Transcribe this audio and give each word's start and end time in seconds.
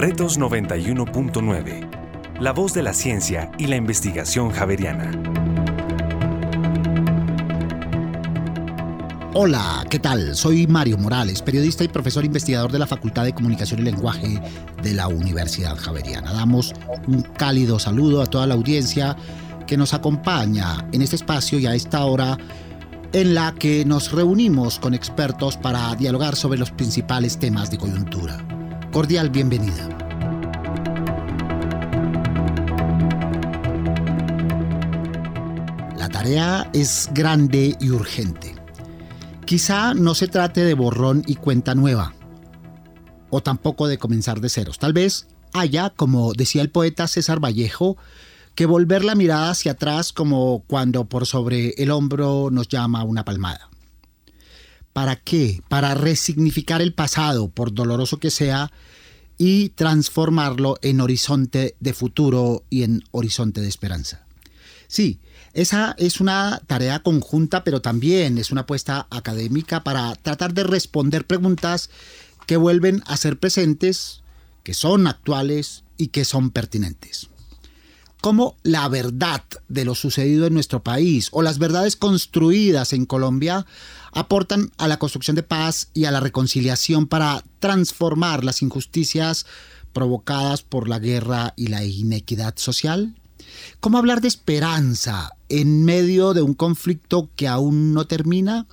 Retos 0.00 0.40
91.9. 0.40 2.40
La 2.40 2.54
voz 2.54 2.72
de 2.72 2.82
la 2.82 2.94
ciencia 2.94 3.52
y 3.58 3.66
la 3.66 3.76
investigación 3.76 4.48
javeriana. 4.48 5.10
Hola, 9.34 9.84
¿qué 9.90 9.98
tal? 9.98 10.34
Soy 10.34 10.66
Mario 10.66 10.96
Morales, 10.96 11.42
periodista 11.42 11.84
y 11.84 11.88
profesor 11.88 12.24
investigador 12.24 12.72
de 12.72 12.78
la 12.78 12.86
Facultad 12.86 13.24
de 13.24 13.34
Comunicación 13.34 13.80
y 13.80 13.82
Lenguaje 13.82 14.40
de 14.82 14.94
la 14.94 15.06
Universidad 15.06 15.76
Javeriana. 15.76 16.32
Damos 16.32 16.72
un 17.06 17.20
cálido 17.20 17.78
saludo 17.78 18.22
a 18.22 18.26
toda 18.26 18.46
la 18.46 18.54
audiencia 18.54 19.18
que 19.66 19.76
nos 19.76 19.92
acompaña 19.92 20.88
en 20.92 21.02
este 21.02 21.16
espacio 21.16 21.58
y 21.58 21.66
a 21.66 21.74
esta 21.74 22.06
hora 22.06 22.38
en 23.12 23.34
la 23.34 23.52
que 23.52 23.84
nos 23.84 24.12
reunimos 24.12 24.78
con 24.78 24.94
expertos 24.94 25.58
para 25.58 25.94
dialogar 25.94 26.36
sobre 26.36 26.58
los 26.58 26.70
principales 26.70 27.38
temas 27.38 27.70
de 27.70 27.76
coyuntura. 27.76 28.59
Cordial 28.92 29.30
bienvenida. 29.30 29.88
La 35.96 36.08
tarea 36.08 36.68
es 36.72 37.08
grande 37.14 37.76
y 37.80 37.90
urgente. 37.90 38.56
Quizá 39.46 39.94
no 39.94 40.16
se 40.16 40.26
trate 40.26 40.64
de 40.64 40.74
borrón 40.74 41.22
y 41.24 41.36
cuenta 41.36 41.76
nueva, 41.76 42.14
o 43.30 43.40
tampoco 43.40 43.86
de 43.86 43.98
comenzar 43.98 44.40
de 44.40 44.48
ceros. 44.48 44.80
Tal 44.80 44.92
vez 44.92 45.28
haya, 45.52 45.90
como 45.90 46.32
decía 46.32 46.62
el 46.62 46.70
poeta 46.70 47.06
César 47.06 47.38
Vallejo, 47.38 47.96
que 48.56 48.66
volver 48.66 49.04
la 49.04 49.14
mirada 49.14 49.50
hacia 49.50 49.72
atrás 49.72 50.12
como 50.12 50.64
cuando 50.66 51.04
por 51.04 51.26
sobre 51.26 51.74
el 51.78 51.92
hombro 51.92 52.48
nos 52.50 52.66
llama 52.66 53.04
una 53.04 53.24
palmada. 53.24 53.70
¿Para 54.92 55.16
qué? 55.16 55.62
Para 55.68 55.94
resignificar 55.94 56.82
el 56.82 56.94
pasado, 56.94 57.48
por 57.48 57.72
doloroso 57.72 58.18
que 58.18 58.30
sea, 58.30 58.70
y 59.38 59.70
transformarlo 59.70 60.78
en 60.82 61.00
horizonte 61.00 61.76
de 61.80 61.94
futuro 61.94 62.64
y 62.68 62.82
en 62.82 63.04
horizonte 63.10 63.60
de 63.60 63.68
esperanza. 63.68 64.26
Sí, 64.86 65.20
esa 65.54 65.94
es 65.98 66.20
una 66.20 66.60
tarea 66.66 67.02
conjunta, 67.02 67.64
pero 67.64 67.80
también 67.80 68.38
es 68.38 68.50
una 68.50 68.62
apuesta 68.62 69.06
académica 69.10 69.82
para 69.82 70.14
tratar 70.16 70.52
de 70.52 70.64
responder 70.64 71.26
preguntas 71.26 71.90
que 72.46 72.56
vuelven 72.56 73.02
a 73.06 73.16
ser 73.16 73.38
presentes, 73.38 74.22
que 74.62 74.74
son 74.74 75.06
actuales 75.06 75.84
y 75.96 76.08
que 76.08 76.24
son 76.24 76.50
pertinentes 76.50 77.30
cómo 78.20 78.56
la 78.62 78.88
verdad 78.88 79.42
de 79.68 79.84
lo 79.84 79.94
sucedido 79.94 80.46
en 80.46 80.54
nuestro 80.54 80.82
país 80.82 81.28
o 81.32 81.42
las 81.42 81.58
verdades 81.58 81.96
construidas 81.96 82.92
en 82.92 83.06
Colombia 83.06 83.66
aportan 84.12 84.72
a 84.78 84.88
la 84.88 84.98
construcción 84.98 85.36
de 85.36 85.42
paz 85.42 85.88
y 85.94 86.04
a 86.04 86.10
la 86.10 86.20
reconciliación 86.20 87.06
para 87.06 87.44
transformar 87.58 88.44
las 88.44 88.62
injusticias 88.62 89.46
provocadas 89.92 90.62
por 90.62 90.88
la 90.88 90.98
guerra 90.98 91.54
y 91.56 91.68
la 91.68 91.84
inequidad 91.84 92.56
social? 92.56 93.14
¿Cómo 93.80 93.98
hablar 93.98 94.20
de 94.20 94.28
esperanza 94.28 95.32
en 95.48 95.84
medio 95.84 96.34
de 96.34 96.42
un 96.42 96.54
conflicto 96.54 97.30
que 97.36 97.48
aún 97.48 97.92
no 97.94 98.06
termina? 98.06 98.66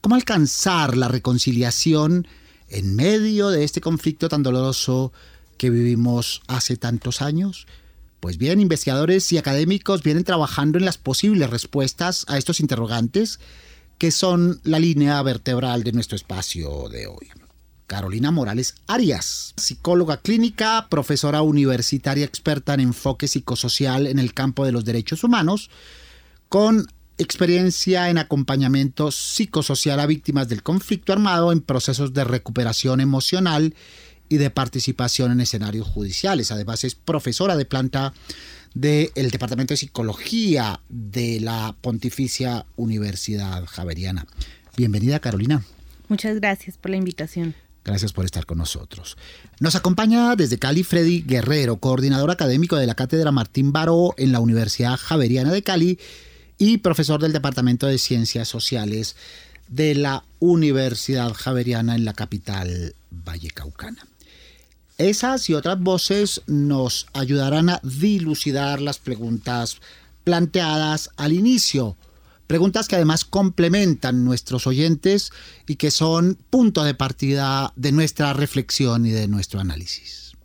¿Cómo 0.00 0.14
alcanzar 0.14 0.96
la 0.96 1.08
reconciliación 1.08 2.26
en 2.68 2.94
medio 2.94 3.50
de 3.50 3.64
este 3.64 3.80
conflicto 3.80 4.28
tan 4.28 4.42
doloroso 4.42 5.12
que 5.58 5.70
vivimos 5.70 6.42
hace 6.46 6.76
tantos 6.76 7.22
años? 7.22 7.66
Pues 8.20 8.38
bien, 8.38 8.60
investigadores 8.60 9.30
y 9.32 9.38
académicos 9.38 10.02
vienen 10.02 10.24
trabajando 10.24 10.78
en 10.78 10.86
las 10.86 10.96
posibles 10.96 11.50
respuestas 11.50 12.24
a 12.28 12.38
estos 12.38 12.60
interrogantes 12.60 13.38
que 13.98 14.10
son 14.10 14.60
la 14.64 14.78
línea 14.78 15.22
vertebral 15.22 15.82
de 15.84 15.92
nuestro 15.92 16.16
espacio 16.16 16.88
de 16.88 17.06
hoy. 17.06 17.28
Carolina 17.86 18.30
Morales 18.30 18.74
Arias, 18.86 19.52
psicóloga 19.56 20.16
clínica, 20.16 20.88
profesora 20.88 21.42
universitaria 21.42 22.24
experta 22.24 22.74
en 22.74 22.80
enfoque 22.80 23.28
psicosocial 23.28 24.06
en 24.06 24.18
el 24.18 24.32
campo 24.32 24.64
de 24.64 24.72
los 24.72 24.84
derechos 24.84 25.22
humanos, 25.22 25.70
con 26.48 26.86
experiencia 27.18 28.10
en 28.10 28.18
acompañamiento 28.18 29.10
psicosocial 29.10 30.00
a 30.00 30.06
víctimas 30.06 30.48
del 30.48 30.62
conflicto 30.62 31.12
armado 31.12 31.52
en 31.52 31.60
procesos 31.60 32.12
de 32.12 32.24
recuperación 32.24 33.00
emocional 33.00 33.74
y 34.28 34.38
de 34.38 34.50
participación 34.50 35.30
en 35.32 35.40
escenarios 35.40 35.86
judiciales. 35.86 36.50
Además 36.50 36.84
es 36.84 36.94
profesora 36.94 37.56
de 37.56 37.66
planta 37.66 38.14
del 38.74 39.30
Departamento 39.30 39.72
de 39.72 39.78
Psicología 39.78 40.80
de 40.88 41.40
la 41.40 41.74
Pontificia 41.80 42.66
Universidad 42.76 43.64
Javeriana. 43.66 44.26
Bienvenida 44.76 45.20
Carolina. 45.20 45.64
Muchas 46.08 46.36
gracias 46.36 46.76
por 46.76 46.90
la 46.90 46.96
invitación. 46.96 47.54
Gracias 47.84 48.12
por 48.12 48.24
estar 48.24 48.46
con 48.46 48.58
nosotros. 48.58 49.16
Nos 49.60 49.76
acompaña 49.76 50.34
desde 50.36 50.58
Cali 50.58 50.82
Freddy 50.82 51.22
Guerrero, 51.22 51.76
coordinador 51.76 52.30
académico 52.30 52.76
de 52.76 52.86
la 52.86 52.94
Cátedra 52.94 53.30
Martín 53.30 53.72
Baró 53.72 54.14
en 54.16 54.32
la 54.32 54.40
Universidad 54.40 54.96
Javeriana 54.96 55.52
de 55.52 55.62
Cali 55.62 55.98
y 56.58 56.78
profesor 56.78 57.20
del 57.20 57.32
Departamento 57.32 57.86
de 57.86 57.98
Ciencias 57.98 58.48
Sociales 58.48 59.16
de 59.68 59.94
la 59.94 60.24
Universidad 60.40 61.32
Javeriana 61.34 61.94
en 61.94 62.04
la 62.04 62.14
capital 62.14 62.94
vallecaucana. 63.10 64.06
Esas 64.98 65.50
y 65.50 65.54
otras 65.54 65.80
voces 65.80 66.42
nos 66.46 67.08
ayudarán 67.14 67.68
a 67.68 67.80
dilucidar 67.82 68.80
las 68.80 69.00
preguntas 69.00 69.80
planteadas 70.22 71.10
al 71.16 71.32
inicio. 71.32 71.96
Preguntas 72.46 72.86
que 72.86 72.94
además 72.94 73.24
complementan 73.24 74.24
nuestros 74.24 74.68
oyentes 74.68 75.32
y 75.66 75.76
que 75.76 75.90
son 75.90 76.38
punto 76.48 76.84
de 76.84 76.94
partida 76.94 77.72
de 77.74 77.90
nuestra 77.90 78.34
reflexión 78.34 79.04
y 79.04 79.10
de 79.10 79.26
nuestro 79.26 79.58
análisis. 79.58 80.36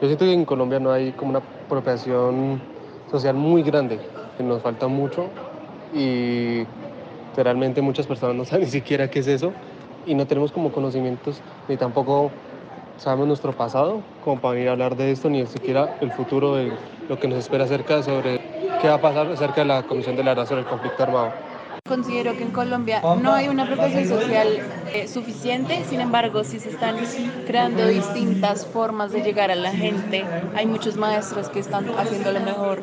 Yo 0.00 0.06
siento 0.06 0.24
que 0.24 0.32
en 0.32 0.46
Colombia 0.46 0.80
no 0.80 0.90
hay 0.90 1.12
como 1.12 1.30
una 1.30 1.40
apropiación 1.40 2.62
social 3.10 3.34
muy 3.34 3.62
grande. 3.62 4.00
Nos 4.38 4.62
falta 4.62 4.88
mucho 4.88 5.28
y 5.94 6.62
realmente 7.36 7.82
muchas 7.82 8.06
personas 8.06 8.36
no 8.36 8.46
saben 8.46 8.64
ni 8.64 8.70
siquiera 8.70 9.10
qué 9.10 9.18
es 9.18 9.26
eso 9.26 9.52
y 10.06 10.14
no 10.14 10.26
tenemos 10.26 10.50
como 10.50 10.72
conocimientos 10.72 11.42
ni 11.68 11.76
tampoco 11.76 12.30
sabemos 12.98 13.28
nuestro 13.28 13.52
pasado 13.52 14.00
como 14.24 14.40
para 14.40 14.54
venir 14.54 14.68
a 14.68 14.72
hablar 14.72 14.96
de 14.96 15.10
esto, 15.10 15.28
ni 15.28 15.46
siquiera 15.46 15.96
el 16.00 16.10
futuro 16.12 16.56
de 16.56 16.72
lo 17.08 17.18
que 17.18 17.28
nos 17.28 17.38
espera 17.38 17.64
acerca 17.64 18.02
sobre 18.02 18.40
qué 18.80 18.88
va 18.88 18.94
a 18.94 19.00
pasar 19.00 19.26
acerca 19.30 19.60
de 19.60 19.66
la 19.66 19.82
Comisión 19.82 20.16
de 20.16 20.24
la 20.24 20.30
Verdad 20.32 20.48
sobre 20.48 20.62
el 20.62 20.66
conflicto 20.66 21.02
armado. 21.02 21.32
Considero 21.86 22.36
que 22.36 22.42
en 22.42 22.50
Colombia 22.50 23.00
no 23.22 23.32
hay 23.32 23.46
una 23.46 23.64
protección 23.64 24.08
social 24.08 24.58
eh, 24.92 25.06
suficiente, 25.06 25.84
sin 25.88 26.00
embargo, 26.00 26.42
sí 26.42 26.58
se 26.58 26.70
están 26.70 26.96
creando 27.46 27.86
distintas 27.86 28.66
formas 28.66 29.12
de 29.12 29.22
llegar 29.22 29.52
a 29.52 29.54
la 29.54 29.70
gente. 29.70 30.24
Hay 30.56 30.66
muchos 30.66 30.96
maestros 30.96 31.48
que 31.48 31.60
están 31.60 31.88
haciendo 31.96 32.32
lo 32.32 32.40
mejor 32.40 32.82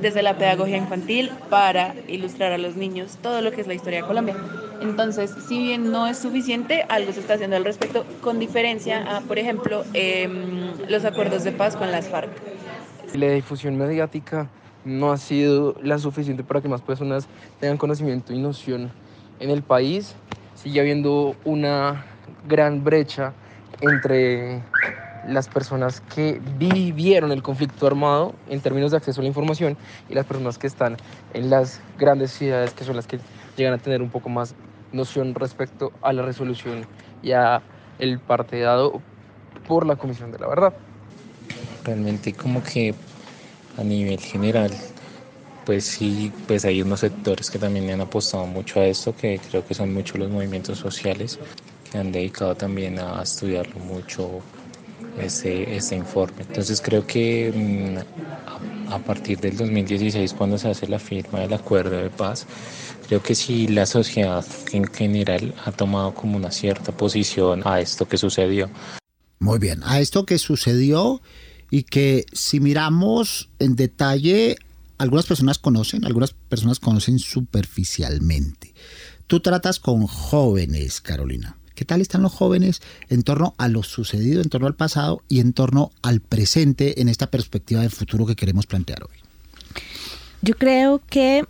desde 0.00 0.22
la 0.22 0.38
pedagogía 0.38 0.78
infantil 0.78 1.30
para 1.50 1.94
ilustrar 2.08 2.52
a 2.52 2.58
los 2.58 2.74
niños 2.74 3.18
todo 3.20 3.42
lo 3.42 3.52
que 3.52 3.60
es 3.60 3.66
la 3.66 3.74
historia 3.74 4.00
de 4.00 4.06
Colombia. 4.06 4.34
Entonces, 4.80 5.34
si 5.46 5.58
bien 5.58 5.90
no 5.90 6.06
es 6.06 6.18
suficiente, 6.18 6.84
algo 6.88 7.12
se 7.12 7.20
está 7.20 7.34
haciendo 7.34 7.56
al 7.56 7.64
respecto, 7.64 8.04
con 8.22 8.38
diferencia 8.38 9.16
a, 9.16 9.20
por 9.22 9.38
ejemplo, 9.38 9.84
em, 9.94 10.72
los 10.88 11.04
acuerdos 11.04 11.44
de 11.44 11.52
paz 11.52 11.76
con 11.76 11.90
las 11.90 12.08
FARC. 12.08 12.30
La 13.14 13.30
difusión 13.30 13.76
mediática 13.76 14.48
no 14.84 15.10
ha 15.12 15.16
sido 15.16 15.74
la 15.82 15.98
suficiente 15.98 16.44
para 16.44 16.60
que 16.60 16.68
más 16.68 16.82
personas 16.82 17.26
tengan 17.60 17.76
conocimiento 17.76 18.32
y 18.32 18.38
noción 18.38 18.92
en 19.40 19.50
el 19.50 19.62
país. 19.62 20.14
Sigue 20.54 20.80
habiendo 20.80 21.34
una 21.44 22.04
gran 22.48 22.84
brecha 22.84 23.32
entre 23.80 24.62
las 25.28 25.48
personas 25.48 26.00
que 26.14 26.40
vivieron 26.58 27.32
el 27.32 27.42
conflicto 27.42 27.86
armado 27.86 28.34
en 28.48 28.60
términos 28.60 28.92
de 28.92 28.98
acceso 28.98 29.20
a 29.20 29.22
la 29.22 29.28
información 29.28 29.76
y 30.08 30.14
las 30.14 30.24
personas 30.24 30.56
que 30.56 30.66
están 30.66 30.96
en 31.34 31.50
las 31.50 31.80
grandes 31.98 32.30
ciudades 32.30 32.72
que 32.72 32.84
son 32.84 32.96
las 32.96 33.06
que 33.06 33.18
llegan 33.56 33.74
a 33.74 33.78
tener 33.78 34.02
un 34.02 34.10
poco 34.10 34.28
más 34.28 34.54
noción 34.92 35.34
respecto 35.34 35.92
a 36.02 36.12
la 36.12 36.22
resolución 36.22 36.86
y 37.22 37.32
a 37.32 37.62
el 37.98 38.18
parte 38.18 38.60
dado 38.60 39.00
por 39.66 39.86
la 39.86 39.96
Comisión 39.96 40.32
de 40.32 40.38
la 40.38 40.48
Verdad. 40.48 40.74
Realmente 41.84 42.32
como 42.32 42.62
que 42.62 42.94
a 43.78 43.84
nivel 43.84 44.20
general, 44.20 44.70
pues 45.64 45.84
sí, 45.84 46.32
pues 46.46 46.64
hay 46.64 46.82
unos 46.82 47.00
sectores 47.00 47.50
que 47.50 47.58
también 47.58 47.90
han 47.90 48.00
apostado 48.00 48.46
mucho 48.46 48.80
a 48.80 48.86
esto, 48.86 49.14
que 49.14 49.38
creo 49.50 49.64
que 49.64 49.74
son 49.74 49.92
muchos 49.92 50.18
los 50.18 50.30
movimientos 50.30 50.78
sociales 50.78 51.38
que 51.90 51.98
han 51.98 52.12
dedicado 52.12 52.54
también 52.54 52.98
a 52.98 53.22
estudiarlo 53.22 53.78
mucho 53.80 54.40
este, 55.18 55.76
este 55.76 55.96
informe. 55.96 56.42
Entonces 56.42 56.80
creo 56.80 57.06
que 57.06 57.52
mm, 57.54 58.92
a, 58.92 58.98
partir 58.98 59.38
del 59.40 59.56
2016, 59.56 60.34
cuando 60.34 60.58
se 60.58 60.70
hace 60.70 60.86
la 60.86 60.98
firma 60.98 61.40
del 61.40 61.52
acuerdo 61.52 61.96
de 61.96 62.10
paz, 62.10 62.46
creo 63.06 63.22
que 63.22 63.34
sí 63.34 63.68
la 63.68 63.86
sociedad 63.86 64.44
en 64.72 64.84
general 64.84 65.54
ha 65.64 65.72
tomado 65.72 66.14
como 66.14 66.36
una 66.36 66.50
cierta 66.50 66.96
posición 66.96 67.62
a 67.64 67.80
esto 67.80 68.08
que 68.08 68.18
sucedió. 68.18 68.68
Muy 69.38 69.58
bien, 69.58 69.82
a 69.84 70.00
esto 70.00 70.26
que 70.26 70.38
sucedió 70.38 71.20
y 71.70 71.84
que 71.84 72.24
si 72.32 72.60
miramos 72.60 73.50
en 73.58 73.76
detalle, 73.76 74.56
algunas 74.98 75.26
personas 75.26 75.58
conocen, 75.58 76.04
algunas 76.04 76.32
personas 76.32 76.80
conocen 76.80 77.18
superficialmente. 77.18 78.74
Tú 79.26 79.40
tratas 79.40 79.78
con 79.80 80.06
jóvenes, 80.06 81.00
Carolina. 81.00 81.56
¿Qué 81.74 81.84
tal 81.84 82.00
están 82.00 82.22
los 82.22 82.32
jóvenes 82.32 82.80
en 83.10 83.22
torno 83.22 83.54
a 83.58 83.68
lo 83.68 83.82
sucedido, 83.82 84.40
en 84.40 84.48
torno 84.48 84.66
al 84.66 84.76
pasado 84.76 85.22
y 85.28 85.40
en 85.40 85.52
torno 85.52 85.90
al 86.00 86.20
presente 86.20 87.02
en 87.02 87.08
esta 87.08 87.30
perspectiva 87.30 87.82
del 87.82 87.90
futuro 87.90 88.24
que 88.24 88.34
queremos 88.34 88.66
plantear 88.66 89.02
hoy? 89.02 89.18
Yo 90.40 90.54
creo 90.54 91.02
que 91.10 91.44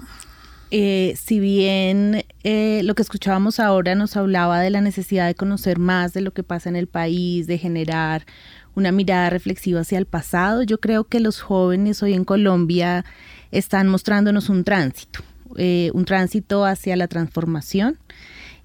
eh, 0.70 1.14
si 1.16 1.38
bien 1.38 2.24
eh, 2.42 2.80
lo 2.84 2.94
que 2.94 3.02
escuchábamos 3.02 3.60
ahora 3.60 3.94
nos 3.94 4.16
hablaba 4.16 4.60
de 4.60 4.70
la 4.70 4.80
necesidad 4.80 5.26
de 5.26 5.34
conocer 5.34 5.78
más 5.78 6.12
de 6.12 6.20
lo 6.20 6.32
que 6.32 6.42
pasa 6.42 6.68
en 6.68 6.76
el 6.76 6.88
país, 6.88 7.46
de 7.46 7.58
generar 7.58 8.26
una 8.74 8.92
mirada 8.92 9.30
reflexiva 9.30 9.80
hacia 9.80 9.98
el 9.98 10.06
pasado, 10.06 10.62
yo 10.62 10.78
creo 10.78 11.04
que 11.04 11.20
los 11.20 11.40
jóvenes 11.40 12.02
hoy 12.02 12.14
en 12.14 12.24
Colombia 12.24 13.04
están 13.52 13.88
mostrándonos 13.88 14.48
un 14.48 14.64
tránsito, 14.64 15.20
eh, 15.56 15.90
un 15.94 16.04
tránsito 16.04 16.64
hacia 16.64 16.96
la 16.96 17.06
transformación 17.06 17.98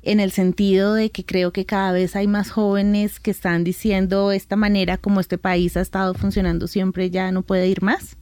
en 0.04 0.20
el 0.20 0.32
sentido 0.32 0.96
de 0.96 1.12
que 1.12 1.24
creo 1.24 1.54
que 1.54 1.66
cada 1.66 1.92
vez 1.92 2.16
hay 2.16 2.28
más 2.28 2.50
jóvenes 2.50 3.20
que 3.20 3.30
están 3.30 3.64
diciendo 3.64 4.32
esta 4.32 4.56
manera 4.56 4.98
como 4.98 5.20
este 5.20 5.38
país 5.38 5.78
ha 5.78 5.82
estado 5.82 6.16
funcionando 6.16 6.68
siempre 6.68 7.12
ya 7.12 7.32
no 7.32 7.44
puede 7.44 7.68
ir 7.68 7.84
más. 7.84 8.18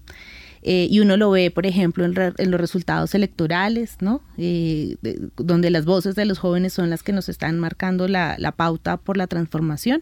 Eh, 0.62 0.88
y 0.90 1.00
uno 1.00 1.16
lo 1.16 1.32
ve, 1.32 1.52
por 1.52 1.66
ejemplo, 1.66 2.06
en, 2.06 2.52
los 2.52 2.60
resultados 2.60 3.16
electorales, 3.16 3.98
¿no? 4.02 4.22
Eh, 4.38 4.98
donde 5.38 5.70
las 5.70 5.86
voces 5.86 6.16
de 6.16 6.26
los 6.26 6.40
jóvenes 6.40 6.74
son 6.74 6.90
las 6.90 7.02
que 7.02 7.14
nos 7.14 7.30
están 7.30 7.60
marcando 7.60 8.08
la, 8.08 8.54
pauta 8.56 8.98
por 8.98 9.16
la 9.16 9.28
transformación. 9.28 10.02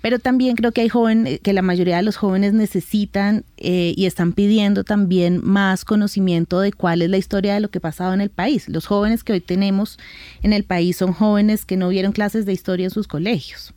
Pero 0.00 0.18
también 0.18 0.56
creo 0.56 0.72
que 0.72 0.80
hay 0.80 0.88
jóvenes, 0.88 1.40
que 1.40 1.52
la 1.52 1.62
mayoría 1.62 1.96
de 1.96 2.02
los 2.02 2.16
jóvenes 2.16 2.54
necesitan 2.54 3.44
eh, 3.58 3.92
y 3.96 4.06
están 4.06 4.32
pidiendo 4.32 4.82
también 4.82 5.40
más 5.44 5.84
conocimiento 5.84 6.60
de 6.60 6.72
cuál 6.72 7.02
es 7.02 7.10
la 7.10 7.18
historia 7.18 7.54
de 7.54 7.60
lo 7.60 7.68
que 7.68 7.78
ha 7.78 7.82
pasado 7.82 8.14
en 8.14 8.20
el 8.20 8.30
país. 8.30 8.68
Los 8.68 8.86
jóvenes 8.86 9.24
que 9.24 9.34
hoy 9.34 9.40
tenemos 9.40 9.98
en 10.42 10.52
el 10.52 10.64
país 10.64 10.96
son 10.96 11.12
jóvenes 11.12 11.64
que 11.64 11.76
no 11.76 11.88
vieron 11.88 12.12
clases 12.12 12.46
de 12.46 12.52
historia 12.52 12.84
en 12.84 12.90
sus 12.90 13.06
colegios 13.06 13.74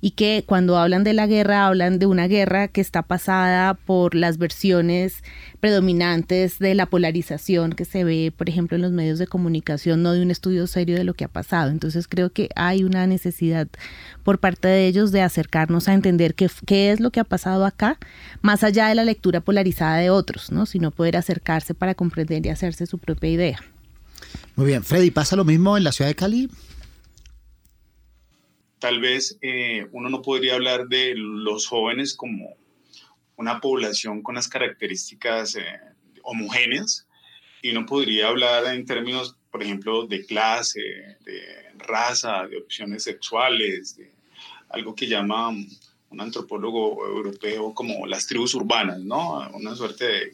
y 0.00 0.12
que 0.12 0.44
cuando 0.46 0.78
hablan 0.78 1.04
de 1.04 1.12
la 1.12 1.26
guerra 1.26 1.66
hablan 1.66 1.98
de 1.98 2.06
una 2.06 2.28
guerra 2.28 2.68
que 2.68 2.80
está 2.80 3.02
pasada 3.02 3.74
por 3.74 4.14
las 4.14 4.38
versiones 4.38 5.22
predominantes 5.60 6.58
de 6.58 6.74
la 6.74 6.86
polarización 6.86 7.72
que 7.72 7.84
se 7.84 8.04
ve, 8.04 8.32
por 8.36 8.48
ejemplo, 8.48 8.76
en 8.76 8.82
los 8.82 8.92
medios 8.92 9.18
de 9.18 9.26
comunicación, 9.26 10.02
no 10.02 10.12
de 10.12 10.22
un 10.22 10.30
estudio 10.30 10.66
serio 10.66 10.96
de 10.96 11.04
lo 11.04 11.14
que 11.14 11.24
ha 11.24 11.28
pasado. 11.28 11.70
Entonces 11.70 12.06
creo 12.08 12.30
que 12.30 12.48
hay 12.54 12.84
una 12.84 13.06
necesidad 13.06 13.68
por 14.22 14.38
parte 14.38 14.68
de 14.68 14.86
ellos 14.86 15.12
de 15.12 15.22
acercarnos 15.22 15.88
a 15.88 15.94
entender 15.94 16.34
qué, 16.34 16.92
es 16.92 17.00
lo 17.00 17.10
que 17.10 17.20
ha 17.20 17.24
pasado 17.24 17.66
acá, 17.66 17.98
más 18.40 18.62
allá 18.62 18.88
de 18.88 18.94
la 18.94 19.04
lectura 19.04 19.40
polarizada 19.40 19.96
de 19.96 20.10
otros, 20.10 20.52
¿no? 20.52 20.66
sino 20.66 20.90
poder 20.90 21.16
acercarse 21.16 21.74
para 21.74 21.94
comprender 21.94 22.44
y 22.46 22.50
hacerse 22.50 22.86
su 22.86 22.98
propia 22.98 23.30
idea. 23.30 23.58
Muy 24.56 24.66
bien, 24.66 24.82
Freddy, 24.82 25.10
¿pasa 25.10 25.36
lo 25.36 25.44
mismo 25.44 25.76
en 25.76 25.84
la 25.84 25.92
ciudad 25.92 26.08
de 26.10 26.14
Cali? 26.14 26.50
Tal 28.78 29.00
vez 29.00 29.38
eh, 29.40 29.86
uno 29.92 30.08
no 30.08 30.22
podría 30.22 30.54
hablar 30.54 30.88
de 30.88 31.14
los 31.16 31.66
jóvenes 31.66 32.14
como 32.14 32.56
una 33.36 33.60
población 33.60 34.22
con 34.22 34.34
las 34.34 34.48
características 34.48 35.56
eh, 35.56 35.80
homogéneas 36.22 37.06
y 37.62 37.70
uno 37.70 37.86
podría 37.86 38.28
hablar 38.28 38.66
en 38.74 38.84
términos, 38.84 39.36
por 39.50 39.62
ejemplo, 39.62 40.06
de 40.06 40.24
clase, 40.26 40.80
de 41.24 41.72
raza, 41.78 42.46
de 42.46 42.58
opciones 42.58 43.04
sexuales, 43.04 43.96
de 43.96 44.12
algo 44.68 44.94
que 44.94 45.06
llama 45.06 45.48
un 45.48 46.20
antropólogo 46.20 47.06
europeo 47.06 47.74
como 47.74 48.06
las 48.06 48.26
tribus 48.26 48.54
urbanas, 48.54 49.00
¿no? 49.00 49.48
Una 49.50 49.74
suerte 49.74 50.04
de, 50.06 50.32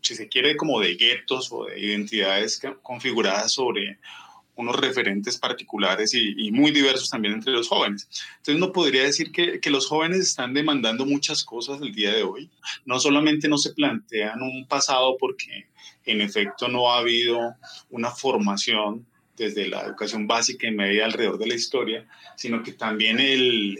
si 0.00 0.14
se 0.14 0.28
quiere, 0.28 0.56
como 0.56 0.80
de 0.80 0.94
guetos 0.94 1.50
o 1.50 1.64
de 1.64 1.80
identidades 1.80 2.60
configuradas 2.82 3.52
sobre 3.52 3.98
unos 4.56 4.76
referentes 4.76 5.38
particulares 5.38 6.14
y, 6.14 6.50
muy 6.50 6.70
diversos 6.70 7.10
también 7.10 7.34
entre 7.34 7.52
los 7.52 7.68
jóvenes. 7.68 8.08
Entonces, 8.38 8.58
no 8.58 8.72
podría 8.72 9.02
decir 9.02 9.30
que, 9.30 9.60
que, 9.60 9.70
los 9.70 9.86
jóvenes 9.86 10.20
están 10.20 10.54
demandando 10.54 11.04
muchas 11.06 11.44
cosas 11.44 11.80
el 11.80 11.92
día 11.92 12.12
de 12.12 12.22
hoy. 12.22 12.50
No 12.84 12.98
solamente 12.98 13.48
no 13.48 13.58
se 13.58 13.74
plantean 13.74 14.42
un 14.42 14.66
pasado 14.66 15.16
porque 15.18 15.66
en 16.06 16.20
efecto 16.20 16.68
no 16.68 16.90
ha 16.90 16.98
habido 16.98 17.54
una 17.90 18.10
formación 18.10 19.06
desde 19.36 19.68
la 19.68 19.82
educación 19.82 20.26
básica 20.26 20.66
y 20.66 20.72
media 20.72 21.04
alrededor 21.04 21.38
de 21.38 21.46
la 21.46 21.54
historia, 21.54 22.06
sino 22.36 22.62
que 22.62 22.72
también 22.72 23.20
el, 23.20 23.78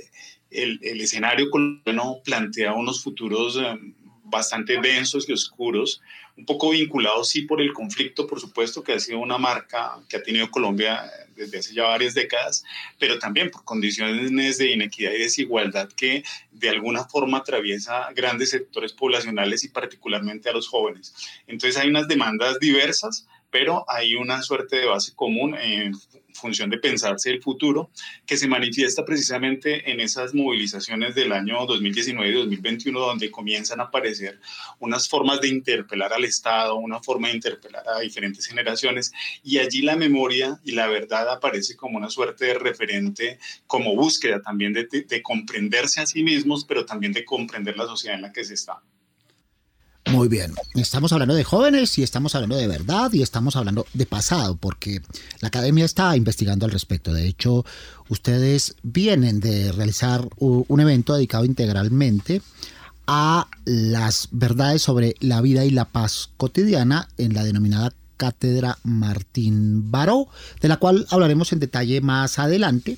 el, 0.50 0.78
el 0.82 1.00
escenario 1.00 1.50
colombiano 1.50 2.18
plantea 2.24 2.74
unos 2.74 3.02
futuros 3.02 3.56
eh, 3.56 3.78
bastante 4.24 4.78
densos 4.80 5.28
y 5.28 5.32
oscuros, 5.32 6.02
un 6.36 6.44
poco 6.44 6.70
vinculados 6.70 7.30
sí 7.30 7.42
por 7.42 7.60
el 7.60 7.72
conflicto, 7.72 8.26
por 8.26 8.40
supuesto, 8.40 8.82
que 8.82 8.92
ha 8.92 9.00
sido 9.00 9.18
una 9.18 9.38
marca 9.38 9.98
que 10.08 10.16
ha 10.16 10.22
tenido 10.22 10.50
Colombia 10.50 11.10
desde 11.34 11.58
hace 11.58 11.74
ya 11.74 11.84
varias 11.84 12.14
décadas, 12.14 12.64
pero 12.98 13.18
también 13.18 13.50
por 13.50 13.64
condiciones 13.64 14.58
de 14.58 14.70
inequidad 14.70 15.12
y 15.12 15.18
desigualdad 15.18 15.88
que 15.88 16.24
de 16.50 16.68
alguna 16.68 17.04
forma 17.04 17.38
atraviesa 17.38 18.08
grandes 18.14 18.50
sectores 18.50 18.92
poblacionales 18.92 19.64
y 19.64 19.68
particularmente 19.68 20.48
a 20.48 20.52
los 20.52 20.68
jóvenes. 20.68 21.14
Entonces 21.46 21.80
hay 21.80 21.88
unas 21.88 22.08
demandas 22.08 22.58
diversas, 22.58 23.26
pero 23.50 23.84
hay 23.88 24.14
una 24.16 24.42
suerte 24.42 24.76
de 24.76 24.86
base 24.86 25.14
común 25.14 25.54
en 25.54 25.94
función 26.36 26.70
de 26.70 26.78
pensarse 26.78 27.30
el 27.30 27.42
futuro, 27.42 27.90
que 28.24 28.36
se 28.36 28.46
manifiesta 28.46 29.04
precisamente 29.04 29.90
en 29.90 30.00
esas 30.00 30.34
movilizaciones 30.34 31.14
del 31.14 31.32
año 31.32 31.66
2019 31.66 32.30
y 32.30 32.34
2021, 32.34 33.00
donde 33.00 33.30
comienzan 33.30 33.80
a 33.80 33.84
aparecer 33.84 34.40
unas 34.78 35.08
formas 35.08 35.40
de 35.40 35.48
interpelar 35.48 36.12
al 36.12 36.24
Estado, 36.24 36.76
una 36.76 37.00
forma 37.00 37.28
de 37.28 37.34
interpelar 37.34 37.84
a 37.88 38.00
diferentes 38.00 38.46
generaciones, 38.46 39.12
y 39.42 39.58
allí 39.58 39.82
la 39.82 39.96
memoria 39.96 40.60
y 40.64 40.72
la 40.72 40.86
verdad 40.88 41.28
aparece 41.28 41.76
como 41.76 41.98
una 41.98 42.10
suerte 42.10 42.46
de 42.46 42.54
referente, 42.54 43.38
como 43.66 43.94
búsqueda 43.94 44.40
también 44.40 44.72
de, 44.72 44.86
de 44.86 45.22
comprenderse 45.22 46.00
a 46.00 46.06
sí 46.06 46.22
mismos, 46.22 46.64
pero 46.64 46.84
también 46.84 47.12
de 47.12 47.24
comprender 47.24 47.76
la 47.76 47.86
sociedad 47.86 48.16
en 48.16 48.22
la 48.22 48.32
que 48.32 48.44
se 48.44 48.54
está. 48.54 48.82
Muy 50.06 50.28
bien, 50.28 50.54
estamos 50.74 51.12
hablando 51.12 51.34
de 51.34 51.42
jóvenes 51.42 51.98
y 51.98 52.04
estamos 52.04 52.34
hablando 52.36 52.56
de 52.56 52.68
verdad 52.68 53.12
y 53.12 53.22
estamos 53.22 53.56
hablando 53.56 53.86
de 53.92 54.06
pasado, 54.06 54.56
porque 54.56 55.02
la 55.40 55.48
academia 55.48 55.84
está 55.84 56.16
investigando 56.16 56.64
al 56.64 56.70
respecto. 56.70 57.12
De 57.12 57.26
hecho, 57.26 57.64
ustedes 58.08 58.76
vienen 58.84 59.40
de 59.40 59.72
realizar 59.72 60.28
un 60.38 60.80
evento 60.80 61.14
dedicado 61.14 61.44
integralmente 61.44 62.40
a 63.08 63.48
las 63.64 64.28
verdades 64.30 64.82
sobre 64.82 65.16
la 65.18 65.40
vida 65.40 65.64
y 65.64 65.70
la 65.70 65.86
paz 65.86 66.30
cotidiana 66.36 67.08
en 67.18 67.34
la 67.34 67.42
denominada 67.42 67.92
Cátedra 68.16 68.78
Martín 68.82 69.90
Baró, 69.90 70.28
de 70.60 70.68
la 70.68 70.78
cual 70.78 71.06
hablaremos 71.10 71.52
en 71.52 71.60
detalle 71.60 72.00
más 72.00 72.38
adelante. 72.38 72.96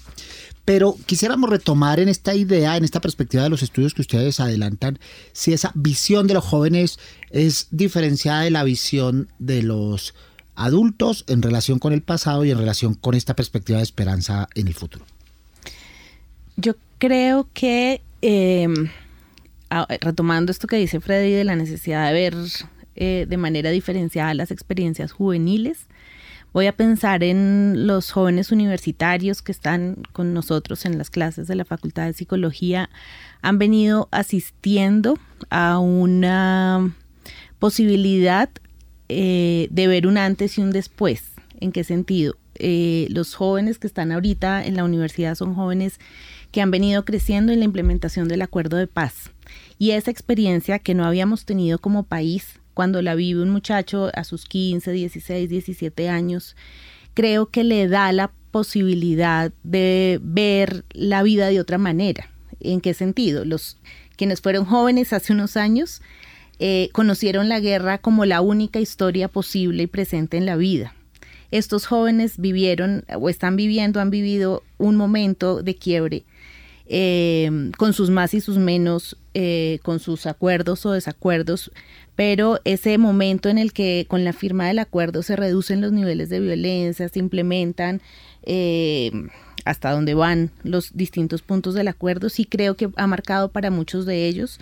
Pero 0.68 0.98
quisiéramos 1.06 1.48
retomar 1.48 1.98
en 1.98 2.10
esta 2.10 2.34
idea, 2.34 2.76
en 2.76 2.84
esta 2.84 3.00
perspectiva 3.00 3.42
de 3.42 3.48
los 3.48 3.62
estudios 3.62 3.94
que 3.94 4.02
ustedes 4.02 4.38
adelantan, 4.38 4.98
si 5.32 5.54
esa 5.54 5.72
visión 5.74 6.26
de 6.26 6.34
los 6.34 6.44
jóvenes 6.44 6.98
es 7.30 7.68
diferenciada 7.70 8.42
de 8.42 8.50
la 8.50 8.64
visión 8.64 9.28
de 9.38 9.62
los 9.62 10.14
adultos 10.56 11.24
en 11.26 11.40
relación 11.40 11.78
con 11.78 11.94
el 11.94 12.02
pasado 12.02 12.44
y 12.44 12.50
en 12.50 12.58
relación 12.58 12.92
con 12.92 13.14
esta 13.14 13.34
perspectiva 13.34 13.78
de 13.78 13.84
esperanza 13.84 14.46
en 14.54 14.68
el 14.68 14.74
futuro. 14.74 15.06
Yo 16.56 16.74
creo 16.98 17.48
que, 17.54 18.02
em, 18.20 18.90
retomando 20.02 20.52
esto 20.52 20.66
que 20.66 20.76
dice 20.76 21.00
Freddy 21.00 21.32
de 21.32 21.44
la 21.44 21.56
necesidad 21.56 22.08
de 22.08 22.12
ver 22.12 22.34
eh, 22.94 23.24
de 23.26 23.36
manera 23.38 23.70
diferenciada 23.70 24.34
las 24.34 24.50
experiencias 24.50 25.12
juveniles, 25.12 25.86
Voy 26.52 26.66
a 26.66 26.76
pensar 26.76 27.22
en 27.22 27.86
los 27.86 28.10
jóvenes 28.10 28.52
universitarios 28.52 29.42
que 29.42 29.52
están 29.52 30.02
con 30.12 30.32
nosotros 30.32 30.86
en 30.86 30.96
las 30.96 31.10
clases 31.10 31.46
de 31.46 31.54
la 31.54 31.64
Facultad 31.64 32.06
de 32.06 32.14
Psicología. 32.14 32.88
Han 33.42 33.58
venido 33.58 34.08
asistiendo 34.10 35.18
a 35.50 35.78
una 35.78 36.94
posibilidad 37.58 38.48
eh, 39.08 39.68
de 39.70 39.86
ver 39.88 40.06
un 40.06 40.16
antes 40.16 40.58
y 40.58 40.62
un 40.62 40.70
después. 40.70 41.32
¿En 41.60 41.72
qué 41.72 41.84
sentido? 41.84 42.36
Eh, 42.54 43.06
los 43.10 43.34
jóvenes 43.34 43.78
que 43.78 43.86
están 43.86 44.10
ahorita 44.10 44.64
en 44.64 44.74
la 44.74 44.84
universidad 44.84 45.34
son 45.34 45.54
jóvenes 45.54 46.00
que 46.50 46.62
han 46.62 46.70
venido 46.70 47.04
creciendo 47.04 47.52
en 47.52 47.60
la 47.60 47.66
implementación 47.66 48.26
del 48.26 48.42
acuerdo 48.42 48.76
de 48.78 48.86
paz. 48.86 49.30
Y 49.78 49.90
esa 49.92 50.10
experiencia 50.10 50.78
que 50.78 50.94
no 50.94 51.04
habíamos 51.04 51.44
tenido 51.44 51.78
como 51.78 52.04
país 52.04 52.58
cuando 52.78 53.02
la 53.02 53.16
vive 53.16 53.42
un 53.42 53.50
muchacho 53.50 54.12
a 54.14 54.22
sus 54.22 54.44
15, 54.44 54.92
16, 54.92 55.50
17 55.50 56.08
años, 56.08 56.54
creo 57.12 57.46
que 57.46 57.64
le 57.64 57.88
da 57.88 58.12
la 58.12 58.30
posibilidad 58.52 59.50
de 59.64 60.20
ver 60.22 60.84
la 60.92 61.24
vida 61.24 61.48
de 61.48 61.58
otra 61.58 61.76
manera. 61.76 62.30
¿En 62.60 62.80
qué 62.80 62.94
sentido? 62.94 63.44
Los 63.44 63.78
quienes 64.14 64.40
fueron 64.40 64.64
jóvenes 64.64 65.12
hace 65.12 65.32
unos 65.32 65.56
años 65.56 66.02
eh, 66.60 66.90
conocieron 66.92 67.48
la 67.48 67.58
guerra 67.58 67.98
como 67.98 68.24
la 68.26 68.42
única 68.42 68.78
historia 68.78 69.26
posible 69.26 69.82
y 69.82 69.86
presente 69.88 70.36
en 70.36 70.46
la 70.46 70.54
vida. 70.54 70.94
Estos 71.50 71.84
jóvenes 71.84 72.38
vivieron 72.38 73.04
o 73.12 73.28
están 73.28 73.56
viviendo, 73.56 74.00
han 74.00 74.10
vivido 74.10 74.62
un 74.76 74.94
momento 74.94 75.64
de 75.64 75.74
quiebre 75.74 76.26
eh, 76.88 77.70
con 77.76 77.92
sus 77.92 78.08
más 78.10 78.32
y 78.34 78.40
sus 78.40 78.56
menos, 78.56 79.16
eh, 79.34 79.78
con 79.82 80.00
sus 80.00 80.26
acuerdos 80.26 80.86
o 80.86 80.92
desacuerdos, 80.92 81.70
pero 82.16 82.60
ese 82.64 82.96
momento 82.98 83.48
en 83.48 83.58
el 83.58 83.72
que 83.72 84.06
con 84.08 84.24
la 84.24 84.32
firma 84.32 84.66
del 84.66 84.78
acuerdo 84.78 85.22
se 85.22 85.36
reducen 85.36 85.80
los 85.80 85.92
niveles 85.92 86.30
de 86.30 86.40
violencia, 86.40 87.08
se 87.08 87.18
implementan 87.18 88.00
eh, 88.42 89.12
hasta 89.66 89.92
dónde 89.92 90.14
van 90.14 90.50
los 90.62 90.96
distintos 90.96 91.42
puntos 91.42 91.74
del 91.74 91.88
acuerdo, 91.88 92.30
sí 92.30 92.46
creo 92.46 92.74
que 92.74 92.88
ha 92.96 93.06
marcado 93.06 93.50
para 93.50 93.70
muchos 93.70 94.06
de 94.06 94.26
ellos 94.26 94.58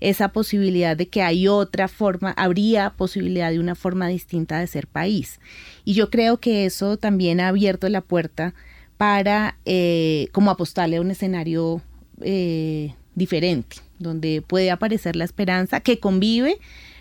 esa 0.00 0.28
posibilidad 0.28 0.98
de 0.98 1.08
que 1.08 1.22
hay 1.22 1.48
otra 1.48 1.88
forma, 1.88 2.32
habría 2.32 2.90
posibilidad 2.90 3.50
de 3.50 3.58
una 3.58 3.74
forma 3.74 4.08
distinta 4.08 4.60
de 4.60 4.66
ser 4.66 4.86
país. 4.86 5.40
Y 5.86 5.94
yo 5.94 6.10
creo 6.10 6.40
que 6.40 6.66
eso 6.66 6.98
también 6.98 7.40
ha 7.40 7.48
abierto 7.48 7.88
la 7.88 8.02
puerta 8.02 8.54
para 9.00 9.56
eh, 9.64 10.28
como 10.30 10.50
apostarle 10.50 10.98
a 10.98 11.00
un 11.00 11.10
escenario 11.10 11.80
eh, 12.20 12.94
diferente, 13.14 13.76
donde 13.98 14.44
puede 14.46 14.70
aparecer 14.70 15.16
la 15.16 15.24
esperanza 15.24 15.80
que 15.80 15.98
convive 15.98 16.58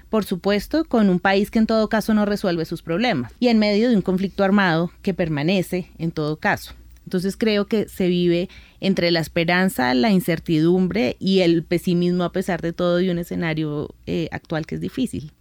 por 0.08 0.24
supuesto, 0.24 0.86
con 0.86 1.10
un 1.10 1.20
país 1.20 1.52
que 1.52 1.60
en 1.60 1.68
todo 1.68 1.90
caso 1.90 2.14
no 2.14 2.26
resuelve 2.26 2.64
sus 2.64 2.82
problemas 2.82 3.34
y 3.42 3.50
en 3.50 3.60
medio 3.60 3.90
de 3.90 3.98
un 3.98 4.02
conflicto 4.02 4.46
armado 4.46 4.92
que 5.02 5.14
permanece 5.14 5.90
en 5.98 6.12
todo 6.12 6.38
caso. 6.38 6.74
Entonces 7.04 7.36
creo 7.36 7.68
que 7.68 7.90
se 7.90 8.08
vive 8.08 8.48
entre 8.80 9.12
la 9.12 9.20
esperanza, 9.20 9.94
la 9.94 10.10
incertidumbre 10.10 11.18
y 11.20 11.42
el 11.42 11.64
pesimismo 11.64 12.24
a 12.24 12.32
pesar 12.32 12.62
de 12.62 12.72
todo 12.72 13.02
y 13.02 13.10
un 13.10 13.20
escenario 13.20 13.94
eh, 14.08 14.30
actual 14.32 14.66
que 14.66 14.76
es 14.76 14.82
difícil. 14.82 15.34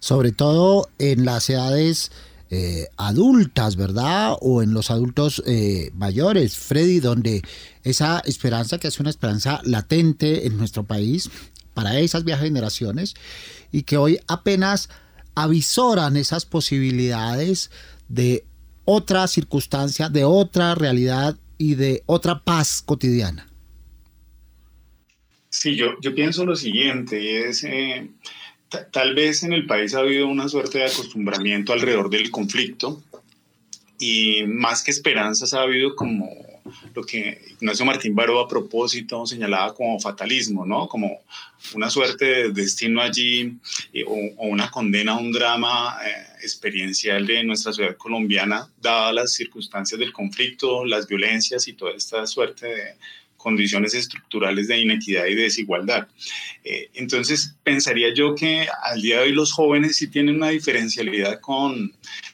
Sobre 0.00 0.32
todo 0.32 0.88
en 0.98 1.24
las 1.24 1.48
edades 1.48 2.10
eh, 2.54 2.88
adultas, 2.98 3.76
¿verdad? 3.76 4.36
O 4.42 4.62
en 4.62 4.74
los 4.74 4.90
adultos 4.90 5.42
eh, 5.46 5.90
mayores, 5.94 6.58
Freddy, 6.58 7.00
donde 7.00 7.40
esa 7.82 8.20
esperanza 8.26 8.76
que 8.76 8.88
es 8.88 9.00
una 9.00 9.08
esperanza 9.08 9.62
latente 9.64 10.46
en 10.46 10.58
nuestro 10.58 10.84
país 10.84 11.30
para 11.72 11.98
esas 11.98 12.24
viejas 12.24 12.44
generaciones 12.44 13.14
y 13.72 13.84
que 13.84 13.96
hoy 13.96 14.18
apenas 14.28 14.90
avisoran 15.34 16.18
esas 16.18 16.44
posibilidades 16.44 17.70
de 18.08 18.44
otra 18.84 19.28
circunstancia, 19.28 20.10
de 20.10 20.24
otra 20.24 20.74
realidad 20.74 21.38
y 21.56 21.76
de 21.76 22.02
otra 22.04 22.44
paz 22.44 22.82
cotidiana. 22.84 23.48
Sí, 25.48 25.74
yo, 25.74 25.98
yo 26.02 26.14
pienso 26.14 26.44
lo 26.44 26.54
siguiente, 26.54 27.48
es 27.48 27.64
eh, 27.64 28.10
tal 28.90 29.14
vez 29.14 29.42
en 29.42 29.52
el 29.52 29.66
país 29.66 29.94
ha 29.94 30.00
habido 30.00 30.26
una 30.26 30.48
suerte 30.48 30.78
de 30.78 30.86
acostumbramiento 30.86 31.72
alrededor 31.72 32.10
del 32.10 32.30
conflicto 32.30 33.02
y 33.98 34.44
más 34.46 34.82
que 34.82 34.90
esperanzas 34.90 35.54
ha 35.54 35.62
habido 35.62 35.94
como 35.94 36.28
lo 36.94 37.02
que 37.02 37.40
Ignacio 37.60 37.84
Martín 37.84 38.14
Baró 38.14 38.40
a 38.40 38.48
propósito 38.48 39.26
señalaba 39.26 39.74
como 39.74 39.98
fatalismo, 40.00 40.64
¿no? 40.64 40.88
Como 40.88 41.22
una 41.74 41.90
suerte 41.90 42.24
de 42.24 42.52
destino 42.52 43.00
allí 43.00 43.56
eh, 43.92 44.04
o, 44.06 44.46
una 44.46 44.70
condena 44.70 45.12
a 45.12 45.18
un 45.18 45.32
drama 45.32 45.98
eh, 46.04 46.10
experiencial 46.42 47.26
de 47.26 47.44
nuestra 47.44 47.72
ciudad 47.72 47.96
colombiana, 47.96 48.68
dadas 48.80 49.14
las 49.14 49.32
circunstancias 49.32 49.98
del 49.98 50.12
conflicto, 50.12 50.84
las 50.84 51.06
violencias 51.06 51.68
y 51.68 51.74
toda 51.74 51.92
esta 51.92 52.26
suerte 52.26 52.66
de 52.66 52.94
condiciones 53.42 53.94
estructurales 53.94 54.68
de 54.68 54.78
inequidad 54.78 55.26
y 55.26 55.34
de 55.34 55.42
desigualdad. 55.42 56.06
Eh, 56.64 56.88
entonces, 56.94 57.56
pensaría 57.64 58.14
yo 58.14 58.34
que 58.34 58.66
al 58.84 59.02
día 59.02 59.16
de 59.16 59.24
hoy 59.24 59.32
los 59.32 59.52
jóvenes 59.52 59.96
sí 59.96 60.06
tienen 60.06 60.36
una 60.36 60.50
diferencialidad 60.50 61.40
con 61.40 61.92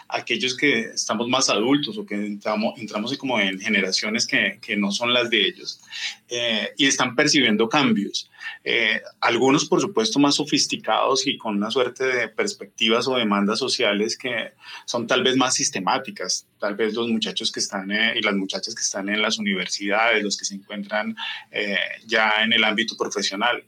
aquellos 0.09 0.57
que 0.57 0.81
estamos 0.81 1.29
más 1.29 1.49
adultos 1.49 1.97
o 1.99 2.05
que 2.05 2.15
entramos, 2.15 2.79
entramos 2.79 3.17
como 3.17 3.41
en 3.41 3.59
generaciones 3.59 4.27
que, 4.27 4.59
que 4.61 4.77
no 4.77 4.93
son 4.93 5.13
las 5.13 5.29
de 5.31 5.47
ellos 5.47 5.81
eh, 6.29 6.69
y 6.77 6.87
están 6.87 7.15
percibiendo 7.15 7.69
cambios. 7.69 8.31
Eh, 8.65 9.01
algunos, 9.21 9.65
por 9.67 9.81
supuesto, 9.81 10.19
más 10.19 10.37
sofisticados 10.37 11.27
y 11.27 11.37
con 11.39 11.57
una 11.57 11.71
suerte 11.71 12.05
de 12.05 12.29
perspectivas 12.29 13.09
o 13.09 13.17
demandas 13.17 13.59
sociales 13.59 14.17
que 14.17 14.53
son 14.85 15.07
tal 15.07 15.23
vez 15.23 15.37
más 15.37 15.55
sistemáticas. 15.55 16.47
Tal 16.59 16.75
vez 16.75 16.95
los 16.95 17.09
muchachos 17.09 17.53
que 17.53 17.61
están 17.61 17.91
eh, 17.91 18.15
y 18.17 18.23
las 18.23 18.35
muchachas 18.35 18.75
que 18.75 18.83
están 18.83 19.09
en 19.09 19.23
las 19.23 19.39
universidades, 19.39 20.23
los 20.23 20.37
que 20.37 20.45
se 20.45 20.55
encuentran 20.55 21.17
ya 22.07 22.43
en 22.43 22.53
el 22.53 22.65
ámbito 22.65 22.97
profesional. 22.97 23.65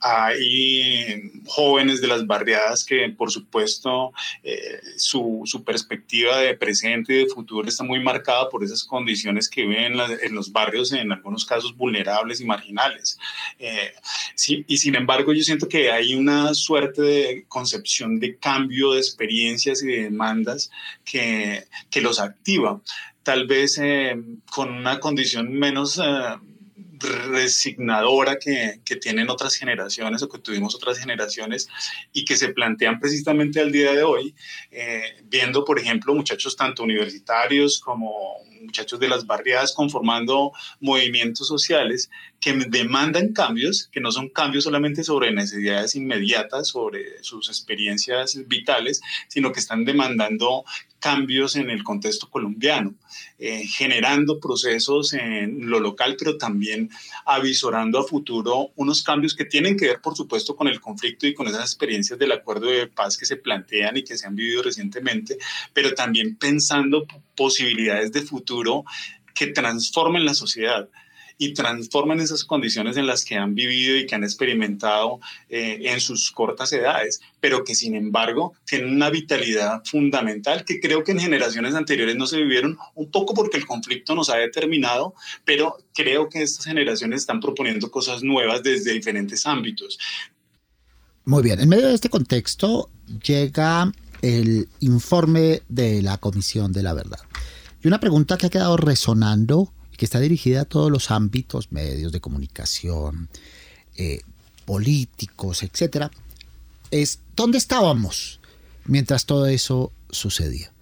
Hay 0.00 1.30
jóvenes 1.46 2.00
de 2.00 2.06
las 2.06 2.26
barriadas 2.26 2.84
que, 2.84 3.08
por 3.10 3.30
supuesto, 3.30 4.12
su, 4.96 5.42
su 5.44 5.64
perspectiva 5.64 6.38
de 6.38 6.56
presente 6.56 7.12
y 7.12 7.24
de 7.24 7.26
futuro 7.26 7.68
está 7.68 7.84
muy 7.84 8.00
marcada 8.00 8.48
por 8.48 8.64
esas 8.64 8.84
condiciones 8.84 9.48
que 9.48 9.66
ven 9.66 9.94
en 10.22 10.34
los 10.34 10.52
barrios, 10.52 10.92
en 10.92 11.12
algunos 11.12 11.44
casos 11.44 11.76
vulnerables 11.76 12.40
y 12.40 12.44
marginales. 12.44 13.18
Sí, 14.34 14.64
y 14.66 14.78
sin 14.78 14.94
embargo, 14.94 15.32
yo 15.32 15.42
siento 15.42 15.68
que 15.68 15.90
hay 15.90 16.14
una 16.14 16.54
suerte 16.54 17.02
de 17.02 17.44
concepción 17.48 18.18
de 18.18 18.36
cambio 18.36 18.92
de 18.92 18.98
experiencias 18.98 19.82
y 19.82 19.88
de 19.88 20.02
demandas 20.04 20.70
que, 21.04 21.64
que 21.90 22.00
los 22.00 22.20
activa. 22.20 22.80
Tal 23.22 23.46
vez 23.46 23.78
eh, 23.78 24.16
con 24.50 24.70
una 24.72 25.00
condición 25.00 25.52
menos... 25.52 25.98
Eh, 25.98 26.36
resignadora 27.00 28.36
que, 28.38 28.80
que, 28.84 28.96
tienen 28.96 29.30
otras 29.30 29.54
generaciones 29.54 30.22
o 30.22 30.28
que 30.28 30.38
tuvimos 30.38 30.74
otras 30.74 30.98
generaciones 30.98 31.68
y 32.12 32.24
que 32.24 32.36
se 32.36 32.48
plantean 32.50 33.00
precisamente 33.00 33.60
al 33.60 33.72
día 33.72 33.92
de 33.92 34.02
hoy, 34.02 34.34
eh, 34.70 35.02
viendo, 35.24 35.64
por 35.64 35.78
ejemplo, 35.78 36.14
muchachos 36.14 36.56
tanto 36.56 36.82
universitarios 36.82 37.80
como 37.80 38.36
muchachos 38.60 39.00
de 39.00 39.08
las 39.08 39.26
barriadas 39.26 39.72
conformando 39.74 40.52
movimientos 40.80 41.48
sociales 41.48 42.10
que 42.40 42.52
demandan 42.52 43.32
cambios, 43.32 43.88
que 43.92 44.00
no 44.00 44.10
son 44.12 44.28
cambios 44.30 44.64
solamente 44.64 45.04
sobre 45.04 45.32
necesidades 45.32 45.94
inmediatas, 45.94 46.68
sobre 46.68 47.22
sus 47.22 47.48
experiencias 47.48 48.36
vitales, 48.46 49.00
sino 49.28 49.52
que 49.52 49.60
están 49.60 49.84
demandando 49.84 50.64
cambios 51.00 51.56
en 51.56 51.70
el 51.70 51.82
contexto 51.82 52.28
colombiano, 52.28 52.94
eh, 53.38 53.66
generando 53.66 54.38
procesos 54.38 55.14
en 55.14 55.68
lo 55.68 55.80
local, 55.80 56.14
pero 56.18 56.36
también 56.36 56.90
avisorando 57.24 57.98
a 57.98 58.04
futuro 58.04 58.70
unos 58.76 59.02
cambios 59.02 59.34
que 59.34 59.46
tienen 59.46 59.76
que 59.76 59.86
ver, 59.86 60.00
por 60.00 60.14
supuesto, 60.14 60.54
con 60.54 60.68
el 60.68 60.80
conflicto 60.80 61.26
y 61.26 61.34
con 61.34 61.48
esas 61.48 61.62
experiencias 61.62 62.18
del 62.18 62.32
acuerdo 62.32 62.66
de 62.66 62.86
paz 62.86 63.16
que 63.16 63.24
se 63.24 63.36
plantean 63.36 63.96
y 63.96 64.04
que 64.04 64.16
se 64.16 64.26
han 64.26 64.36
vivido 64.36 64.62
recientemente, 64.62 65.38
pero 65.72 65.94
también 65.94 66.36
pensando 66.36 67.06
posibilidades 67.40 68.12
de 68.12 68.20
futuro 68.20 68.84
que 69.34 69.46
transformen 69.46 70.26
la 70.26 70.34
sociedad 70.34 70.90
y 71.38 71.54
transformen 71.54 72.20
esas 72.20 72.44
condiciones 72.44 72.98
en 72.98 73.06
las 73.06 73.24
que 73.24 73.36
han 73.36 73.54
vivido 73.54 73.96
y 73.96 74.04
que 74.04 74.14
han 74.14 74.24
experimentado 74.24 75.20
eh, 75.48 75.78
en 75.84 75.98
sus 75.98 76.30
cortas 76.32 76.70
edades, 76.74 77.22
pero 77.40 77.64
que 77.64 77.74
sin 77.74 77.94
embargo 77.94 78.52
tienen 78.66 78.90
una 78.94 79.08
vitalidad 79.08 79.80
fundamental 79.86 80.66
que 80.66 80.80
creo 80.80 81.02
que 81.02 81.12
en 81.12 81.20
generaciones 81.20 81.74
anteriores 81.74 82.14
no 82.14 82.26
se 82.26 82.36
vivieron, 82.36 82.76
un 82.94 83.10
poco 83.10 83.32
porque 83.32 83.56
el 83.56 83.64
conflicto 83.64 84.14
nos 84.14 84.28
ha 84.28 84.36
determinado, 84.36 85.14
pero 85.46 85.78
creo 85.94 86.28
que 86.28 86.42
estas 86.42 86.66
generaciones 86.66 87.20
están 87.20 87.40
proponiendo 87.40 87.90
cosas 87.90 88.22
nuevas 88.22 88.62
desde 88.62 88.92
diferentes 88.92 89.46
ámbitos. 89.46 89.98
Muy 91.24 91.42
bien, 91.42 91.58
en 91.58 91.70
medio 91.70 91.88
de 91.88 91.94
este 91.94 92.10
contexto 92.10 92.90
llega 93.24 93.90
el 94.22 94.68
informe 94.80 95.62
de 95.68 96.02
la 96.02 96.18
Comisión 96.18 96.72
de 96.72 96.82
la 96.82 96.92
Verdad. 96.92 97.20
Y 97.82 97.88
una 97.88 98.00
pregunta 98.00 98.36
que 98.36 98.46
ha 98.46 98.50
quedado 98.50 98.76
resonando 98.76 99.72
que 100.00 100.06
está 100.06 100.18
dirigida 100.18 100.62
a 100.62 100.64
todos 100.64 100.90
los 100.90 101.10
ámbitos, 101.10 101.72
medios 101.72 102.10
de 102.10 102.22
comunicación, 102.22 103.28
eh, 103.96 104.22
políticos, 104.64 105.62
etcétera, 105.62 106.10
es 106.90 107.20
¿dónde 107.36 107.58
estábamos 107.58 108.40
mientras 108.86 109.26
todo 109.26 109.46
eso 109.46 109.92
sucedía? 110.08 110.72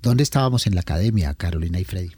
¿Dónde 0.00 0.22
estábamos 0.22 0.66
en 0.66 0.74
la 0.74 0.80
academia, 0.80 1.34
Carolina 1.34 1.80
y 1.80 1.84
Freddy? 1.84 2.12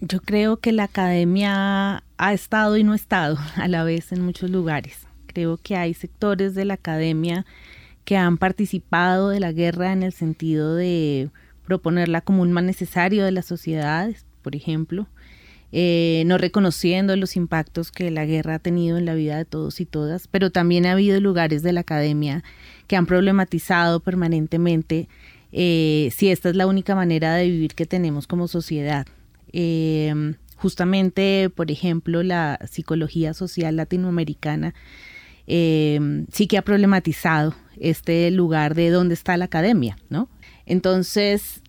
Yo 0.00 0.20
creo 0.20 0.58
que 0.58 0.70
la 0.70 0.84
academia 0.84 2.04
ha 2.16 2.32
estado 2.32 2.76
y 2.76 2.84
no 2.84 2.92
ha 2.92 2.96
estado 2.96 3.36
a 3.56 3.66
la 3.66 3.82
vez 3.82 4.12
en 4.12 4.22
muchos 4.22 4.48
lugares. 4.48 4.94
Creo 5.26 5.56
que 5.56 5.74
hay 5.76 5.92
sectores 5.92 6.54
de 6.54 6.64
la 6.64 6.74
academia 6.74 7.46
que 8.08 8.16
han 8.16 8.38
participado 8.38 9.28
de 9.28 9.38
la 9.38 9.52
guerra 9.52 9.92
en 9.92 10.02
el 10.02 10.14
sentido 10.14 10.74
de 10.74 11.28
proponerla 11.66 12.22
como 12.22 12.40
un 12.40 12.52
mal 12.52 12.64
necesario 12.64 13.22
de 13.22 13.32
las 13.32 13.44
sociedades, 13.44 14.24
por 14.40 14.56
ejemplo, 14.56 15.08
eh, 15.72 16.22
no 16.24 16.38
reconociendo 16.38 17.14
los 17.16 17.36
impactos 17.36 17.92
que 17.92 18.10
la 18.10 18.24
guerra 18.24 18.54
ha 18.54 18.58
tenido 18.60 18.96
en 18.96 19.04
la 19.04 19.12
vida 19.12 19.36
de 19.36 19.44
todos 19.44 19.78
y 19.82 19.84
todas, 19.84 20.26
pero 20.26 20.48
también 20.48 20.86
ha 20.86 20.92
habido 20.92 21.20
lugares 21.20 21.62
de 21.62 21.74
la 21.74 21.80
academia 21.80 22.42
que 22.86 22.96
han 22.96 23.04
problematizado 23.04 24.00
permanentemente 24.00 25.06
eh, 25.52 26.08
si 26.16 26.30
esta 26.30 26.48
es 26.48 26.56
la 26.56 26.66
única 26.66 26.94
manera 26.94 27.34
de 27.34 27.50
vivir 27.50 27.74
que 27.74 27.84
tenemos 27.84 28.26
como 28.26 28.48
sociedad. 28.48 29.06
Eh, 29.52 30.32
justamente, 30.56 31.50
por 31.54 31.70
ejemplo, 31.70 32.22
la 32.22 32.58
psicología 32.70 33.34
social 33.34 33.76
latinoamericana 33.76 34.72
sí 35.48 36.46
que 36.46 36.58
ha 36.58 36.62
problematizado 36.62 37.54
este 37.80 38.30
lugar 38.30 38.74
de 38.74 38.90
dónde 38.90 39.14
está 39.14 39.36
la 39.36 39.46
academia, 39.46 39.96
¿no? 40.10 40.28
Entonces, 40.66 41.62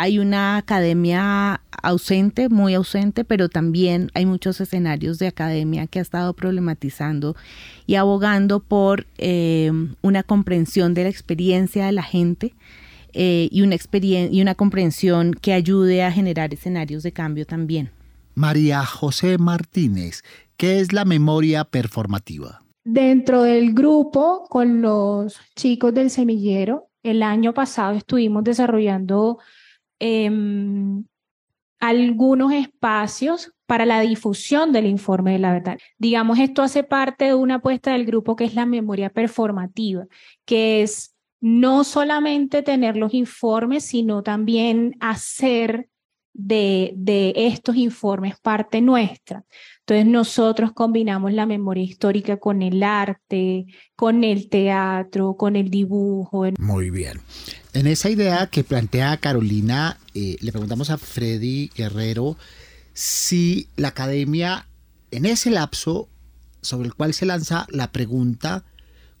hay 0.00 0.18
una 0.18 0.56
academia 0.56 1.60
ausente, 1.82 2.48
muy 2.48 2.72
ausente, 2.72 3.22
pero 3.22 3.50
también 3.50 4.10
hay 4.14 4.24
muchos 4.24 4.58
escenarios 4.58 5.18
de 5.18 5.26
academia 5.26 5.86
que 5.86 5.98
ha 5.98 6.02
estado 6.02 6.32
problematizando 6.32 7.36
y 7.86 7.96
abogando 7.96 8.60
por 8.60 9.06
eh, 9.18 9.70
una 10.00 10.22
comprensión 10.22 10.94
de 10.94 11.02
la 11.02 11.10
experiencia 11.10 11.84
de 11.84 11.92
la 11.92 12.02
gente 12.02 12.54
eh, 13.12 13.50
y 13.52 13.60
una 14.40 14.54
comprensión 14.54 15.34
que 15.34 15.52
ayude 15.52 16.02
a 16.02 16.10
generar 16.10 16.54
escenarios 16.54 17.02
de 17.02 17.12
cambio 17.12 17.44
también. 17.44 17.90
María 18.40 18.86
José 18.86 19.36
Martínez, 19.36 20.22
¿qué 20.56 20.80
es 20.80 20.94
la 20.94 21.04
memoria 21.04 21.64
performativa? 21.64 22.62
Dentro 22.82 23.42
del 23.42 23.74
grupo 23.74 24.46
con 24.48 24.80
los 24.80 25.38
chicos 25.54 25.92
del 25.92 26.08
semillero, 26.08 26.88
el 27.02 27.22
año 27.22 27.52
pasado 27.52 27.98
estuvimos 27.98 28.42
desarrollando 28.42 29.40
em, 29.98 31.04
algunos 31.80 32.54
espacios 32.54 33.52
para 33.66 33.84
la 33.84 34.00
difusión 34.00 34.72
del 34.72 34.86
informe 34.86 35.32
de 35.32 35.38
la 35.38 35.52
verdad. 35.52 35.78
Digamos, 35.98 36.38
esto 36.38 36.62
hace 36.62 36.82
parte 36.82 37.26
de 37.26 37.34
una 37.34 37.56
apuesta 37.56 37.92
del 37.92 38.06
grupo 38.06 38.36
que 38.36 38.44
es 38.44 38.54
la 38.54 38.64
memoria 38.64 39.10
performativa, 39.10 40.06
que 40.46 40.80
es 40.80 41.14
no 41.42 41.84
solamente 41.84 42.62
tener 42.62 42.96
los 42.96 43.12
informes, 43.12 43.84
sino 43.84 44.22
también 44.22 44.96
hacer 44.98 45.89
de, 46.46 46.92
de 46.96 47.32
estos 47.36 47.76
informes 47.76 48.34
parte 48.40 48.80
nuestra. 48.80 49.44
Entonces 49.80 50.06
nosotros 50.06 50.72
combinamos 50.72 51.32
la 51.32 51.46
memoria 51.46 51.82
histórica 51.82 52.36
con 52.36 52.62
el 52.62 52.82
arte, 52.82 53.66
con 53.96 54.22
el 54.22 54.48
teatro, 54.48 55.34
con 55.34 55.56
el 55.56 55.68
dibujo. 55.68 56.46
Muy 56.58 56.90
bien. 56.90 57.20
En 57.72 57.86
esa 57.86 58.08
idea 58.08 58.46
que 58.46 58.62
plantea 58.62 59.16
Carolina, 59.16 59.98
eh, 60.14 60.36
le 60.40 60.52
preguntamos 60.52 60.90
a 60.90 60.98
Freddy 60.98 61.70
Guerrero 61.74 62.36
si 62.92 63.68
la 63.76 63.88
academia 63.88 64.66
en 65.10 65.26
ese 65.26 65.50
lapso 65.50 66.08
sobre 66.62 66.86
el 66.86 66.94
cual 66.94 67.14
se 67.14 67.26
lanza 67.26 67.66
la 67.70 67.90
pregunta 67.90 68.64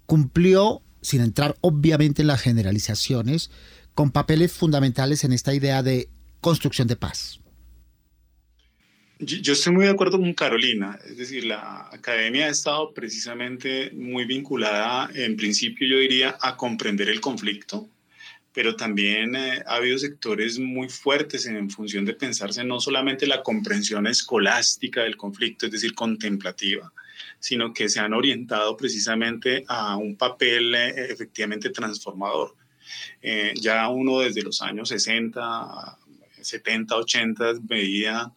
cumplió, 0.06 0.82
sin 1.00 1.20
entrar 1.20 1.56
obviamente 1.60 2.22
en 2.22 2.28
las 2.28 2.42
generalizaciones, 2.42 3.50
con 3.94 4.10
papeles 4.10 4.52
fundamentales 4.52 5.24
en 5.24 5.32
esta 5.32 5.54
idea 5.54 5.82
de 5.82 6.08
construcción 6.40 6.88
de 6.88 6.96
paz. 6.96 7.40
Yo 9.22 9.52
estoy 9.52 9.74
muy 9.74 9.84
de 9.84 9.90
acuerdo 9.90 10.18
con 10.18 10.32
Carolina, 10.32 10.98
es 11.06 11.18
decir, 11.18 11.44
la 11.44 11.90
academia 11.92 12.46
ha 12.46 12.48
estado 12.48 12.94
precisamente 12.94 13.90
muy 13.92 14.24
vinculada, 14.24 15.10
en 15.14 15.36
principio 15.36 15.86
yo 15.86 15.98
diría, 15.98 16.38
a 16.40 16.56
comprender 16.56 17.10
el 17.10 17.20
conflicto, 17.20 17.86
pero 18.54 18.76
también 18.76 19.36
eh, 19.36 19.62
ha 19.66 19.74
habido 19.74 19.98
sectores 19.98 20.58
muy 20.58 20.88
fuertes 20.88 21.44
en 21.44 21.68
función 21.68 22.06
de 22.06 22.14
pensarse 22.14 22.64
no 22.64 22.80
solamente 22.80 23.26
la 23.26 23.42
comprensión 23.42 24.06
escolástica 24.06 25.02
del 25.02 25.18
conflicto, 25.18 25.66
es 25.66 25.72
decir, 25.72 25.94
contemplativa, 25.94 26.90
sino 27.38 27.74
que 27.74 27.90
se 27.90 28.00
han 28.00 28.14
orientado 28.14 28.74
precisamente 28.74 29.64
a 29.68 29.96
un 29.96 30.16
papel 30.16 30.74
eh, 30.74 31.12
efectivamente 31.12 31.68
transformador. 31.68 32.56
Eh, 33.22 33.52
ya 33.60 33.88
uno 33.88 34.20
desde 34.20 34.42
los 34.42 34.62
años 34.62 34.88
60, 34.88 35.98
70, 36.42 36.96
80 36.96 37.54
veía 37.62 38.32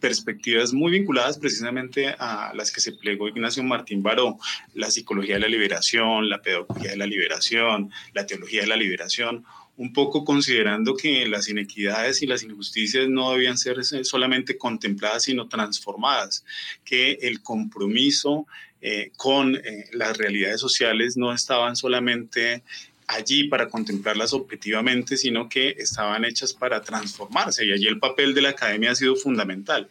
perspectivas 0.00 0.74
muy 0.74 0.92
vinculadas 0.92 1.38
precisamente 1.38 2.14
a 2.18 2.52
las 2.54 2.70
que 2.70 2.82
se 2.82 2.92
plegó 2.92 3.26
Ignacio 3.26 3.62
Martín 3.62 4.02
Baró, 4.02 4.36
la 4.74 4.90
psicología 4.90 5.36
de 5.36 5.40
la 5.40 5.48
liberación, 5.48 6.28
la 6.28 6.42
pedagogía 6.42 6.90
de 6.90 6.98
la 6.98 7.06
liberación, 7.06 7.90
la 8.12 8.26
teología 8.26 8.60
de 8.60 8.66
la 8.66 8.76
liberación, 8.76 9.46
un 9.76 9.92
poco 9.92 10.24
considerando 10.24 10.94
que 10.94 11.26
las 11.26 11.48
inequidades 11.48 12.22
y 12.22 12.26
las 12.26 12.42
injusticias 12.42 13.08
no 13.08 13.32
debían 13.32 13.56
ser 13.56 13.82
solamente 14.04 14.58
contempladas, 14.58 15.24
sino 15.24 15.48
transformadas, 15.48 16.44
que 16.84 17.12
el 17.22 17.42
compromiso 17.42 18.46
eh, 18.82 19.10
con 19.16 19.56
eh, 19.56 19.86
las 19.92 20.18
realidades 20.18 20.60
sociales 20.60 21.16
no 21.16 21.32
estaban 21.32 21.76
solamente 21.76 22.62
allí 23.06 23.48
para 23.48 23.68
contemplarlas 23.68 24.32
objetivamente, 24.32 25.16
sino 25.16 25.48
que 25.48 25.74
estaban 25.78 26.24
hechas 26.24 26.52
para 26.52 26.80
transformarse 26.80 27.64
y 27.64 27.72
allí 27.72 27.86
el 27.86 27.98
papel 27.98 28.34
de 28.34 28.42
la 28.42 28.50
academia 28.50 28.92
ha 28.92 28.94
sido 28.94 29.16
fundamental. 29.16 29.88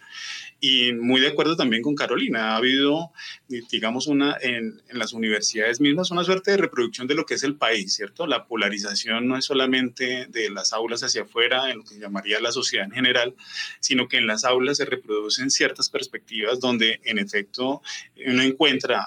Y 0.66 0.94
muy 0.94 1.20
de 1.20 1.28
acuerdo 1.28 1.58
también 1.58 1.84
con 1.84 1.94
Carolina, 1.94 2.54
ha 2.54 2.56
habido, 2.56 3.12
digamos, 3.70 4.08
una, 4.08 4.38
en, 4.40 4.82
en, 4.88 4.98
las 4.98 5.12
universidades 5.12 5.82
mismas 5.82 6.10
una 6.10 6.24
suerte 6.24 6.52
de 6.52 6.58
reproducción 6.58 7.06
de 7.06 7.16
lo 7.16 7.26
que 7.26 7.34
es 7.34 7.44
el 7.44 7.58
país, 7.58 7.94
¿cierto? 7.94 8.28
La 8.28 8.48
polarización 8.48 9.28
no 9.28 9.38
es 9.38 9.44
solamente 9.44 10.26
de 10.30 10.50
las 10.50 10.72
aulas 10.72 11.04
hacia 11.04 11.24
afuera, 11.24 11.70
en 11.70 11.80
lo 11.80 11.84
que 11.84 12.00
llamaría 12.00 12.40
la 12.40 12.54
sociedad 12.54 12.86
en 12.86 12.94
general, 12.94 13.36
sino 13.82 14.08
que 14.08 14.16
en 14.16 14.26
las 14.26 14.46
aulas 14.46 14.78
se 14.78 14.86
reproducen 14.86 15.52
ciertas 15.52 15.90
perspectivas 15.90 16.62
donde, 16.62 17.02
en 17.04 17.20
efecto, 17.20 17.82
uno 18.26 18.42
encuentra, 18.42 19.06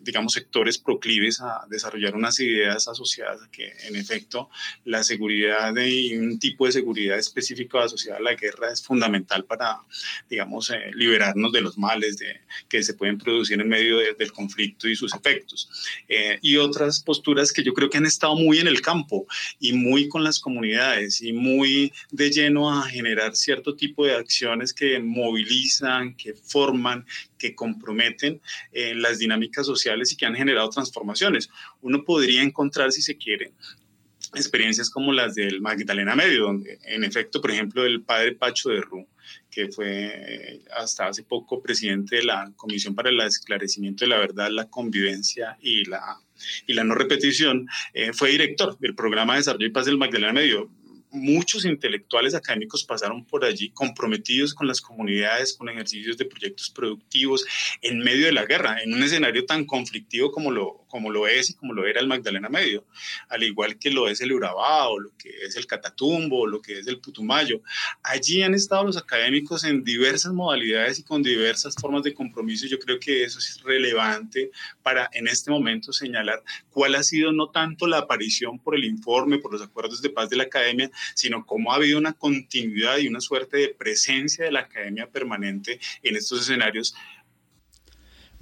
digamos, 0.00 0.32
sectores 0.32 0.78
proclives 0.78 1.40
a 1.40 1.64
desarrollar 1.68 2.14
unas 2.14 2.38
ideas 2.40 2.88
asociadas 2.88 3.42
a 3.42 3.50
que, 3.50 3.72
en 3.86 3.96
efecto, 3.96 4.50
la 4.84 5.02
seguridad 5.02 5.74
y 5.76 6.16
un 6.16 6.38
tipo 6.38 6.66
de 6.66 6.72
seguridad 6.72 7.18
específico 7.18 7.78
asociada 7.78 8.18
a 8.18 8.22
la 8.22 8.34
guerra 8.34 8.72
es 8.72 8.82
fundamental 8.82 9.44
para, 9.44 9.78
digamos, 10.28 10.70
eh, 10.70 10.90
liberarnos 10.94 11.52
de 11.52 11.60
los 11.60 11.78
males 11.78 12.18
de, 12.18 12.40
que 12.68 12.82
se 12.82 12.94
pueden 12.94 13.18
producir 13.18 13.60
en 13.60 13.68
medio 13.68 13.98
del 13.98 14.32
conflicto 14.32 14.88
y 14.88 14.96
sus 14.96 15.14
efectos. 15.14 15.70
Eh, 16.08 16.38
y 16.42 16.56
otras 16.56 17.02
posturas 17.02 17.52
que 17.52 17.62
yo 17.62 17.72
creo 17.72 17.88
que 17.88 17.98
han 17.98 18.06
estado 18.06 18.34
muy 18.34 18.58
en 18.58 18.66
el 18.66 18.80
campo 18.80 19.26
y 19.60 19.72
muy 19.72 20.08
con 20.08 20.24
las 20.24 20.40
comunidades 20.40 21.22
y 21.22 21.32
muy 21.32 21.92
de 22.10 22.30
lleno 22.30 22.70
a 22.70 22.88
generar 22.88 23.36
cierto 23.36 23.74
tipo 23.74 24.04
de 24.04 24.14
acciones 24.14 24.72
que 24.72 24.98
movilizan, 24.98 26.14
que 26.16 26.34
forman, 26.34 27.06
que 27.44 27.54
comprometen 27.54 28.40
eh, 28.72 28.94
las 28.94 29.18
dinámicas 29.18 29.66
sociales 29.66 30.10
y 30.10 30.16
que 30.16 30.24
han 30.24 30.34
generado 30.34 30.70
transformaciones. 30.70 31.50
Uno 31.82 32.02
podría 32.02 32.42
encontrar, 32.42 32.90
si 32.90 33.02
se 33.02 33.18
quiere, 33.18 33.52
experiencias 34.34 34.88
como 34.88 35.12
las 35.12 35.34
del 35.34 35.60
Magdalena 35.60 36.16
Medio, 36.16 36.44
donde 36.44 36.78
en 36.84 37.04
efecto, 37.04 37.42
por 37.42 37.50
ejemplo, 37.50 37.84
el 37.84 38.00
padre 38.00 38.32
Pacho 38.32 38.70
de 38.70 38.80
Rú, 38.80 39.06
que 39.50 39.68
fue 39.68 40.62
hasta 40.74 41.08
hace 41.08 41.22
poco 41.22 41.62
presidente 41.62 42.16
de 42.16 42.24
la 42.24 42.50
Comisión 42.56 42.94
para 42.94 43.10
el 43.10 43.20
Esclarecimiento 43.20 44.06
de 44.06 44.08
la 44.08 44.18
Verdad, 44.18 44.48
la 44.50 44.70
Convivencia 44.70 45.58
y 45.60 45.84
la, 45.84 46.18
y 46.66 46.72
la 46.72 46.84
No 46.84 46.94
Repetición, 46.94 47.68
eh, 47.92 48.14
fue 48.14 48.30
director 48.30 48.78
del 48.78 48.94
programa 48.94 49.34
de 49.34 49.40
Desarrollo 49.40 49.66
y 49.66 49.70
Paz 49.70 49.84
del 49.84 49.98
Magdalena 49.98 50.32
Medio 50.32 50.70
muchos 51.14 51.64
intelectuales 51.64 52.34
académicos 52.34 52.84
pasaron 52.84 53.24
por 53.24 53.44
allí 53.44 53.70
comprometidos 53.70 54.52
con 54.52 54.66
las 54.66 54.80
comunidades, 54.80 55.54
con 55.54 55.68
ejercicios 55.68 56.18
de 56.18 56.24
proyectos 56.26 56.70
productivos 56.70 57.46
en 57.80 57.98
medio 58.00 58.26
de 58.26 58.32
la 58.32 58.44
guerra, 58.44 58.82
en 58.82 58.92
un 58.92 59.02
escenario 59.02 59.46
tan 59.46 59.64
conflictivo 59.64 60.30
como 60.30 60.50
lo, 60.50 60.83
como 60.94 61.10
lo 61.10 61.26
es 61.26 61.50
y 61.50 61.54
como 61.54 61.72
lo 61.72 61.88
era 61.88 62.00
el 62.00 62.06
Magdalena 62.06 62.48
Medio, 62.48 62.86
al 63.28 63.42
igual 63.42 63.80
que 63.80 63.90
lo 63.90 64.08
es 64.08 64.20
el 64.20 64.30
Urabá 64.30 64.86
o 64.86 65.00
lo 65.00 65.10
que 65.18 65.28
es 65.44 65.56
el 65.56 65.66
Catatumbo 65.66 66.42
o 66.42 66.46
lo 66.46 66.62
que 66.62 66.78
es 66.78 66.86
el 66.86 67.00
Putumayo. 67.00 67.62
Allí 68.04 68.44
han 68.44 68.54
estado 68.54 68.84
los 68.84 68.96
académicos 68.96 69.64
en 69.64 69.82
diversas 69.82 70.32
modalidades 70.32 71.00
y 71.00 71.02
con 71.02 71.20
diversas 71.20 71.74
formas 71.74 72.04
de 72.04 72.14
compromiso. 72.14 72.68
Yo 72.68 72.78
creo 72.78 73.00
que 73.00 73.24
eso 73.24 73.40
es 73.40 73.60
relevante 73.64 74.52
para 74.84 75.10
en 75.12 75.26
este 75.26 75.50
momento 75.50 75.92
señalar 75.92 76.44
cuál 76.70 76.94
ha 76.94 77.02
sido 77.02 77.32
no 77.32 77.50
tanto 77.50 77.88
la 77.88 77.98
aparición 77.98 78.60
por 78.60 78.76
el 78.76 78.84
informe, 78.84 79.38
por 79.38 79.52
los 79.52 79.62
acuerdos 79.62 80.00
de 80.00 80.10
paz 80.10 80.30
de 80.30 80.36
la 80.36 80.44
academia, 80.44 80.92
sino 81.16 81.44
cómo 81.44 81.72
ha 81.72 81.74
habido 81.74 81.98
una 81.98 82.12
continuidad 82.12 82.98
y 82.98 83.08
una 83.08 83.20
suerte 83.20 83.56
de 83.56 83.68
presencia 83.70 84.44
de 84.44 84.52
la 84.52 84.60
academia 84.60 85.08
permanente 85.10 85.80
en 86.04 86.14
estos 86.14 86.42
escenarios. 86.42 86.94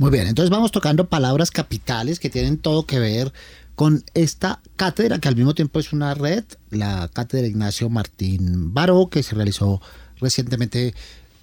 Muy 0.03 0.11
bien, 0.11 0.27
entonces 0.27 0.51
vamos 0.51 0.73
tocando 0.73 1.07
palabras 1.07 1.53
capitales 1.53 2.19
que 2.19 2.29
tienen 2.29 2.59
todo 2.59 2.87
que 2.87 2.99
ver 2.99 3.33
con 3.77 4.03
esta 4.15 4.61
cátedra, 4.75 5.21
que 5.21 5.29
al 5.29 5.37
mismo 5.37 5.55
tiempo 5.55 5.79
es 5.79 5.93
una 5.93 6.12
red, 6.15 6.43
la 6.71 7.07
cátedra 7.07 7.47
Ignacio 7.47 7.88
Martín 7.88 8.75
Baró, 8.75 9.09
que 9.09 9.23
se 9.23 9.37
realizó 9.37 9.81
recientemente 10.19 10.93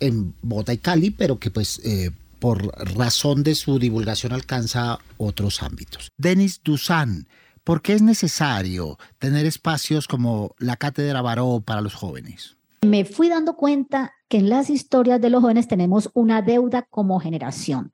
en 0.01 0.33
Bogotá 0.41 0.73
y 0.73 0.77
Cali, 0.77 1.09
pero 1.09 1.39
que 1.39 1.51
pues 1.51 1.79
eh, 1.85 2.11
por 2.39 2.67
razón 2.97 3.43
de 3.43 3.55
su 3.55 3.79
divulgación 3.79 4.33
alcanza 4.33 4.99
otros 5.15 5.63
ámbitos. 5.63 6.09
Denis 6.17 6.59
Dusan, 6.61 7.29
¿Por 7.63 7.81
qué 7.81 7.93
es 7.93 8.01
necesario 8.01 8.97
tener 9.19 9.45
espacios 9.45 10.05
como 10.05 10.53
la 10.57 10.75
Cátedra 10.75 11.21
Baró 11.21 11.61
para 11.65 11.79
los 11.79 11.93
jóvenes? 11.93 12.57
Me 12.81 13.05
fui 13.05 13.29
dando 13.29 13.55
cuenta 13.55 14.11
que 14.27 14.37
en 14.37 14.49
las 14.49 14.69
historias 14.69 15.21
de 15.21 15.29
los 15.29 15.41
jóvenes 15.41 15.69
tenemos 15.69 16.09
una 16.13 16.41
deuda 16.41 16.87
como 16.89 17.21
generación. 17.21 17.93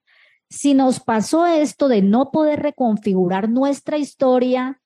Si 0.50 0.74
nos 0.74 1.00
pasó 1.00 1.46
esto 1.46 1.88
de 1.88 2.02
no 2.02 2.32
poder 2.32 2.62
reconfigurar 2.62 3.50
nuestra 3.50 3.98
historia, 3.98 4.82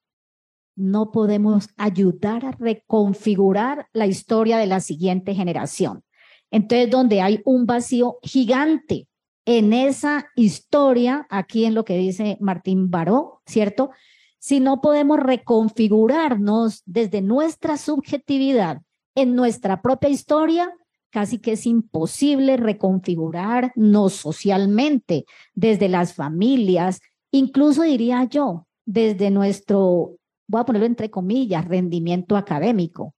no 0.75 1.11
podemos 1.11 1.69
ayudar 1.77 2.45
a 2.45 2.51
reconfigurar 2.51 3.87
la 3.91 4.07
historia 4.07 4.57
de 4.57 4.67
la 4.67 4.79
siguiente 4.79 5.35
generación. 5.35 6.03
Entonces, 6.51 6.89
donde 6.89 7.21
hay 7.21 7.41
un 7.45 7.65
vacío 7.65 8.17
gigante 8.23 9.07
en 9.45 9.73
esa 9.73 10.27
historia, 10.35 11.27
aquí 11.29 11.65
en 11.65 11.73
lo 11.73 11.83
que 11.83 11.97
dice 11.97 12.37
Martín 12.39 12.89
Baró, 12.89 13.41
¿cierto? 13.45 13.91
si 14.39 14.61
no 14.61 14.81
podemos 14.81 15.19
reconfigurarnos 15.19 16.81
desde 16.85 17.21
nuestra 17.21 17.77
subjetividad 17.77 18.81
en 19.15 19.35
nuestra 19.35 19.81
propia 19.81 20.09
historia, 20.09 20.73
casi 21.09 21.39
que 21.39 21.53
es 21.53 21.65
imposible 21.65 22.57
reconfigurarnos 22.57 24.13
socialmente 24.13 25.25
desde 25.53 25.89
las 25.89 26.13
familias, 26.13 27.01
incluso 27.31 27.83
diría 27.83 28.27
yo, 28.29 28.67
desde 28.85 29.31
nuestro 29.31 30.15
voy 30.47 30.61
a 30.61 30.65
ponerlo 30.65 30.87
entre 30.87 31.11
comillas, 31.11 31.65
rendimiento 31.65 32.35
académico. 32.35 33.13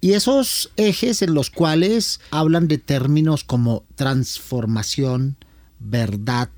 Y 0.00 0.12
esos 0.12 0.72
ejes 0.76 1.22
en 1.22 1.34
los 1.34 1.50
cuales 1.50 2.20
hablan 2.30 2.68
de 2.68 2.78
términos 2.78 3.44
como 3.44 3.84
transformación, 3.94 5.36
verdad, 5.78 6.50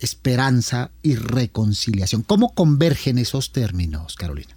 esperanza 0.00 0.90
y 1.02 1.14
reconciliación. 1.14 2.22
¿Cómo 2.22 2.54
convergen 2.54 3.18
esos 3.18 3.52
términos, 3.52 4.16
Carolina? 4.16 4.56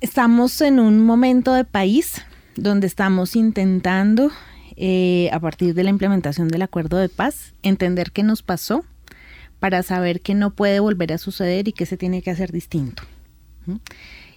Estamos 0.00 0.60
en 0.60 0.78
un 0.78 1.04
momento 1.04 1.52
de 1.52 1.64
país 1.64 2.22
donde 2.56 2.86
estamos 2.86 3.36
intentando, 3.36 4.30
eh, 4.76 5.30
a 5.32 5.40
partir 5.40 5.74
de 5.74 5.84
la 5.84 5.90
implementación 5.90 6.48
del 6.48 6.62
acuerdo 6.62 6.98
de 6.98 7.08
paz, 7.08 7.54
entender 7.62 8.12
qué 8.12 8.22
nos 8.22 8.42
pasó 8.42 8.84
para 9.58 9.82
saber 9.82 10.20
que 10.20 10.34
no 10.34 10.50
puede 10.50 10.80
volver 10.80 11.12
a 11.12 11.18
suceder 11.18 11.68
y 11.68 11.72
que 11.72 11.86
se 11.86 11.96
tiene 11.96 12.22
que 12.22 12.30
hacer 12.30 12.50
distinto. 12.50 13.02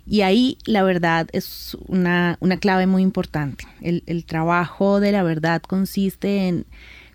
Y 0.06 0.22
ahí 0.22 0.58
la 0.66 0.84
verdad 0.84 1.28
es 1.32 1.78
una, 1.88 2.38
clave 2.60 2.88
muy 2.88 3.02
importante. 3.02 3.66
El, 3.82 4.04
el, 4.06 4.26
trabajo 4.26 5.00
de 5.00 5.14
la 5.14 5.24
verdad 5.24 5.62
consiste 5.62 6.48
en 6.48 6.66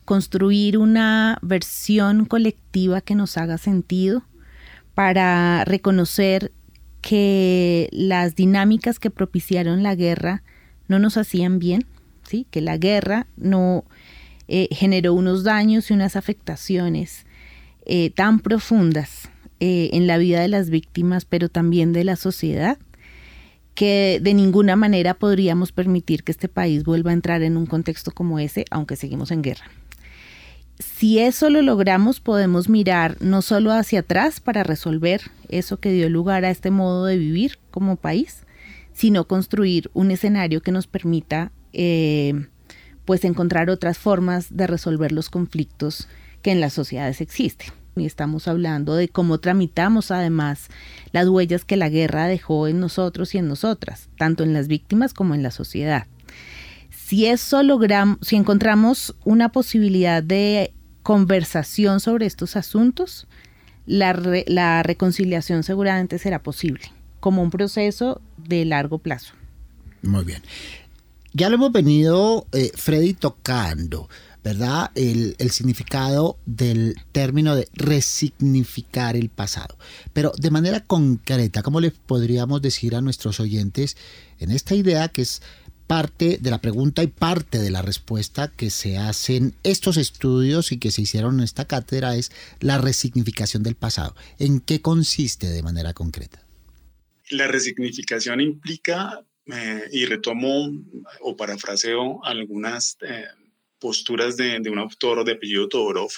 construir 0.06 0.78
una 0.78 1.38
versión 1.42 2.24
colectiva 2.24 3.02
que 3.02 3.14
nos 3.14 3.36
haga 3.36 3.58
sentido 3.58 4.22
para 4.94 5.64
reconocer 5.66 6.50
que 7.02 7.88
las 7.92 8.34
dinámicas 8.34 8.98
que 8.98 9.10
propiciaron 9.10 9.82
la 9.82 9.94
guerra 9.94 10.42
no 10.88 10.98
nos 10.98 11.16
hacían 11.16 11.58
bien, 11.58 11.86
¿sí? 12.26 12.46
que 12.50 12.60
la 12.60 12.76
guerra 12.76 13.26
no 13.36 13.84
eh, 14.48 14.68
generó 14.72 15.14
unos 15.14 15.44
daños 15.44 15.90
y 15.90 15.94
unas 15.94 16.16
afectaciones 16.16 17.26
eh, 17.86 18.10
tan 18.10 18.40
profundas 18.40 19.28
eh, 19.60 19.90
en 19.92 20.06
la 20.06 20.18
vida 20.18 20.40
de 20.40 20.48
las 20.48 20.70
víctimas, 20.70 21.24
pero 21.24 21.48
también 21.48 21.92
de 21.92 22.04
la 22.04 22.16
sociedad, 22.16 22.78
que 23.74 24.20
de 24.22 24.34
ninguna 24.34 24.76
manera 24.76 25.14
podríamos 25.14 25.72
permitir 25.72 26.24
que 26.24 26.32
este 26.32 26.48
país 26.48 26.84
vuelva 26.84 27.10
a 27.10 27.14
entrar 27.14 27.42
en 27.42 27.56
un 27.56 27.66
contexto 27.66 28.10
como 28.10 28.38
ese, 28.38 28.64
aunque 28.70 28.96
seguimos 28.96 29.30
en 29.30 29.42
guerra. 29.42 29.66
Si 30.80 31.18
eso 31.18 31.50
lo 31.50 31.60
logramos, 31.60 32.20
podemos 32.20 32.68
mirar 32.68 33.16
no 33.20 33.42
solo 33.42 33.72
hacia 33.72 34.00
atrás 34.00 34.40
para 34.40 34.62
resolver 34.62 35.22
eso 35.48 35.78
que 35.78 35.92
dio 35.92 36.08
lugar 36.08 36.44
a 36.44 36.50
este 36.50 36.70
modo 36.70 37.04
de 37.04 37.18
vivir 37.18 37.58
como 37.70 37.96
país, 37.96 38.44
sino 38.98 39.28
construir 39.28 39.92
un 39.94 40.10
escenario 40.10 40.60
que 40.60 40.72
nos 40.72 40.88
permita 40.88 41.52
eh, 41.72 42.48
pues 43.04 43.24
encontrar 43.24 43.70
otras 43.70 43.96
formas 43.96 44.56
de 44.56 44.66
resolver 44.66 45.12
los 45.12 45.30
conflictos 45.30 46.08
que 46.42 46.50
en 46.50 46.60
las 46.60 46.72
sociedades 46.72 47.20
existen 47.20 47.72
y 47.96 48.06
estamos 48.06 48.48
hablando 48.48 48.96
de 48.96 49.08
cómo 49.08 49.38
tramitamos 49.38 50.10
además 50.10 50.66
las 51.12 51.28
huellas 51.28 51.64
que 51.64 51.76
la 51.76 51.88
guerra 51.88 52.26
dejó 52.26 52.66
en 52.66 52.80
nosotros 52.80 53.36
y 53.36 53.38
en 53.38 53.46
nosotras, 53.46 54.08
tanto 54.18 54.42
en 54.42 54.52
las 54.52 54.66
víctimas 54.66 55.14
como 55.14 55.36
en 55.36 55.44
la 55.44 55.52
sociedad. 55.52 56.08
Si 56.90 57.26
eso 57.26 57.62
logramos, 57.62 58.18
si 58.22 58.34
encontramos 58.34 59.14
una 59.24 59.50
posibilidad 59.52 60.24
de 60.24 60.72
conversación 61.04 62.00
sobre 62.00 62.26
estos 62.26 62.56
asuntos, 62.56 63.28
la, 63.86 64.20
la 64.48 64.82
reconciliación 64.82 65.62
seguramente 65.62 66.18
será 66.18 66.42
posible, 66.42 66.90
como 67.20 67.42
un 67.42 67.50
proceso 67.50 68.20
de 68.36 68.64
largo 68.64 68.98
plazo. 68.98 69.34
Muy 70.02 70.24
bien. 70.24 70.42
Ya 71.32 71.48
lo 71.48 71.56
hemos 71.56 71.72
venido, 71.72 72.46
eh, 72.52 72.70
Freddy, 72.74 73.14
tocando. 73.14 74.08
¿verdad? 74.48 74.90
El, 74.94 75.36
significado 75.50 76.38
del 76.46 76.94
término 77.12 77.54
de 77.54 77.68
resignificar 77.74 79.16
el 79.16 79.28
pasado. 79.28 79.76
Pero 80.14 80.32
de 80.38 80.50
manera 80.50 80.80
concreta, 80.80 81.62
¿cómo 81.62 81.80
le 81.80 81.90
podríamos 81.90 82.62
decir 82.62 82.94
a 82.94 83.02
nuestros 83.02 83.40
oyentes 83.40 83.98
en 84.38 84.50
esta 84.50 84.74
idea 84.74 85.08
que 85.08 85.22
es 85.22 85.42
parte 85.86 86.38
de 86.40 86.50
la 86.50 86.62
pregunta 86.62 87.02
y 87.02 87.08
parte 87.08 87.58
de 87.58 87.70
la 87.70 87.82
respuesta 87.82 88.48
que 88.48 88.70
se 88.70 88.96
hacen 88.96 89.54
estos 89.64 89.96
estudios 89.96 90.72
y 90.72 90.78
que 90.78 90.90
se 90.90 91.02
hicieron 91.02 91.38
en 91.38 91.44
esta 91.44 91.66
cátedra 91.66 92.14
es 92.16 92.30
la 92.60 92.78
resignificación 92.78 93.62
del 93.62 93.74
pasado. 93.74 94.14
¿En 94.38 94.60
qué 94.60 94.80
consiste 94.80 95.48
de 95.48 95.62
manera 95.62 95.94
concreta? 95.94 96.47
La 97.30 97.46
resignificación 97.46 98.40
implica, 98.40 99.24
eh, 99.50 99.88
y 99.92 100.04
retomo 100.04 100.70
o 101.20 101.34
parafraseo 101.34 102.22
algunas 102.22 102.98
eh, 103.00 103.24
posturas 103.78 104.36
de, 104.36 104.60
un 104.68 104.78
autor 104.78 105.24
de 105.24 105.32
apellido 105.32 105.68
Todorov, 105.68 106.10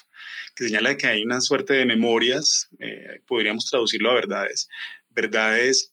que 0.56 0.64
señala 0.64 0.96
que 0.96 1.06
hay 1.06 1.22
una 1.22 1.40
suerte 1.40 1.74
de 1.74 1.86
memorias, 1.86 2.68
eh, 2.80 3.20
podríamos 3.28 3.70
traducirlo 3.70 4.10
a 4.10 4.14
verdades, 4.14 4.68
verdades 5.10 5.92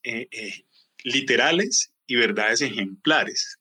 literales 1.03 1.91
y 2.07 2.15
verdades 2.15 2.61
ejemplares. 2.61 3.56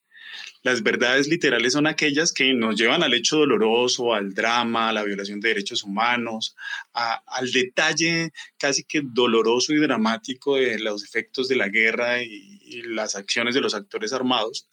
Las 0.66 0.82
verdades 0.82 1.28
literales 1.28 1.74
son 1.74 1.86
aquellas 1.86 2.32
que 2.32 2.52
nos 2.52 2.74
llevan 2.74 3.04
al 3.04 3.14
hecho 3.14 3.36
doloroso, 3.36 4.12
al 4.12 4.34
drama, 4.34 4.88
a 4.88 4.92
la 4.92 5.04
violación 5.04 5.38
de 5.38 5.50
derechos 5.50 5.84
humanos, 5.84 6.56
al 6.92 7.52
detalle 7.52 8.32
casi 8.58 8.82
que 8.82 9.00
doloroso 9.04 9.72
y 9.72 9.78
dramático 9.78 10.56
de 10.56 10.80
los 10.80 11.04
efectos 11.04 11.46
de 11.46 11.54
la 11.54 11.68
guerra 11.68 12.20
y, 12.20 12.82
las 12.88 13.14
acciones 13.14 13.54
de 13.54 13.60
los 13.60 13.76
actores 13.76 14.12
armados. 14.12 14.68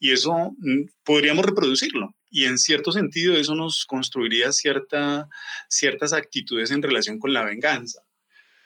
Y 0.00 0.10
eso 0.10 0.56
mm, 0.58 0.86
podríamos 1.04 1.46
reproducirlo 1.46 2.16
y 2.32 2.46
en 2.46 2.58
cierto 2.58 2.90
sentido 2.90 3.36
eso 3.36 3.54
nos 3.54 3.86
construiría 3.86 4.50
cierta, 4.50 5.28
ciertas 5.68 6.12
actitudes 6.14 6.72
en 6.72 6.82
relación 6.82 7.20
con 7.20 7.32
la 7.32 7.44
venganza. 7.44 8.02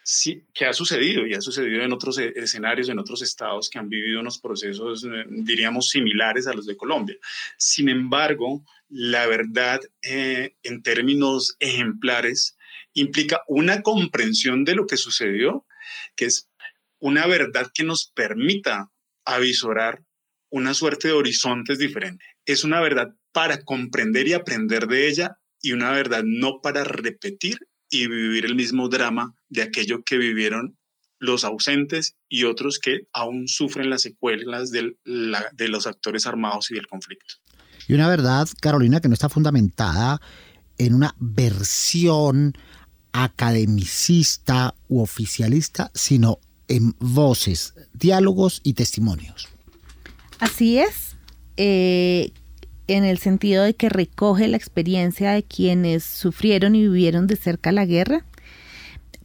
Sí, 0.05 0.45
que 0.53 0.65
ha 0.65 0.73
sucedido 0.73 1.27
y 1.27 1.35
ha 1.35 1.41
sucedido 1.41 1.83
en 1.83 1.93
otros 1.93 2.19
e, 2.19 2.33
escenarios, 2.35 2.88
en 2.88 2.99
otros 2.99 3.23
estados 3.23 3.71
que 3.71 3.79
han 3.79 3.88
vivido 3.88 4.21
unos 4.21 4.38
procesos, 4.38 5.05
eh, 5.05 5.25
diríamos, 5.29 5.91
similares 5.91 6.47
a 6.49 6.55
los 6.55 6.67
de 6.67 6.77
Colombia. 6.77 7.17
Sin 7.57 7.88
embargo, 7.88 8.65
la 8.88 9.27
verdad 9.27 9.81
eh, 10.03 10.57
en 10.65 10.83
términos 10.83 11.57
ejemplares 11.61 12.57
implica 12.95 13.43
una 13.47 13.83
comprensión 13.83 14.65
de 14.65 14.75
lo 14.75 14.87
que 14.87 14.97
sucedió, 14.97 15.67
que 16.17 16.27
es 16.27 16.49
una 16.99 17.27
verdad 17.27 17.71
que 17.73 17.85
nos 17.85 18.07
permita 18.07 18.91
avisorar 19.25 20.03
una 20.51 20.75
suerte 20.75 21.09
de 21.09 21.15
horizontes 21.15 21.79
diferentes. 21.79 22.27
Es 22.45 22.65
una 22.65 22.81
verdad 22.81 23.15
para 23.33 23.65
comprender 23.65 24.29
y 24.29 24.35
aprender 24.35 24.87
de 24.87 25.09
ella 25.09 25.38
y 25.62 25.73
una 25.73 25.93
verdad 25.93 26.23
no 26.25 26.61
para 26.61 26.85
repetir 26.85 27.59
y 27.93 28.09
vivir 28.09 28.47
el 28.47 28.55
mismo 28.55 28.89
drama 28.89 29.35
de 29.51 29.63
aquello 29.63 30.03
que 30.03 30.17
vivieron 30.17 30.79
los 31.19 31.45
ausentes 31.45 32.17
y 32.29 32.45
otros 32.45 32.79
que 32.79 33.03
aún 33.13 33.47
sufren 33.47 33.91
las 33.91 34.03
secuelas 34.03 34.71
de, 34.71 34.97
de 35.05 35.69
los 35.69 35.87
actores 35.87 36.27
armados 36.27 36.71
y 36.71 36.75
del 36.75 36.87
conflicto. 36.87 37.35
Y 37.87 37.93
una 37.93 38.09
verdad, 38.09 38.49
Carolina, 38.61 39.01
que 39.01 39.09
no 39.09 39.15
está 39.15 39.29
fundamentada 39.29 40.21
en 40.79 40.95
una 40.95 41.15
versión 41.19 42.55
academicista 43.13 44.75
u 44.89 45.03
oficialista, 45.03 45.91
sino 45.95 46.39
en 46.69 46.97
voces, 46.99 47.75
diálogos 47.93 48.63
y 48.65 48.73
testimonios. 48.73 49.49
Así 50.39 50.79
es. 50.79 51.15
Eh, 51.59 52.33
en 52.88 53.05
el 53.05 53.18
sentido 53.18 53.62
de 53.64 53.75
que 53.75 53.88
recoge 53.88 54.49
la 54.49 54.57
experiencia 54.57 55.33
de 55.33 55.42
quienes 55.42 56.05
sufrieron 56.05 56.75
y 56.75 56.83
vivieron 56.83 57.27
de 57.27 57.37
cerca 57.37 57.73
la 57.73 57.87
guerra, 57.87 58.25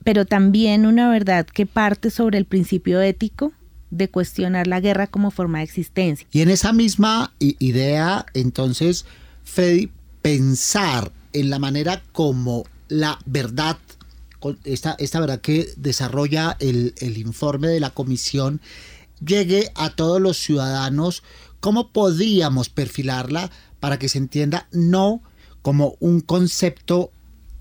pero 0.04 0.26
también 0.26 0.86
una 0.86 1.10
verdad 1.10 1.46
que 1.46 1.65
parte 1.65 2.10
sobre 2.12 2.38
el 2.38 2.46
principio 2.46 3.02
ético 3.02 3.52
de 3.89 4.10
cuestionar 4.10 4.67
la 4.67 4.80
guerra 4.80 5.08
como 5.08 5.32
forma 5.32 5.60
de 5.60 5.65
existencia. 5.65 6.28
Y 6.32 6.41
en 6.41 6.50
esa 6.50 6.74
misma 6.74 7.34
idea, 7.39 8.26
entonces, 8.34 9.06
Freddy, 9.43 9.91
pensar 10.22 11.12
en 11.34 11.50
la 11.50 11.60
manera 11.60 12.04
como 12.12 12.65
la 12.89 13.20
verdad, 13.26 13.78
esta, 14.63 14.96
esta 15.00 15.20
verdad 15.20 15.41
que 15.41 15.70
desarrolla 15.78 16.58
el, 16.60 16.93
el 17.00 17.17
informe 17.17 17.67
de 17.67 17.80
la 17.80 17.89
comisión, 17.89 18.62
llegue 19.26 19.72
a 19.76 19.89
todos 19.89 20.22
los 20.22 20.38
ciudadanos 20.38 21.24
¿Cómo 21.60 21.91
podríamos 21.91 22.70
perfilarla 22.70 23.52
para 23.80 24.00
que 24.00 24.10
se 24.10 24.17
entienda 24.17 24.67
no 24.72 25.22
como 25.62 25.96
un 26.00 26.22
concepto, 26.22 27.12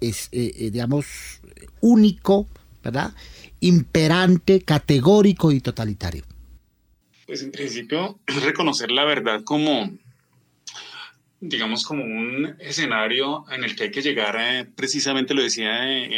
eh, 0.01 0.13
eh, 0.33 0.71
digamos, 0.71 1.07
único, 1.81 2.47
¿verdad? 2.83 3.13
Imperante, 3.61 4.61
categórico 4.61 5.51
y 5.53 5.61
totalitario? 5.61 6.25
Pues 7.27 7.43
en 7.43 7.51
principio, 7.51 8.19
reconocer 8.45 8.91
la 8.91 9.05
verdad 9.05 9.43
como, 9.45 9.91
digamos, 11.41 11.85
como 11.85 12.03
un 12.03 12.57
escenario 12.61 13.45
en 13.51 13.65
el 13.65 13.77
que 13.77 13.85
hay 13.85 13.91
que 13.91 14.03
llegar, 14.03 14.37
eh, 14.39 14.65
precisamente 14.75 15.35
lo 15.35 15.43
decía 15.43 16.05
en, 16.05 16.13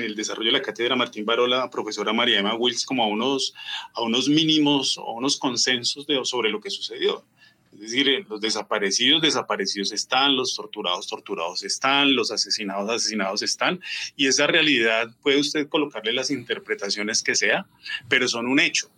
el 0.00 0.14
desarrollo 0.14 0.48
de 0.48 0.58
la 0.58 0.62
cátedra 0.62 0.96
Martín 0.96 1.24
Barola, 1.24 1.70
profesora 1.70 2.12
María 2.12 2.38
Emma 2.38 2.54
Wills, 2.54 2.84
como 2.84 3.04
a 3.04 3.06
unos, 3.06 3.54
a 3.94 4.02
unos 4.02 4.28
mínimos 4.28 4.98
o 4.98 5.12
unos 5.12 5.38
consensos 5.38 6.06
de, 6.06 6.20
sobre 6.24 6.50
lo 6.50 6.60
que 6.60 6.70
sucedió. 6.70 7.24
Es 7.72 7.74
Es 7.74 7.80
decir, 7.80 8.08
eh, 8.08 8.26
los 8.28 8.40
desaparecidos, 8.40 9.22
desaparecidos 9.22 9.92
están, 9.92 10.36
los 10.36 10.54
torturados, 10.54 11.06
torturados 11.06 11.62
están, 11.62 12.14
los 12.14 12.30
asesinados, 12.30 12.90
asesinados 12.90 13.42
están, 13.42 13.80
y 14.16 14.26
esa 14.26 14.46
realidad 14.46 15.08
puede 15.22 15.38
usted 15.38 15.68
colocarle 15.68 16.12
las 16.12 16.30
interpretaciones 16.30 17.22
que 17.22 17.34
sea, 17.34 17.66
pero 18.08 18.28
son 18.28 18.46
un 18.46 18.60
hecho. 18.60 18.90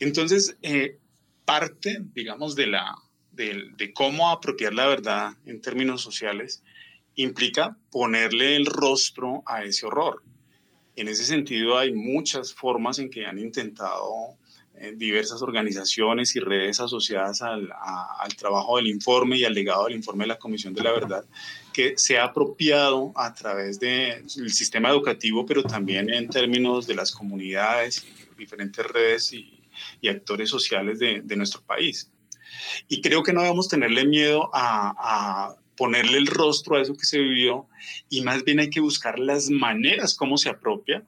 Entonces, 0.00 0.56
eh, 0.62 0.98
parte, 1.44 1.98
digamos, 2.14 2.56
de, 2.56 2.68
la, 2.68 2.96
de, 3.40 3.92
cómo 3.92 4.30
apropiar 4.30 4.74
la 4.74 4.86
verdad 4.86 5.32
en 5.46 5.60
términos 5.60 6.02
sociales 6.02 6.62
implica 7.16 7.76
ponerle 7.90 8.56
el 8.56 8.66
rostro 8.66 9.42
a 9.46 9.64
ese 9.64 9.86
horror. 9.86 10.22
En 10.96 11.08
ese 11.08 11.24
sentido, 11.24 11.78
hay 11.78 11.92
muchas 11.92 12.52
formas 12.52 12.98
en 12.98 13.10
que 13.10 13.26
han 13.26 13.38
intentado 13.38 14.36
eh, 14.74 14.94
diversas 14.96 15.42
organizaciones 15.42 16.34
y 16.36 16.40
redes 16.40 16.80
asociadas 16.80 17.42
al, 17.42 17.68
trabajo 18.38 18.76
del 18.76 18.86
informe 18.86 19.36
y 19.36 19.44
al 19.44 19.54
legado 19.54 19.84
del 19.84 19.96
informe 19.96 20.24
de 20.24 20.28
la 20.28 20.38
Comisión 20.38 20.72
de 20.72 20.82
la 20.82 20.92
Verdad, 20.92 21.24
que 21.72 21.94
se 21.96 22.18
ha 22.18 22.24
apropiado 22.24 23.12
a 23.14 23.34
través 23.34 23.78
del 23.78 24.28
sistema 24.28 24.90
educativo, 24.90 25.44
pero 25.44 25.62
también 25.62 26.08
en 26.08 26.28
términos 26.28 26.86
de 26.86 26.94
las 26.94 27.12
comunidades 27.12 28.06
diferentes 28.38 28.84
redes 28.86 29.32
y, 29.32 29.56
actores 30.08 30.48
sociales 30.48 30.98
de, 30.98 31.36
nuestro 31.36 31.62
país. 31.62 32.10
Y 32.88 33.00
creo 33.00 33.22
que 33.22 33.32
no 33.32 33.42
debemos 33.42 33.68
tenerle 33.68 34.04
miedo 34.04 34.50
a, 34.52 34.94
a 34.98 35.56
ponerle 35.80 36.18
el 36.18 36.26
rostro 36.26 36.76
a 36.76 36.82
eso 36.82 36.94
que 36.94 37.06
se 37.06 37.18
vivió 37.18 37.66
y 38.10 38.20
más 38.20 38.44
bien 38.44 38.60
hay 38.60 38.68
que 38.68 38.80
buscar 38.80 39.18
las 39.18 39.48
maneras 39.48 40.14
como 40.14 40.36
se 40.36 40.50
apropia 40.50 41.04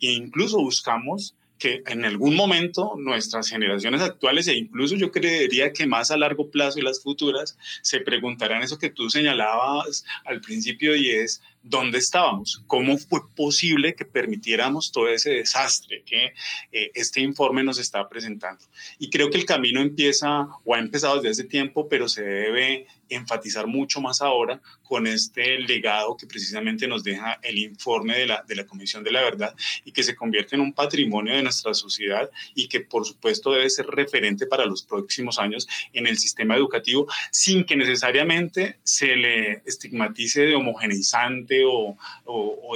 e 0.00 0.10
incluso 0.10 0.58
buscamos 0.58 1.36
que 1.58 1.82
en 1.86 2.04
algún 2.04 2.34
momento 2.34 2.94
nuestras 2.98 3.48
generaciones 3.48 4.02
actuales 4.02 4.48
e 4.48 4.56
incluso 4.56 4.96
yo 4.96 5.10
creería 5.10 5.72
que 5.72 5.86
más 5.86 6.10
a 6.10 6.16
largo 6.16 6.50
plazo 6.50 6.78
y 6.78 6.82
las 6.82 7.02
futuras 7.02 7.56
se 7.82 8.00
preguntarán 8.00 8.62
eso 8.62 8.78
que 8.78 8.90
tú 8.90 9.08
señalabas 9.08 10.04
al 10.24 10.40
principio 10.40 10.96
y 10.96 11.10
es 11.10 11.40
dónde 11.68 11.98
estábamos, 11.98 12.62
cómo 12.66 12.96
fue 12.96 13.20
posible 13.34 13.94
que 13.94 14.04
permitiéramos 14.04 14.92
todo 14.92 15.08
ese 15.08 15.30
desastre 15.30 16.02
que 16.06 16.32
eh, 16.70 16.90
este 16.94 17.20
informe 17.20 17.64
nos 17.64 17.78
está 17.78 18.08
presentando. 18.08 18.64
Y 18.98 19.10
creo 19.10 19.30
que 19.30 19.38
el 19.38 19.44
camino 19.44 19.80
empieza 19.80 20.48
o 20.64 20.74
ha 20.74 20.78
empezado 20.78 21.16
desde 21.16 21.30
hace 21.30 21.44
tiempo, 21.44 21.88
pero 21.88 22.08
se 22.08 22.22
debe 22.22 22.86
enfatizar 23.08 23.66
mucho 23.66 24.00
más 24.00 24.20
ahora 24.20 24.60
con 24.82 25.06
este 25.06 25.58
legado 25.58 26.16
que 26.16 26.26
precisamente 26.26 26.88
nos 26.88 27.04
deja 27.04 27.38
el 27.42 27.58
informe 27.58 28.18
de 28.18 28.26
la, 28.26 28.44
de 28.46 28.56
la 28.56 28.66
Comisión 28.66 29.04
de 29.04 29.12
la 29.12 29.22
Verdad 29.22 29.54
y 29.84 29.92
que 29.92 30.02
se 30.02 30.14
convierte 30.14 30.56
en 30.56 30.62
un 30.62 30.72
patrimonio 30.72 31.34
de 31.34 31.42
nuestra 31.42 31.74
sociedad 31.74 32.30
y 32.54 32.68
que 32.68 32.80
por 32.80 33.04
supuesto 33.04 33.52
debe 33.52 33.70
ser 33.70 33.86
referente 33.86 34.46
para 34.46 34.66
los 34.66 34.82
próximos 34.82 35.38
años 35.38 35.68
en 35.92 36.06
el 36.06 36.18
sistema 36.18 36.56
educativo 36.56 37.06
sin 37.30 37.64
que 37.64 37.76
necesariamente 37.76 38.78
se 38.82 39.16
le 39.16 39.62
estigmatice 39.66 40.42
de 40.42 40.54
homogeneizante 40.54 41.55
o, 41.64 41.96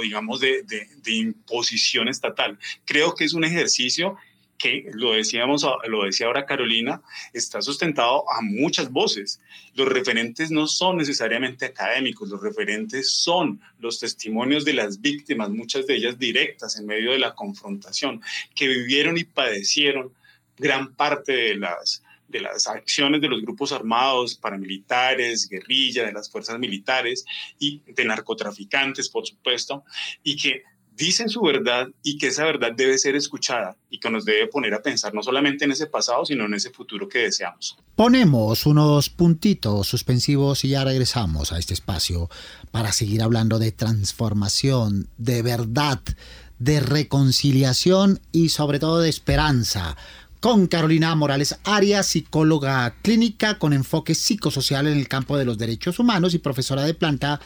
digamos 0.01 0.39
de, 0.39 0.63
de, 0.63 1.11
imposición 1.11 2.07
estatal. 2.07 2.57
Creo 2.85 3.15
que 3.15 3.25
es 3.25 3.33
un 3.33 3.43
ejercicio 3.43 4.17
que 4.57 4.91
lo 4.93 5.13
decíamos, 5.13 5.65
lo 5.87 6.05
decía 6.05 6.27
ahora 6.27 6.45
Carolina, 6.45 7.01
está 7.33 7.61
sustentado 7.63 8.31
a 8.31 8.41
muchas 8.41 8.91
voces. 8.91 9.41
Los 9.73 9.87
referentes 9.87 10.51
no 10.51 10.67
son 10.67 10.97
necesariamente 10.97 11.65
académicos, 11.65 12.29
los 12.29 12.41
referentes 12.41 13.11
son 13.11 13.59
los 13.79 13.99
testimonios 13.99 14.63
de 14.63 14.73
las 14.73 15.01
víctimas, 15.01 15.49
muchas 15.49 15.87
de 15.87 15.95
ellas 15.95 16.19
directas 16.19 16.77
en 16.77 16.85
medio 16.85 17.11
de 17.11 17.19
la 17.19 17.33
confrontación, 17.33 18.21
que 18.53 18.67
vivieron 18.67 19.17
y 19.17 19.23
padecieron 19.23 20.13
gran 20.57 20.93
parte 20.93 21.31
de 21.31 21.55
las, 21.55 22.03
de 22.31 22.41
las 22.41 22.67
acciones 22.67 23.21
de 23.21 23.27
los 23.27 23.41
grupos 23.41 23.71
armados, 23.71 24.35
paramilitares, 24.35 25.47
guerrilla, 25.49 26.05
de 26.05 26.13
las 26.13 26.29
fuerzas 26.29 26.57
militares 26.57 27.25
y 27.59 27.81
de 27.85 28.05
narcotraficantes, 28.05 29.09
por 29.09 29.27
supuesto, 29.27 29.83
y 30.23 30.37
que 30.37 30.63
dicen 30.95 31.29
su 31.29 31.41
verdad 31.41 31.87
y 32.03 32.17
que 32.17 32.27
esa 32.27 32.45
verdad 32.45 32.71
debe 32.75 32.97
ser 32.97 33.15
escuchada 33.15 33.75
y 33.89 33.99
que 33.99 34.09
nos 34.09 34.25
debe 34.25 34.47
poner 34.47 34.73
a 34.73 34.81
pensar 34.81 35.13
no 35.13 35.23
solamente 35.23 35.65
en 35.65 35.71
ese 35.71 35.87
pasado, 35.87 36.25
sino 36.25 36.45
en 36.45 36.53
ese 36.53 36.69
futuro 36.69 37.07
que 37.07 37.19
deseamos. 37.19 37.77
Ponemos 37.95 38.65
unos 38.65 39.09
puntitos 39.09 39.87
suspensivos 39.87 40.63
y 40.63 40.69
ya 40.69 40.83
regresamos 40.83 41.51
a 41.51 41.59
este 41.59 41.73
espacio 41.73 42.29
para 42.71 42.91
seguir 42.91 43.23
hablando 43.23 43.57
de 43.57 43.71
transformación, 43.71 45.09
de 45.17 45.41
verdad, 45.41 46.01
de 46.59 46.79
reconciliación 46.79 48.19
y 48.31 48.49
sobre 48.49 48.77
todo 48.77 48.99
de 48.99 49.09
esperanza 49.09 49.97
con 50.41 50.65
Carolina 50.65 51.13
Morales 51.13 51.55
Arias, 51.63 52.07
psicóloga 52.07 52.95
clínica 53.03 53.59
con 53.59 53.73
enfoque 53.73 54.15
psicosocial 54.15 54.87
en 54.87 54.97
el 54.97 55.07
campo 55.07 55.37
de 55.37 55.45
los 55.45 55.59
derechos 55.59 55.99
humanos 55.99 56.33
y 56.33 56.39
profesora 56.39 56.81
de 56.81 56.95
planta 56.95 57.39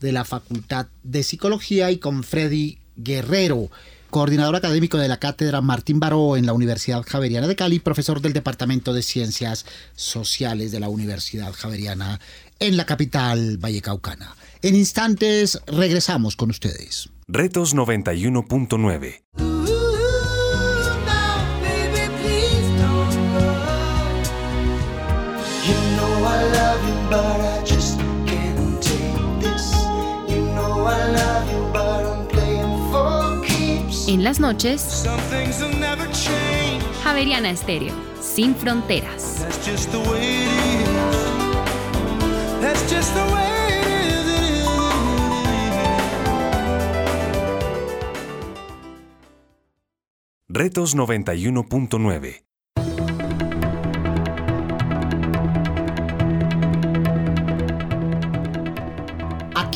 de 0.00 0.12
la 0.12 0.24
Facultad 0.24 0.86
de 1.02 1.22
Psicología, 1.22 1.90
y 1.90 1.98
con 1.98 2.24
Freddy 2.24 2.78
Guerrero, 2.96 3.70
coordinador 4.08 4.56
académico 4.56 4.96
de 4.96 5.08
la 5.08 5.18
Cátedra 5.18 5.60
Martín 5.60 6.00
Baró 6.00 6.38
en 6.38 6.46
la 6.46 6.54
Universidad 6.54 7.04
Javeriana 7.06 7.48
de 7.48 7.56
Cali, 7.56 7.80
profesor 7.80 8.22
del 8.22 8.32
Departamento 8.32 8.94
de 8.94 9.02
Ciencias 9.02 9.66
Sociales 9.94 10.72
de 10.72 10.80
la 10.80 10.88
Universidad 10.88 11.52
Javeriana 11.52 12.18
en 12.60 12.78
la 12.78 12.86
capital 12.86 13.58
vallecaucana. 13.58 14.34
En 14.62 14.74
instantes 14.74 15.60
regresamos 15.66 16.34
con 16.34 16.48
ustedes. 16.48 17.10
Retos 17.26 17.76
91.9 17.76 19.57
En 34.18 34.24
las 34.24 34.40
noches, 34.40 35.04
Javeriana 37.04 37.50
Estéreo, 37.50 37.94
sin 38.20 38.56
fronteras. 38.56 39.46
Retos 50.48 50.96
91.9 50.96 52.47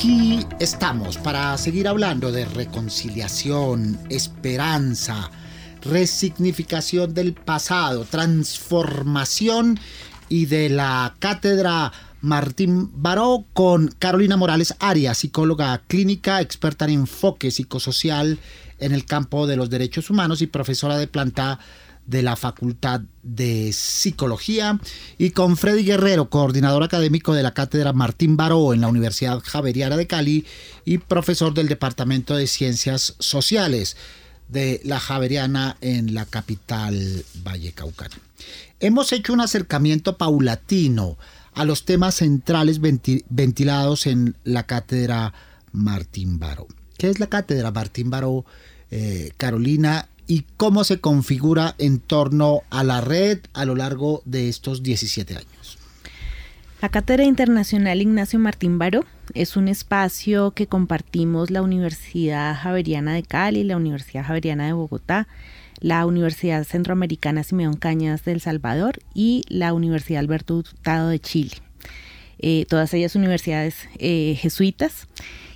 Aquí 0.03 0.45
estamos 0.59 1.17
para 1.17 1.57
seguir 1.57 1.87
hablando 1.87 2.33
de 2.33 2.43
reconciliación, 2.43 3.97
esperanza, 4.09 5.31
resignificación 5.81 7.13
del 7.13 7.31
pasado, 7.33 8.03
transformación 8.03 9.79
y 10.27 10.47
de 10.47 10.67
la 10.67 11.15
cátedra 11.19 11.93
Martín 12.19 12.89
Baró 12.95 13.45
con 13.53 13.95
Carolina 13.97 14.35
Morales 14.35 14.75
Arias, 14.79 15.19
psicóloga 15.19 15.81
clínica, 15.87 16.41
experta 16.41 16.83
en 16.83 16.91
enfoque 16.91 17.49
psicosocial 17.49 18.39
en 18.79 18.91
el 18.91 19.05
campo 19.05 19.47
de 19.47 19.55
los 19.55 19.69
derechos 19.69 20.09
humanos 20.09 20.41
y 20.41 20.47
profesora 20.47 20.97
de 20.97 21.07
planta 21.07 21.59
de 22.05 22.21
la 22.21 22.35
Facultad 22.35 23.01
de 23.21 23.71
Psicología 23.73 24.79
y 25.17 25.31
con 25.31 25.57
Freddy 25.57 25.83
Guerrero, 25.83 26.29
coordinador 26.29 26.83
académico 26.83 27.33
de 27.33 27.43
la 27.43 27.53
Cátedra 27.53 27.93
Martín 27.93 28.37
Baró 28.37 28.73
en 28.73 28.81
la 28.81 28.87
Universidad 28.87 29.39
Javeriana 29.43 29.97
de 29.97 30.07
Cali 30.07 30.45
y 30.85 30.97
profesor 30.97 31.53
del 31.53 31.67
Departamento 31.67 32.35
de 32.35 32.47
Ciencias 32.47 33.15
Sociales 33.19 33.95
de 34.49 34.81
la 34.83 34.99
Javeriana 34.99 35.77
en 35.81 36.13
la 36.13 36.25
capital 36.25 37.25
vallecaucana. 37.43 38.15
Hemos 38.79 39.11
hecho 39.13 39.33
un 39.33 39.41
acercamiento 39.41 40.17
paulatino 40.17 41.17
a 41.53 41.65
los 41.65 41.85
temas 41.85 42.15
centrales 42.15 42.79
ventilados 42.81 44.07
en 44.07 44.35
la 44.43 44.63
Cátedra 44.63 45.33
Martín 45.71 46.39
Baró. 46.39 46.67
¿Qué 46.97 47.09
es 47.09 47.19
la 47.19 47.27
Cátedra 47.27 47.71
Martín 47.71 48.09
Baró, 48.09 48.45
eh, 48.91 49.31
Carolina? 49.37 50.09
Y 50.33 50.45
cómo 50.57 50.83
se 50.83 50.99
configura 50.99 51.75
en 51.77 51.99
torno 51.99 52.63
a 52.71 52.83
la 52.83 53.01
red 53.01 53.41
a 53.53 53.65
lo 53.65 53.75
largo 53.75 54.23
de 54.25 54.49
estos 54.49 54.81
17 54.81 55.35
años. 55.35 55.77
La 56.81 56.89
Cátedra 56.89 57.23
Internacional 57.23 58.01
Ignacio 58.01 58.39
Martín 58.39 58.79
Baró 58.79 59.05
es 59.35 59.55
un 59.57 59.67
espacio 59.67 60.49
que 60.49 60.65
compartimos 60.65 61.51
la 61.51 61.61
Universidad 61.61 62.57
Javeriana 62.59 63.13
de 63.13 63.21
Cali, 63.21 63.63
la 63.63 63.77
Universidad 63.77 64.25
Javeriana 64.25 64.65
de 64.65 64.73
Bogotá, 64.73 65.27
la 65.81 66.03
Universidad 66.07 66.63
Centroamericana 66.63 67.43
Simeón 67.43 67.75
Cañas 67.75 68.25
de 68.25 68.31
El 68.31 68.41
Salvador 68.41 69.01
y 69.13 69.43
la 69.49 69.71
Universidad 69.71 70.21
Alberto 70.21 70.55
Hurtado 70.55 71.09
de 71.09 71.19
Chile. 71.19 71.57
Eh, 72.39 72.65
todas 72.67 72.91
ellas 72.95 73.15
universidades 73.15 73.87
eh, 73.99 74.35
jesuitas 74.39 75.07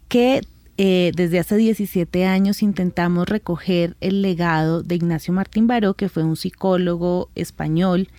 que 0.08 0.42
eh, 0.78 1.12
desde 1.16 1.40
hace 1.40 1.58
17 1.58 2.26
años 2.26 2.62
intentamos 2.62 3.28
recoger 3.28 3.98
el 4.00 4.22
legado 4.22 4.84
de 4.84 4.96
Ignacio 4.96 5.34
Martín 5.34 5.66
Baró, 5.66 5.96
que 5.96 6.10
fue 6.10 6.24
un 6.24 6.36
psicólogo 6.36 7.30
español 7.36 8.10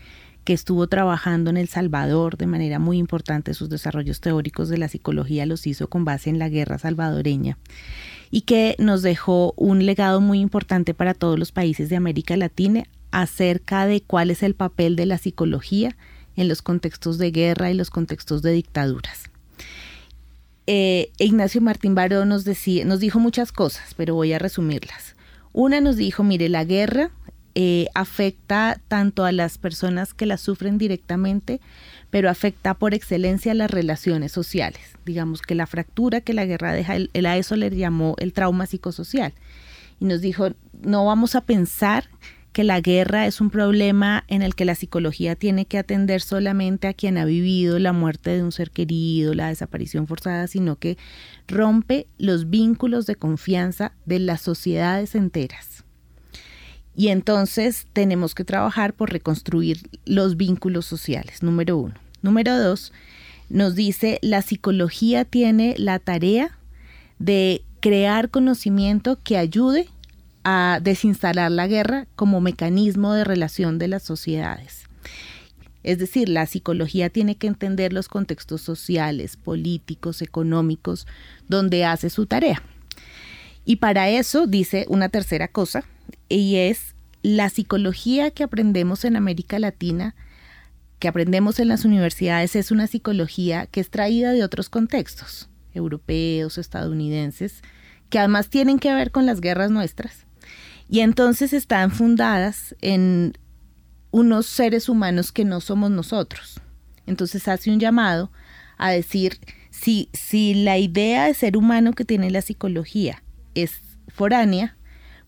que 0.43 0.55
estuvo 0.55 0.87
trabajando 0.87 1.51
en 1.51 1.57
El 1.57 1.69
Salvador 1.69 2.37
de 2.37 2.47
manera 2.47 2.79
muy 2.79 2.99
importante. 2.99 3.55
Sus 3.55 3.69
desarrollos 3.69 4.21
teóricos 4.21 4.69
de 4.69 4.79
la 4.79 4.89
psicología 4.89 5.47
los 5.47 5.67
hizo 5.67 5.89
con 5.89 6.05
base 6.05 6.31
en 6.31 6.39
la 6.39 6.49
guerra 6.49 6.79
salvadoreña 6.79 7.59
y 8.31 8.41
que 8.43 8.75
nos 8.79 9.03
dejó 9.03 9.55
un 9.57 9.87
legado 9.87 10.21
muy 10.21 10.41
importante 10.41 10.95
para 10.95 11.15
todos 11.15 11.39
los 11.39 11.53
países 11.53 11.89
de 11.89 11.97
América 11.97 12.37
Latina 12.37 12.85
acerca 13.11 13.87
de 13.87 14.01
cuál 14.01 14.31
es 14.31 14.43
el 14.43 14.55
papel 14.55 14.97
de 14.97 15.07
la 15.07 15.19
psicología 15.19 15.97
en 16.35 16.49
los 16.49 16.63
contextos 16.63 17.19
de 17.19 17.31
guerra 17.31 17.71
y 17.71 17.75
los 17.75 17.91
contextos 17.91 18.43
de 18.43 18.53
dictaduras. 18.53 19.28
Eh, 20.71 21.13
Ignacio 21.17 21.63
Martín 21.63 21.95
Baró 21.95 22.27
nos, 22.27 22.45
decía, 22.45 22.85
nos 22.85 23.01
dijo 23.01 23.19
muchas 23.19 23.53
cosas, 23.53 23.95
pero 23.97 24.15
voy 24.15 24.35
a 24.35 24.39
resumirlas. 24.39 25.17
Una 25.55 25.81
nos 25.81 25.97
dijo, 25.97 26.25
mire, 26.25 26.51
la 26.51 26.63
guerra 26.65 27.11
eh, 27.55 27.87
afecta 27.95 28.79
tanto 28.87 29.25
a 29.25 29.33
las 29.33 29.57
personas 29.57 30.13
que 30.13 30.27
la 30.27 30.37
sufren 30.37 30.77
directamente, 30.77 31.63
pero 32.11 32.29
afecta 32.29 32.75
por 32.75 32.93
excelencia 32.93 33.53
a 33.53 33.55
las 33.55 33.71
relaciones 33.71 34.31
sociales. 34.31 34.83
Digamos 35.07 35.41
que 35.41 35.55
la 35.55 35.67
fractura 35.67 36.21
que 36.21 36.35
la 36.35 36.45
guerra 36.45 36.75
deja, 36.75 36.97
el, 36.97 37.09
el 37.15 37.25
a 37.25 37.39
eso 37.39 37.57
le 37.57 37.71
llamó 37.71 38.15
el 38.19 38.35
trauma 38.35 38.67
psicosocial. 38.67 39.33
Y 40.01 40.05
nos 40.05 40.21
dijo, 40.21 40.51
no 40.83 41.07
vamos 41.07 41.35
a 41.35 41.47
pensar 41.47 42.11
que 42.59 42.65
la 42.65 42.81
guerra 42.81 43.29
es 43.29 43.41
un 43.41 43.51
problema 43.51 44.25
en 44.27 44.43
el 44.43 44.57
que 44.57 44.65
la 44.65 44.75
psicología 44.75 45.37
tiene 45.37 45.65
que 45.65 45.79
atender 45.79 46.21
solamente 46.21 46.89
a 46.89 46.93
quien 46.93 47.17
ha 47.17 47.25
vivido 47.25 47.79
la 47.79 47.93
muerte 47.93 48.31
de 48.31 48.43
un 48.43 48.51
ser 48.51 48.73
querido, 48.73 49.33
la 49.33 49.47
desaparición 49.47 50.09
forzada, 50.09 50.49
sino 50.49 50.75
que 50.75 50.99
rompe 51.47 52.09
los 52.19 52.51
vínculos 52.51 53.07
de 53.07 53.15
confianza 53.15 53.93
de 54.07 54.19
las 54.19 54.41
sociedades 54.41 55.15
enteras. 55.15 55.85
Y 56.97 57.11
entonces 57.11 57.87
tenemos 57.93 58.35
que 58.35 58.43
trabajar 58.43 58.93
por 58.93 59.13
reconstruir 59.13 59.79
los 60.05 60.37
vínculos 60.37 60.85
sociales, 60.85 61.45
número 61.45 61.79
uno. 61.79 61.95
Número 62.23 62.59
dos, 62.59 62.93
nos 63.49 63.77
dice, 63.77 64.19
la 64.21 64.43
psicología 64.43 65.25
tiene 65.25 65.77
la 65.79 66.01
tarea 66.01 66.59
de 67.21 67.63
crear 67.79 68.31
conocimiento 68.31 69.17
que 69.23 69.37
ayude 69.37 69.87
a 70.51 70.81
desinstalar 70.81 71.51
la 71.51 71.67
guerra 71.67 72.07
como 72.17 72.41
mecanismo 72.41 73.13
de 73.13 73.23
relación 73.23 73.79
de 73.79 73.87
las 73.87 74.03
sociedades. 74.03 74.85
Es 75.83 75.99
decir, 75.99 76.31
la 76.31 76.47
psicología 76.47 77.11
tiene 77.11 77.37
que 77.37 77.49
entender 77.49 77.93
los 77.93 78.09
contextos 78.09 78.63
sociales, 78.63 79.37
políticos, 79.37 80.23
económicos, 80.23 81.07
donde 81.49 81.85
hace 81.85 82.09
su 82.09 82.25
tarea. 82.25 82.63
Y 83.67 83.77
para 83.77 84.09
eso 84.09 84.47
dice 84.47 84.87
una 84.89 85.11
tercera 85.11 85.49
cosa, 85.49 85.85
y 86.31 86.57
es 86.57 86.95
la 87.21 87.51
psicología 87.51 88.31
que 88.31 88.43
aprendemos 88.43 89.05
en 89.05 89.17
América 89.17 89.59
Latina, 89.59 90.15
que 90.99 91.09
aprendemos 91.09 91.61
en 91.61 91.69
las 91.69 91.85
universidades, 91.85 92.57
es 92.57 92.71
una 92.71 92.87
psicología 92.87 93.67
que 93.67 93.81
es 93.81 93.91
traída 93.91 94.33
de 94.33 94.45
otros 94.45 94.71
contextos, 94.71 95.51
europeos, 95.75 96.57
estadounidenses, 96.57 97.61
que 98.09 98.19
además 98.19 98.49
tienen 98.49 98.79
que 98.79 98.95
ver 98.95 99.11
con 99.11 99.27
las 99.27 99.43
guerras 99.43 99.71
nuestras 99.71 100.28
y 100.89 101.01
entonces 101.01 101.53
están 101.53 101.91
fundadas 101.91 102.75
en 102.81 103.37
unos 104.11 104.47
seres 104.47 104.89
humanos 104.89 105.33
que 105.33 105.45
no 105.45 105.61
somos 105.61 105.91
nosotros. 105.91 106.61
Entonces 107.07 107.47
hace 107.49 107.71
un 107.71 107.81
llamado 107.81 108.31
a 108.79 108.91
decir, 108.91 109.39
si, 109.71 110.09
si 110.13 110.55
la 110.55 110.79
idea 110.79 111.27
de 111.27 111.35
ser 111.35 111.57
humano 111.57 111.93
que 111.93 112.05
tiene 112.05 112.31
la 112.31 112.43
psicología 112.43 113.23
es 113.55 113.81
foránea, 114.09 114.77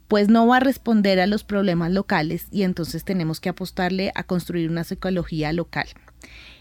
pues 0.09 0.29
no 0.29 0.47
va 0.47 0.57
a 0.57 0.61
responder 0.61 1.21
a 1.21 1.27
los 1.27 1.45
problemas 1.45 1.93
locales 1.93 2.47
y 2.51 2.63
entonces 2.63 3.05
tenemos 3.05 3.39
que 3.39 3.49
apostarle 3.49 4.11
a 4.15 4.25
construir 4.25 4.69
una 4.69 4.85
psicología 4.85 5.53
local. 5.53 5.87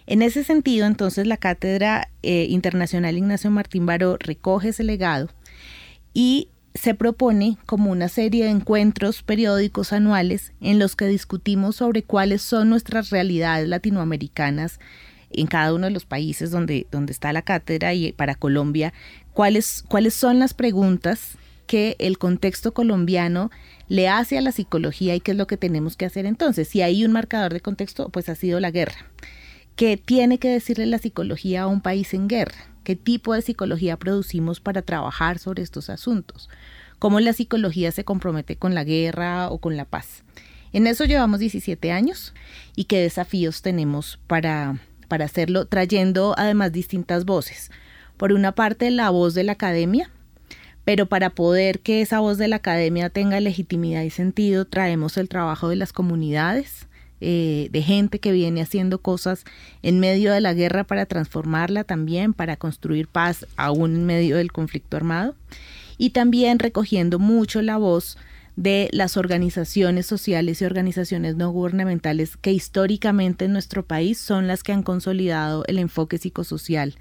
En 0.05 0.21
ese 0.21 0.43
sentido, 0.43 0.85
entonces 0.85 1.25
la 1.25 1.37
Cátedra 1.37 2.09
eh, 2.21 2.45
Internacional 2.49 3.17
Ignacio 3.17 3.49
Martín 3.49 3.85
Baró 3.85 4.17
recoge 4.19 4.69
ese 4.69 4.83
legado 4.83 5.29
y 6.13 6.49
se 6.73 6.93
propone 6.93 7.57
como 7.65 7.91
una 7.91 8.09
serie 8.09 8.45
de 8.45 8.51
encuentros 8.51 9.23
periódicos 9.23 9.91
anuales 9.93 10.53
en 10.61 10.79
los 10.79 10.95
que 10.95 11.05
discutimos 11.05 11.77
sobre 11.77 12.03
cuáles 12.03 12.41
son 12.41 12.69
nuestras 12.69 13.09
realidades 13.09 13.67
latinoamericanas 13.67 14.79
en 15.31 15.47
cada 15.47 15.73
uno 15.73 15.87
de 15.87 15.91
los 15.91 16.05
países 16.05 16.51
donde, 16.51 16.87
donde 16.91 17.11
está 17.11 17.33
la 17.33 17.41
cátedra 17.41 17.93
y 17.93 18.11
para 18.13 18.35
Colombia, 18.35 18.93
cuáles, 19.33 19.83
cuáles 19.87 20.13
son 20.13 20.39
las 20.39 20.53
preguntas 20.53 21.37
que 21.67 21.95
el 21.99 22.17
contexto 22.17 22.73
colombiano 22.73 23.51
le 23.87 24.09
hace 24.09 24.37
a 24.37 24.41
la 24.41 24.51
psicología 24.51 25.15
y 25.15 25.19
qué 25.19 25.31
es 25.31 25.37
lo 25.37 25.47
que 25.47 25.57
tenemos 25.57 25.95
que 25.97 26.05
hacer 26.05 26.25
entonces. 26.25 26.67
Si 26.67 26.81
hay 26.81 27.05
un 27.05 27.11
marcador 27.11 27.53
de 27.53 27.61
contexto, 27.61 28.09
pues 28.09 28.27
ha 28.29 28.35
sido 28.35 28.59
la 28.59 28.71
guerra. 28.71 29.05
¿Qué 29.75 29.95
tiene 29.97 30.39
que 30.39 30.49
decirle 30.49 30.87
la 30.87 30.97
psicología 30.97 31.63
a 31.63 31.67
un 31.67 31.81
país 31.81 32.13
en 32.13 32.27
guerra? 32.27 32.68
¿Qué 32.83 32.95
tipo 32.95 33.33
de 33.33 33.41
psicología 33.41 33.97
producimos 33.97 34.59
para 34.59 34.81
trabajar 34.81 35.39
sobre 35.39 35.63
estos 35.63 35.89
asuntos? 35.89 36.49
¿Cómo 36.97 37.19
la 37.19 37.33
psicología 37.33 37.91
se 37.91 38.03
compromete 38.03 38.57
con 38.57 38.75
la 38.75 38.83
guerra 38.83 39.49
o 39.49 39.59
con 39.59 39.77
la 39.77 39.85
paz? 39.85 40.23
En 40.73 40.85
eso 40.85 41.05
llevamos 41.05 41.39
17 41.39 41.91
años 41.91 42.33
y 42.75 42.85
qué 42.85 42.99
desafíos 42.99 43.61
tenemos 43.61 44.19
para, 44.27 44.79
para 45.07 45.25
hacerlo, 45.25 45.65
trayendo 45.65 46.35
además 46.37 46.71
distintas 46.71 47.25
voces. 47.25 47.71
Por 48.17 48.33
una 48.33 48.53
parte, 48.53 48.91
la 48.91 49.09
voz 49.09 49.33
de 49.33 49.43
la 49.43 49.53
academia, 49.53 50.11
pero 50.83 51.07
para 51.07 51.29
poder 51.29 51.79
que 51.79 52.01
esa 52.01 52.19
voz 52.19 52.37
de 52.37 52.47
la 52.47 52.57
academia 52.57 53.09
tenga 53.09 53.39
legitimidad 53.39 54.01
y 54.03 54.09
sentido, 54.09 54.65
traemos 54.65 55.17
el 55.17 55.29
trabajo 55.29 55.69
de 55.69 55.77
las 55.77 55.93
comunidades, 55.93 56.88
eh, 57.21 57.69
de 57.71 57.81
gente 57.81 58.19
que 58.19 58.31
viene 58.31 58.61
haciendo 58.61 58.99
cosas 58.99 59.43
en 59.81 59.99
medio 59.99 60.31
de 60.31 60.41
la 60.41 60.53
guerra 60.53 60.83
para 60.83 61.05
transformarla 61.05 61.83
también, 61.83 62.33
para 62.33 62.57
construir 62.57 63.07
paz 63.07 63.45
aún 63.57 63.95
en 63.95 64.05
medio 64.05 64.37
del 64.37 64.51
conflicto 64.51 64.97
armado, 64.97 65.35
y 65.97 66.11
también 66.11 66.59
recogiendo 66.59 67.19
mucho 67.19 67.61
la 67.61 67.77
voz 67.77 68.17
de 68.55 68.89
las 68.91 69.15
organizaciones 69.15 70.05
sociales 70.05 70.61
y 70.61 70.65
organizaciones 70.65 71.37
no 71.37 71.49
gubernamentales 71.49 72.35
que 72.35 72.51
históricamente 72.51 73.45
en 73.45 73.53
nuestro 73.53 73.85
país 73.85 74.17
son 74.17 74.47
las 74.47 74.63
que 74.63 74.73
han 74.73 74.83
consolidado 74.83 75.63
el 75.67 75.79
enfoque 75.79 76.17
psicosocial 76.17 76.95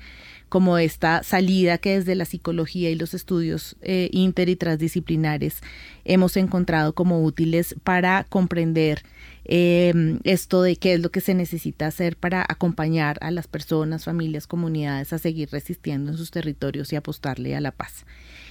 como 0.48 0.78
esta 0.78 1.22
salida 1.22 1.78
que 1.78 1.98
desde 1.98 2.14
la 2.14 2.24
psicología 2.24 2.90
y 2.90 2.94
los 2.94 3.12
estudios 3.12 3.76
eh, 3.82 4.08
inter 4.12 4.48
y 4.48 4.56
transdisciplinares 4.56 5.60
hemos 6.04 6.36
encontrado 6.36 6.94
como 6.94 7.22
útiles 7.22 7.74
para 7.82 8.24
comprender 8.28 9.02
eh, 9.48 10.18
esto 10.24 10.60
de 10.62 10.76
qué 10.76 10.94
es 10.94 11.00
lo 11.00 11.10
que 11.10 11.22
se 11.22 11.34
necesita 11.34 11.86
hacer 11.86 12.16
para 12.16 12.44
acompañar 12.46 13.16
a 13.22 13.30
las 13.30 13.46
personas, 13.46 14.04
familias, 14.04 14.46
comunidades 14.46 15.12
a 15.14 15.18
seguir 15.18 15.48
resistiendo 15.50 16.12
en 16.12 16.18
sus 16.18 16.30
territorios 16.30 16.92
y 16.92 16.96
apostarle 16.96 17.56
a 17.56 17.60
la 17.60 17.72
paz. 17.72 18.04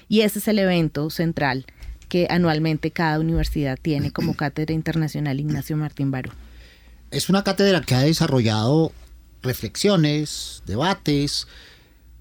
Y 0.10 0.22
ese 0.22 0.40
es 0.40 0.48
el 0.48 0.58
evento 0.58 1.10
central 1.12 1.66
que 2.10 2.28
anualmente 2.30 2.92
cada 2.92 3.20
universidad 3.20 3.78
tiene 3.80 4.12
como 4.12 4.34
Cátedra 4.38 4.74
Internacional 4.74 5.40
Ignacio 5.40 5.78
Martín 5.78 6.10
Baró. 6.10 6.32
Es 7.12 7.30
una 7.30 7.44
cátedra 7.44 7.82
que 7.82 7.96
ha 7.96 8.02
desarrollado 8.02 8.92
reflexiones, 9.44 10.64
debates, 10.66 11.48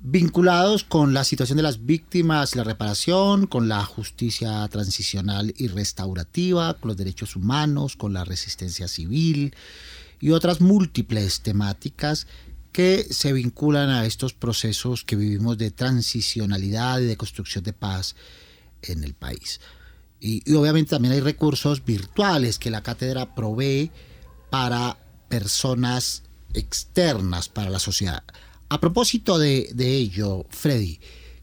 vinculados 0.09 0.85
con 0.85 1.15
la 1.15 1.25
situación 1.25 1.57
de 1.57 1.65
las 1.65 1.85
víctimas, 1.85 2.55
la 2.55 2.63
reparación, 2.63 3.49
con 3.49 3.67
la 3.67 3.85
justicia 3.85 4.69
transicional 4.69 5.53
y 5.57 5.67
restaurativa, 5.67 6.75
con 6.75 6.91
los 6.91 6.97
derechos 6.97 7.35
humanos, 7.35 7.97
con 7.97 8.13
la 8.13 8.25
resistencia 8.25 8.87
civil 8.87 9.53
y 10.21 10.31
otras 10.31 10.61
múltiples 10.61 11.41
temáticas 11.41 12.29
que 12.71 13.05
se 13.11 13.33
vinculan 13.33 13.91
a 13.91 14.07
estos 14.07 14.33
procesos 14.33 15.03
que 15.03 15.17
vivimos 15.17 15.59
de 15.59 15.73
transicionalidad 15.73 17.01
y 17.01 17.07
de 17.07 17.17
construcción 17.17 17.65
de 17.65 17.73
paz 17.73 18.15
en 18.83 19.03
el 19.03 19.15
país. 19.15 19.61
Y, 20.21 20.55
obviamente 20.55 20.91
también 20.91 21.15
hay 21.15 21.21
recursos 21.21 21.85
virtuales 21.85 22.61
que 22.61 22.71
la 22.71 22.85
cátedra 22.85 23.35
provee 23.35 23.91
para 24.51 24.99
personas 25.29 26.23
externas, 26.55 27.49
para 27.49 27.71
la 27.71 27.81
sociedad. 27.81 28.23
A 28.69 28.81
propósito 28.81 29.39
de, 29.39 29.69
ello, 29.79 30.45
Freddy, 30.51 30.99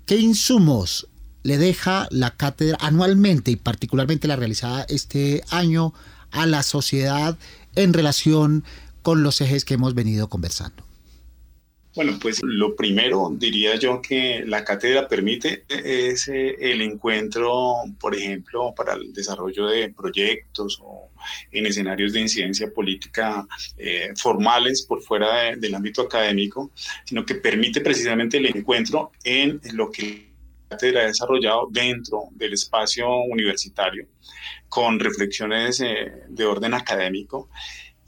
¿qué 0.06 0.18
insumos 0.18 1.08
le 1.44 1.58
deja 1.58 2.08
la 2.12 2.32
cátedra 2.32 2.78
anualmente 2.82 3.52
y 3.52 3.56
particularmente 3.56 4.28
la 4.28 4.36
realizada 4.36 4.86
este 4.90 5.44
año 5.50 5.94
a 6.32 6.46
la 6.46 6.64
sociedad 6.64 7.38
en 7.76 7.94
relación 7.94 8.66
con 9.04 9.24
los 9.24 9.40
ejes 9.40 9.64
que 9.64 9.76
hemos 9.76 9.94
venido 9.94 10.28
conversando? 10.28 10.84
Bueno, 11.96 12.18
pues 12.20 12.42
lo 12.42 12.76
primero 12.76 13.32
diría 13.36 13.76
yo 13.76 14.02
que 14.02 14.44
la 14.48 14.64
cátedra 14.64 15.08
permite 15.08 15.64
es 15.70 16.28
eh, 16.28 16.56
el 16.60 16.82
encuentro, 16.82 17.76
por 18.00 18.16
ejemplo, 18.16 18.74
para 18.76 18.94
el 18.94 19.14
desarrollo 19.14 19.68
de 19.68 19.94
proyectos 19.94 20.80
o 20.82 21.12
en 21.52 21.68
escenarios 21.68 22.14
de 22.14 22.22
incidencia 22.22 22.72
política 22.74 23.46
eh, 23.78 24.12
formales 24.16 24.82
por 24.82 25.04
fuera 25.04 25.56
del 25.56 25.76
ámbito 25.76 26.02
académico, 26.02 26.72
sino 27.06 27.24
que 27.24 27.36
permite 27.36 27.80
precisamente 27.82 28.38
el 28.38 28.48
encuentro 28.48 29.12
en 29.24 29.62
lo 29.74 29.92
que 29.92 30.34
la 30.64 30.78
cátedra 30.78 31.02
ha 31.02 31.06
desarrollado 31.06 31.68
dentro 31.70 32.24
del 32.32 32.54
espacio 32.54 33.08
universitario 33.30 34.08
con 34.68 35.00
reflexiones 35.00 35.80
eh, 35.82 36.24
de 36.28 36.46
orden 36.46 36.74
académico 36.74 37.50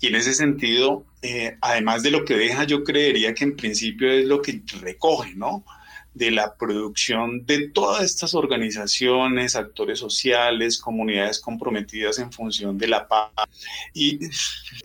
Y 0.05 0.09
en 0.09 0.15
ese 0.17 0.35
sentido, 0.35 1.03
eh, 1.23 1.57
además 1.61 2.03
de 2.03 2.11
lo 2.11 2.25
que 2.25 2.35
deja, 2.35 2.63
yo 2.65 2.83
creería 2.83 3.33
que 3.33 3.43
en 3.43 3.55
principio 3.55 4.11
es 4.11 4.25
lo 4.25 4.39
que 4.39 4.61
recoge, 4.79 5.33
¿no? 5.33 5.65
de 6.13 6.29
la 6.29 6.55
producción 6.55 7.43
de 7.45 7.69
todas 7.69 8.03
estas 8.03 8.35
organizaciones, 8.35 9.55
actores 9.55 9.97
sociales, 9.97 10.79
comunidades 10.79 11.39
comprometidas 11.39 12.19
en 12.19 12.31
función 12.31 12.77
de 12.77 12.87
la 12.87 13.07
paz. 13.07 13.31
Y 13.95 14.19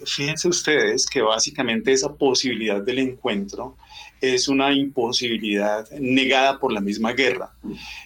fíjense 0.06 0.48
ustedes 0.48 1.06
que 1.06 1.20
básicamente 1.20 1.92
esa 1.92 2.14
posibilidad 2.14 2.82
del 2.82 2.98
encuentro 2.98 3.76
es 4.20 4.48
una 4.48 4.72
imposibilidad 4.72 5.88
negada 5.92 6.58
por 6.58 6.72
la 6.72 6.80
misma 6.80 7.12
guerra. 7.12 7.52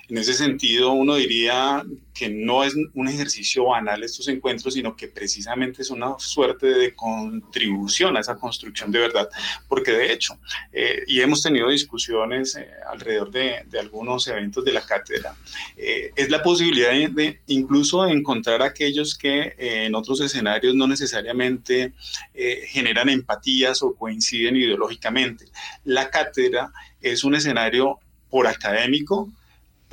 En 0.08 0.18
ese 0.18 0.34
sentido, 0.34 0.92
uno 0.92 1.14
diría 1.16 1.84
que 2.12 2.28
no 2.28 2.62
es 2.62 2.74
un 2.94 3.08
ejercicio 3.08 3.64
banal 3.64 4.02
estos 4.02 4.28
encuentros, 4.28 4.74
sino 4.74 4.94
que 4.96 5.08
precisamente 5.08 5.82
es 5.82 5.90
una 5.90 6.14
suerte 6.18 6.66
de 6.66 6.94
contribución 6.94 8.16
a 8.16 8.20
esa 8.20 8.36
construcción 8.36 8.92
de 8.92 9.00
verdad, 9.00 9.28
porque 9.68 9.92
de 9.92 10.12
hecho, 10.12 10.38
eh, 10.72 11.02
y 11.06 11.20
hemos 11.20 11.42
tenido 11.42 11.68
discusiones 11.68 12.54
eh, 12.56 12.68
alrededor 12.90 13.30
de, 13.30 13.64
algunos 13.80 14.28
eventos 14.28 14.64
de 14.64 14.72
la 14.72 14.82
cátedra, 14.82 15.36
eh, 15.76 16.12
es 16.14 16.30
la 16.30 16.42
posibilidad 16.42 16.92
de, 16.92 17.40
incluso 17.48 18.06
encontrar 18.06 18.62
aquellos 18.62 19.16
que 19.16 19.54
en 19.58 19.94
otros 19.94 20.20
escenarios 20.20 20.74
no 20.74 20.86
necesariamente 20.86 21.92
generan 22.68 23.08
empatías 23.08 23.82
o 23.82 23.94
coinciden 23.94 24.56
ideológicamente. 24.56 25.46
La 25.84 26.10
cátedra 26.10 26.72
es 27.00 27.24
un 27.24 27.34
escenario 27.34 27.98
por 28.30 28.46
académico, 28.46 29.30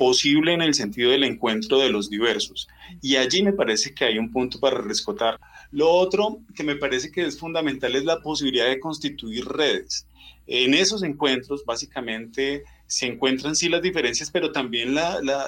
posible 0.02 0.52
en 0.52 0.62
el 0.62 0.74
sentido 0.74 1.12
del 1.12 1.22
encuentro 1.22 1.78
de 1.78 1.88
los 1.88 2.10
diversos. 2.10 2.66
Y 3.00 3.14
allí 3.14 3.40
me 3.44 3.52
parece 3.52 3.94
que 3.94 4.04
hay 4.04 4.18
un 4.18 4.32
punto 4.32 4.58
para 4.58 4.80
rescatar. 4.80 5.38
Lo 5.70 5.88
otro 5.88 6.40
que 6.56 6.64
me 6.64 6.74
parece 6.74 7.12
que 7.12 7.24
es 7.24 7.38
fundamental 7.38 7.94
es 7.94 8.04
la 8.04 8.20
posibilidad 8.20 8.66
de 8.66 8.80
constituir 8.80 9.44
redes. 9.46 10.04
En 10.48 10.74
esos 10.74 11.04
encuentros, 11.04 11.64
básicamente, 11.64 12.64
se 12.88 13.06
encuentran 13.06 13.54
sí 13.54 13.68
las 13.68 13.80
diferencias, 13.80 14.28
pero 14.32 14.50
también 14.50 14.92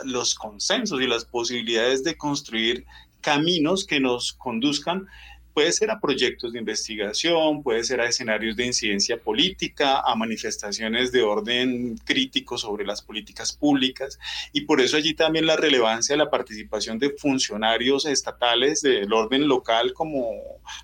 los 0.05 0.37
consensos 0.37 1.01
y 1.01 1.09
las 1.09 1.25
posibilidades 1.25 2.05
de 2.05 2.17
construir 2.17 2.85
caminos 3.23 3.85
que 3.85 3.99
nos 3.99 4.35
conduzcan 4.35 5.09
Puede 5.55 5.71
ser 5.71 5.91
a 5.93 6.01
proyectos 6.01 6.53
de 6.53 6.59
investigación, 6.59 7.63
puede 7.63 7.85
ser 7.85 8.01
a 8.01 8.09
escenarios 8.09 8.57
de 8.57 8.67
incidencia 8.67 9.17
política, 9.17 10.01
a 10.01 10.17
manifestaciones 10.17 11.13
de 11.13 11.23
orden 11.23 11.97
crítico 12.05 12.59
sobre 12.59 12.85
las 12.85 13.01
políticas 13.03 13.53
públicas. 13.53 14.19
Y 14.53 14.63
por 14.63 14.81
eso 14.81 14.97
allí 14.97 15.15
también 15.15 15.47
la 15.47 15.57
relevancia 15.57 16.15
de 16.15 16.19
la 16.25 16.31
participación 16.31 16.99
de 16.99 17.11
funcionarios 17.11 18.05
estatales 18.05 18.83
del 18.83 19.13
orden 19.13 19.47
local 19.47 19.93
como 19.93 20.33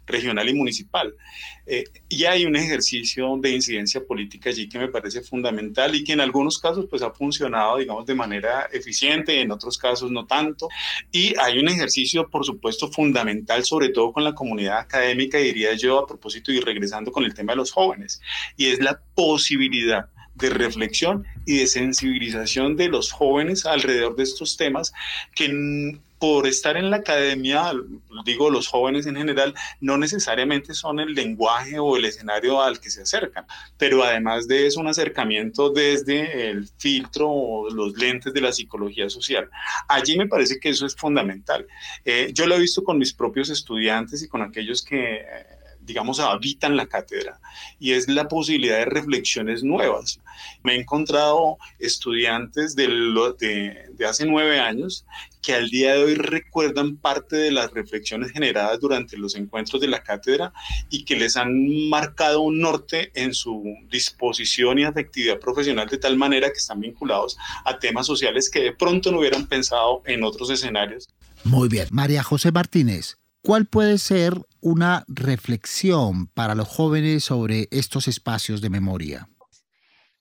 regional 0.06 0.48
y 0.48 0.54
municipal. 0.54 1.16
Eh, 1.66 1.84
y 2.08 2.24
hay 2.24 2.46
un 2.46 2.56
ejercicio 2.56 3.36
de 3.38 3.50
incidencia 3.50 4.04
política 4.04 4.50
allí 4.50 4.68
que 4.68 4.78
me 4.78 4.88
parece 4.88 5.20
fundamental 5.20 5.94
y 5.94 6.04
que 6.04 6.12
en 6.12 6.20
algunos 6.20 6.58
casos 6.58 6.86
pues 6.88 7.02
ha 7.02 7.10
funcionado, 7.10 7.78
digamos, 7.78 8.06
de 8.06 8.14
manera 8.14 8.68
eficiente, 8.72 9.40
en 9.40 9.50
otros 9.50 9.78
casos 9.78 10.10
no 10.10 10.26
tanto. 10.26 10.68
Y 11.10 11.34
hay 11.38 11.58
un 11.58 11.68
ejercicio, 11.68 12.28
por 12.28 12.44
supuesto, 12.44 12.88
fundamental, 12.88 13.64
sobre 13.64 13.90
todo 13.90 14.12
con 14.12 14.24
la 14.24 14.34
comunidad 14.34 14.59
académica, 14.68 15.38
diría 15.38 15.74
yo, 15.74 15.98
a 15.98 16.06
propósito 16.06 16.52
y 16.52 16.60
regresando 16.60 17.12
con 17.12 17.24
el 17.24 17.34
tema 17.34 17.52
de 17.52 17.56
los 17.56 17.72
jóvenes, 17.72 18.20
y 18.56 18.66
es 18.66 18.80
la 18.80 19.00
posibilidad 19.14 20.08
de 20.34 20.50
reflexión 20.50 21.24
y 21.46 21.58
de 21.58 21.66
sensibilización 21.66 22.76
de 22.76 22.88
los 22.88 23.12
jóvenes 23.12 23.66
alrededor 23.66 24.16
de 24.16 24.22
estos 24.22 24.56
temas 24.56 24.92
que 25.34 26.00
por 26.20 26.46
estar 26.46 26.76
en 26.76 26.90
la 26.90 26.98
academia, 26.98 27.72
digo 28.26 28.50
los 28.50 28.68
jóvenes 28.68 29.06
en 29.06 29.16
general, 29.16 29.54
no 29.80 29.96
necesariamente 29.96 30.74
son 30.74 31.00
el 31.00 31.14
lenguaje 31.14 31.78
o 31.78 31.96
el 31.96 32.04
escenario 32.04 32.62
al 32.62 32.78
que 32.78 32.90
se 32.90 33.02
acercan, 33.02 33.46
pero 33.78 34.04
además 34.04 34.46
de 34.46 34.66
eso 34.66 34.80
un 34.80 34.88
acercamiento 34.88 35.70
desde 35.70 36.50
el 36.50 36.68
filtro 36.76 37.30
o 37.30 37.70
los 37.70 37.96
lentes 37.96 38.34
de 38.34 38.40
la 38.42 38.52
psicología 38.52 39.08
social. 39.08 39.48
Allí 39.88 40.18
me 40.18 40.28
parece 40.28 40.60
que 40.60 40.68
eso 40.68 40.84
es 40.84 40.94
fundamental. 40.94 41.66
Eh, 42.04 42.30
yo 42.34 42.46
lo 42.46 42.54
he 42.54 42.60
visto 42.60 42.84
con 42.84 42.98
mis 42.98 43.14
propios 43.14 43.48
estudiantes 43.48 44.22
y 44.22 44.28
con 44.28 44.42
aquellos 44.42 44.82
que 44.82 45.24
digamos, 45.90 46.20
habitan 46.20 46.76
la 46.76 46.86
cátedra 46.86 47.40
y 47.80 47.92
es 47.92 48.08
la 48.08 48.28
posibilidad 48.28 48.78
de 48.78 48.84
reflexiones 48.84 49.64
nuevas. 49.64 50.20
Me 50.62 50.74
he 50.74 50.80
encontrado 50.80 51.58
estudiantes 51.80 52.76
de, 52.76 52.86
hace 54.08 54.24
nueve 54.24 54.60
años 54.60 55.04
que 55.42 55.52
al 55.54 55.68
día 55.68 55.94
de 55.94 56.04
hoy 56.04 56.14
recuerdan 56.14 56.96
parte 56.96 57.34
de 57.34 57.50
las 57.50 57.72
reflexiones 57.72 58.30
generadas 58.30 58.78
durante 58.78 59.16
los 59.16 59.34
encuentros 59.34 59.80
de 59.80 59.88
la 59.88 60.04
cátedra 60.04 60.52
y 60.90 61.04
que 61.04 61.16
les 61.16 61.36
han 61.36 61.88
marcado 61.88 62.42
un 62.42 62.60
norte 62.60 63.10
en 63.14 63.34
su 63.34 63.64
disposición 63.90 64.78
y 64.78 64.84
afectividad 64.84 65.40
profesional 65.40 65.88
de 65.88 65.98
tal 65.98 66.16
manera 66.16 66.52
que 66.52 66.58
están 66.58 66.78
vinculados 66.78 67.36
a 67.64 67.80
temas 67.80 68.06
sociales 68.06 68.48
que 68.48 68.62
de 68.62 68.72
pronto 68.72 69.10
no 69.10 69.18
hubieran 69.18 69.46
pensado 69.46 70.02
en 70.06 70.22
otros 70.22 70.50
escenarios. 70.50 71.08
Muy 71.42 71.68
bien. 71.68 71.88
María 71.90 72.22
José 72.22 72.52
Martínez, 72.52 73.16
¿Cuál 73.42 73.66
puede 73.66 73.96
ser 73.96 74.34
una 74.60 75.04
reflexión 75.08 76.26
para 76.26 76.54
los 76.54 76.68
jóvenes 76.68 77.24
sobre 77.24 77.68
estos 77.70 78.06
espacios 78.06 78.60
de 78.60 78.68
memoria? 78.68 79.28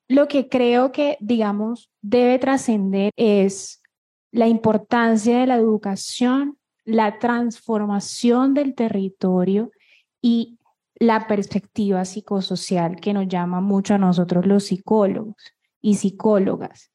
Lo 0.07 0.28
que 0.28 0.47
creo 0.47 0.91
que, 0.93 1.17
digamos, 1.20 1.91
debe 2.01 2.39
trascender 2.39 3.11
es 3.17 3.82
la 4.32 4.47
importancia 4.47 5.39
de 5.39 5.47
la 5.47 5.55
educación, 5.55 6.57
la 6.86 7.20
transformación 7.20 8.53
del 8.53 8.74
territorio 8.74 9.72
y 10.22 10.57
la 10.95 11.28
perspectiva 11.28 12.05
psicosocial 12.05 12.99
que 13.01 13.13
nos 13.13 13.28
llama 13.28 13.59
mucho 13.59 13.95
a 13.95 13.97
nosotros 13.97 14.45
los 14.45 14.65
psicólogos 14.65 15.36
y 15.82 15.95
psicólogas. 15.95 16.91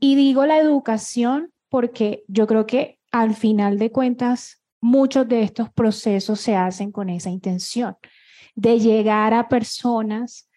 Y 0.00 0.16
digo 0.16 0.46
la 0.46 0.58
educación 0.58 1.52
porque 1.68 2.24
yo 2.28 2.46
creo 2.46 2.66
que 2.66 2.98
al 3.12 3.34
final 3.34 3.78
de 3.78 3.92
cuentas 3.92 4.63
muchos 4.84 5.26
de 5.26 5.42
estos 5.42 5.70
procesos 5.72 6.38
se 6.40 6.56
hacen 6.56 6.92
con 6.92 7.08
esa 7.08 7.30
intención 7.30 7.96
de 8.54 8.78
llegar 8.78 9.32
a 9.32 9.48
personas. 9.48 10.50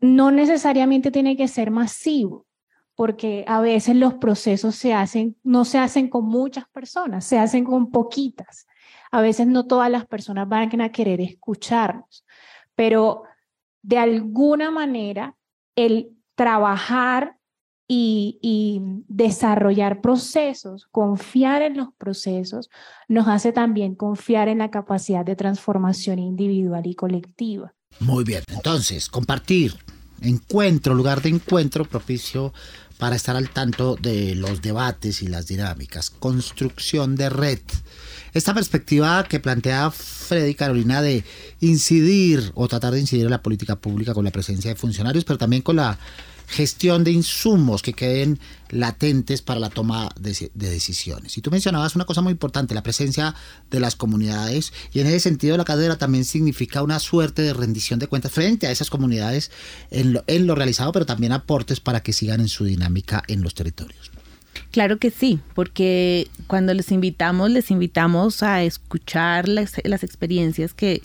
no 0.00 0.30
necesariamente 0.30 1.10
tiene 1.10 1.36
que 1.36 1.48
ser 1.48 1.70
masivo, 1.72 2.46
porque 2.94 3.44
a 3.48 3.60
veces 3.60 3.96
los 3.96 4.14
procesos 4.14 4.76
se 4.76 4.94
hacen, 4.94 5.36
no 5.42 5.64
se 5.64 5.78
hacen 5.78 6.08
con 6.08 6.26
muchas 6.26 6.68
personas, 6.68 7.24
se 7.24 7.38
hacen 7.38 7.64
con 7.64 7.90
poquitas. 7.90 8.66
A 9.10 9.20
veces 9.20 9.48
no 9.48 9.66
todas 9.66 9.90
las 9.90 10.06
personas 10.06 10.48
van 10.48 10.80
a 10.80 10.92
querer 10.92 11.20
escucharnos, 11.20 12.24
pero 12.76 13.24
de 13.82 13.98
alguna 13.98 14.70
manera 14.70 15.34
el 15.74 16.16
trabajar 16.36 17.38
y, 17.86 18.80
desarrollar 19.08 20.00
procesos, 20.00 20.88
confiar 20.90 21.62
en 21.62 21.76
los 21.76 21.88
procesos, 21.98 22.70
nos 23.08 23.28
hace 23.28 23.52
también 23.52 23.94
confiar 23.94 24.48
en 24.48 24.58
la 24.58 24.70
capacidad 24.70 25.24
de 25.24 25.36
transformación 25.36 26.18
individual 26.18 26.86
y 26.86 26.94
colectiva. 26.94 27.74
Muy 28.00 28.24
bien, 28.24 28.42
entonces, 28.48 29.08
compartir, 29.08 29.74
encuentro, 30.22 30.94
lugar 30.94 31.22
de 31.22 31.28
encuentro 31.28 31.84
propicio 31.84 32.52
para 32.98 33.16
estar 33.16 33.36
al 33.36 33.50
tanto 33.50 33.96
de 33.96 34.34
los 34.34 34.62
debates 34.62 35.22
y 35.22 35.28
las 35.28 35.46
dinámicas, 35.46 36.10
construcción 36.10 37.16
de 37.16 37.28
red. 37.28 37.60
Esta 38.34 38.52
perspectiva 38.52 39.22
que 39.28 39.38
plantea 39.38 39.92
Freddy 39.92 40.56
Carolina 40.56 41.00
de 41.00 41.22
incidir 41.60 42.50
o 42.56 42.66
tratar 42.66 42.92
de 42.92 42.98
incidir 42.98 43.26
en 43.26 43.30
la 43.30 43.42
política 43.42 43.76
pública 43.76 44.12
con 44.12 44.24
la 44.24 44.32
presencia 44.32 44.70
de 44.70 44.76
funcionarios, 44.76 45.24
pero 45.24 45.38
también 45.38 45.62
con 45.62 45.76
la 45.76 45.96
gestión 46.48 47.04
de 47.04 47.12
insumos 47.12 47.80
que 47.80 47.92
queden 47.92 48.40
latentes 48.70 49.40
para 49.40 49.60
la 49.60 49.70
toma 49.70 50.10
de, 50.18 50.50
decisiones. 50.52 51.38
Y 51.38 51.42
tú 51.42 51.52
mencionabas 51.52 51.94
una 51.94 52.06
cosa 52.06 52.22
muy 52.22 52.32
importante, 52.32 52.74
la 52.74 52.82
presencia 52.82 53.36
de 53.70 53.78
las 53.78 53.94
comunidades, 53.94 54.72
y 54.92 54.98
en 54.98 55.06
ese 55.06 55.20
sentido 55.20 55.56
la 55.56 55.64
cadera 55.64 55.96
también 55.96 56.24
significa 56.24 56.82
una 56.82 56.98
suerte 56.98 57.42
de 57.42 57.54
rendición 57.54 58.00
de 58.00 58.08
cuentas 58.08 58.32
frente 58.32 58.66
a 58.66 58.72
esas 58.72 58.90
comunidades 58.90 59.52
en 59.92 60.12
lo, 60.12 60.24
en 60.26 60.48
lo 60.48 60.56
realizado, 60.56 60.90
pero 60.90 61.06
también 61.06 61.30
aportes 61.30 61.78
para 61.78 62.02
que 62.02 62.12
sigan 62.12 62.40
en 62.40 62.48
su 62.48 62.64
dinámica 62.64 63.22
en 63.28 63.42
los 63.42 63.54
territorios. 63.54 64.10
Claro 64.74 64.98
que 64.98 65.12
sí, 65.12 65.38
porque 65.54 66.26
cuando 66.48 66.74
les 66.74 66.90
invitamos, 66.90 67.48
les 67.48 67.70
invitamos 67.70 68.42
a 68.42 68.64
escuchar 68.64 69.48
las, 69.48 69.78
experiencias 69.78 70.74
que 70.74 71.00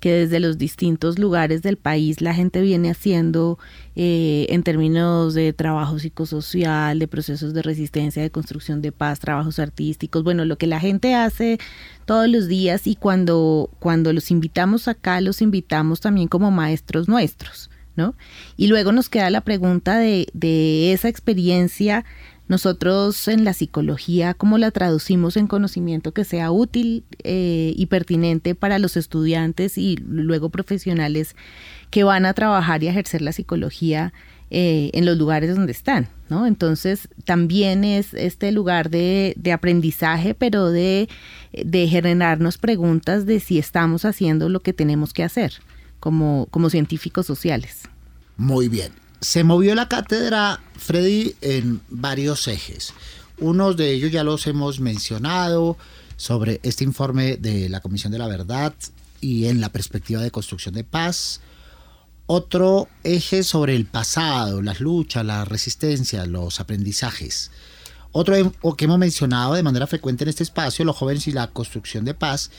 que 0.00 0.12
desde 0.12 0.40
los 0.40 0.56
distintos 0.56 1.18
lugares 1.18 1.60
del 1.60 1.76
país 1.76 2.22
la 2.22 2.32
gente 2.32 2.62
viene 2.62 2.90
haciendo 2.90 3.58
eh, 3.96 4.46
en 4.48 4.62
términos 4.62 5.34
de 5.34 5.52
trabajo 5.52 5.98
psicosocial, 5.98 6.98
de 6.98 7.06
procesos 7.06 7.52
de 7.52 7.60
resistencia, 7.60 8.22
de 8.22 8.30
construcción 8.30 8.80
de 8.80 8.92
paz, 8.92 9.20
trabajos 9.20 9.58
artísticos, 9.58 10.24
bueno, 10.24 10.46
lo 10.46 10.56
que 10.56 10.66
la 10.66 10.80
gente 10.80 11.14
hace 11.14 11.58
todos 12.06 12.28
los 12.28 12.48
días 12.48 12.86
y 12.86 12.96
cuando, 12.96 13.68
cuando 13.78 14.14
los 14.14 14.30
invitamos 14.30 14.88
acá, 14.88 15.20
los 15.20 15.42
invitamos 15.42 16.00
también 16.00 16.28
como 16.28 16.50
maestros 16.50 17.08
nuestros, 17.08 17.70
¿no? 17.94 18.16
Y 18.56 18.68
luego 18.68 18.90
nos 18.90 19.10
queda 19.10 19.28
la 19.28 19.42
pregunta 19.42 19.98
de, 19.98 20.28
de 20.32 20.94
esa 20.94 21.08
experiencia 21.08 22.06
nosotros 22.52 23.28
en 23.28 23.44
la 23.44 23.54
psicología, 23.54 24.34
¿cómo 24.34 24.58
la 24.58 24.70
traducimos 24.70 25.38
en 25.38 25.46
conocimiento 25.46 26.12
que 26.12 26.22
sea 26.22 26.50
útil 26.50 27.02
eh, 27.24 27.72
y 27.74 27.86
pertinente 27.86 28.54
para 28.54 28.78
los 28.78 28.98
estudiantes 28.98 29.78
y 29.78 29.96
luego 30.06 30.50
profesionales 30.50 31.34
que 31.88 32.04
van 32.04 32.26
a 32.26 32.34
trabajar 32.34 32.82
y 32.82 32.88
ejercer 32.88 33.22
la 33.22 33.32
psicología 33.32 34.12
eh, 34.50 34.90
en 34.92 35.06
los 35.06 35.16
lugares 35.16 35.56
donde 35.56 35.72
están? 35.72 36.08
¿no? 36.28 36.44
Entonces, 36.44 37.08
también 37.24 37.84
es 37.84 38.12
este 38.12 38.52
lugar 38.52 38.90
de, 38.90 39.34
aprendizaje, 39.50 40.34
pero 40.34 40.70
de, 40.70 41.08
de 41.54 41.88
generarnos 41.88 42.58
preguntas 42.58 43.24
de 43.24 43.40
si 43.40 43.58
estamos 43.58 44.04
haciendo 44.04 44.50
lo 44.50 44.60
que 44.60 44.74
tenemos 44.74 45.14
que 45.14 45.24
hacer 45.24 45.54
como, 46.00 46.48
como 46.50 46.68
científicos 46.68 47.24
sociales. 47.24 47.88
Muy 48.36 48.68
bien. 48.68 49.01
Se 49.22 49.44
movió 49.44 49.76
la 49.76 49.86
cátedra, 49.86 50.60
Freddy, 50.76 51.36
en 51.42 51.80
varios 51.88 52.48
ejes. 52.48 52.92
Unos 53.38 53.76
de 53.76 53.92
ellos 53.92 54.10
ya 54.10 54.24
los 54.24 54.48
hemos 54.48 54.80
mencionado 54.80 55.78
sobre 56.16 56.58
este 56.64 56.82
informe 56.82 57.36
de 57.36 57.68
la 57.68 57.80
Comisión 57.80 58.10
de 58.10 58.18
la 58.18 58.26
Verdad 58.26 58.74
y 59.20 59.46
en 59.46 59.60
la 59.60 59.68
perspectiva 59.68 60.20
de 60.20 60.32
construcción 60.32 60.74
de 60.74 60.82
paz. 60.82 61.40
Otro 62.26 62.88
eje 63.04 63.44
sobre 63.44 63.76
el 63.76 63.86
pasado, 63.86 64.60
las 64.60 64.80
luchas, 64.80 65.24
la 65.24 65.44
resistencia, 65.44 66.26
los 66.26 66.58
aprendizajes. 66.58 67.52
Otro 68.10 68.34
que 68.76 68.84
hemos 68.86 68.98
mencionado 68.98 69.54
de 69.54 69.62
manera 69.62 69.86
frecuente 69.86 70.24
en 70.24 70.30
este 70.30 70.42
espacio, 70.42 70.84
los 70.84 70.96
jóvenes 70.96 71.28
y 71.28 71.32
la 71.32 71.46
construcción 71.46 72.04
de 72.04 72.14
paz. 72.14 72.50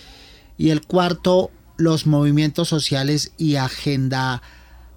Y 0.58 0.70
el 0.70 0.82
cuarto, 0.88 1.52
los 1.76 2.08
movimientos 2.08 2.70
sociales 2.70 3.34
y 3.38 3.58
agenda 3.58 4.42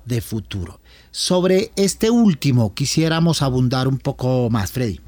de 0.06 0.20
futuro. 0.20 0.80
Sobre 1.10 1.70
este 1.76 2.10
último 2.10 2.74
quisiéramos 2.74 3.42
abundar 3.42 3.88
un 3.88 3.98
poco 3.98 4.48
más, 4.50 4.72
Freddy. 4.72 5.00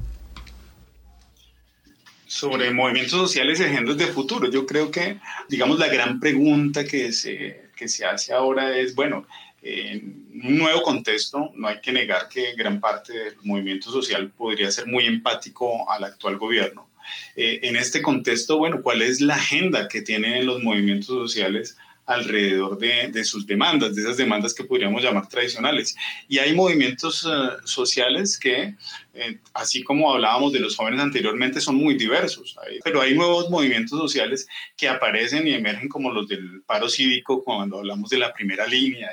Sobre 2.27 2.71
movimientos 2.71 3.19
sociales 3.19 3.59
y 3.59 3.63
agendas 3.63 3.97
de 3.97 4.05
futuro, 4.07 4.49
yo 4.51 4.67
creo 4.67 4.91
que, 4.91 5.19
digamos, 5.49 5.79
la 5.79 5.87
gran 5.87 6.19
pregunta 6.19 6.85
que 6.85 7.11
se, 7.11 7.69
que 7.75 7.87
se 7.87 8.05
hace 8.05 8.33
ahora 8.33 8.77
es, 8.77 8.93
bueno, 8.93 9.25
en 9.61 10.29
un 10.43 10.57
nuevo 10.57 10.81
contexto, 10.83 11.51
no 11.55 11.67
hay 11.67 11.81
que 11.81 11.91
negar 11.91 12.29
que 12.29 12.53
gran 12.55 12.79
parte 12.79 13.13
del 13.13 13.35
movimiento 13.43 13.91
social 13.91 14.29
podría 14.29 14.71
ser 14.71 14.85
muy 14.85 15.05
empático 15.05 15.89
al 15.91 16.03
actual 16.03 16.37
gobierno. 16.37 16.87
Eh, 17.35 17.59
en 17.63 17.75
este 17.75 18.01
contexto, 18.01 18.57
bueno, 18.57 18.81
¿cuál 18.81 19.01
es 19.01 19.21
la 19.21 19.35
agenda 19.35 19.87
que 19.87 20.01
tienen 20.01 20.45
los 20.45 20.61
movimientos 20.63 21.07
sociales 21.07 21.77
alrededor 22.09 22.79
de, 22.79 23.23
sus 23.23 23.45
demandas, 23.45 23.93
de 23.93 24.01
esas 24.01 24.17
demandas 24.17 24.55
que 24.55 24.63
podríamos 24.63 25.03
llamar 25.03 25.29
tradicionales. 25.29 25.95
Y 26.27 26.39
hay 26.39 26.55
movimientos 26.55 27.23
eh, 27.23 27.57
sociales 27.65 28.39
que, 28.39 28.73
eh, 29.13 29.39
así 29.53 29.83
como 29.83 30.11
hablábamos 30.11 30.51
de 30.51 30.59
los 30.59 30.75
jóvenes 30.75 31.01
anteriormente, 31.01 31.61
son 31.61 31.75
muy 31.75 31.93
diversos, 31.93 32.57
pero 32.83 33.01
hay 33.01 33.13
nuevos 33.13 33.51
movimientos 33.51 33.99
sociales 33.99 34.47
que 34.75 34.89
aparecen 34.89 35.47
y 35.47 35.53
emergen 35.53 35.87
como 35.87 36.11
los 36.11 36.27
del 36.27 36.63
paro 36.65 36.89
cívico 36.89 37.43
cuando 37.43 37.77
hablamos 37.77 38.09
de 38.09 38.17
la 38.17 38.33
primera 38.33 38.65
línea 38.65 39.11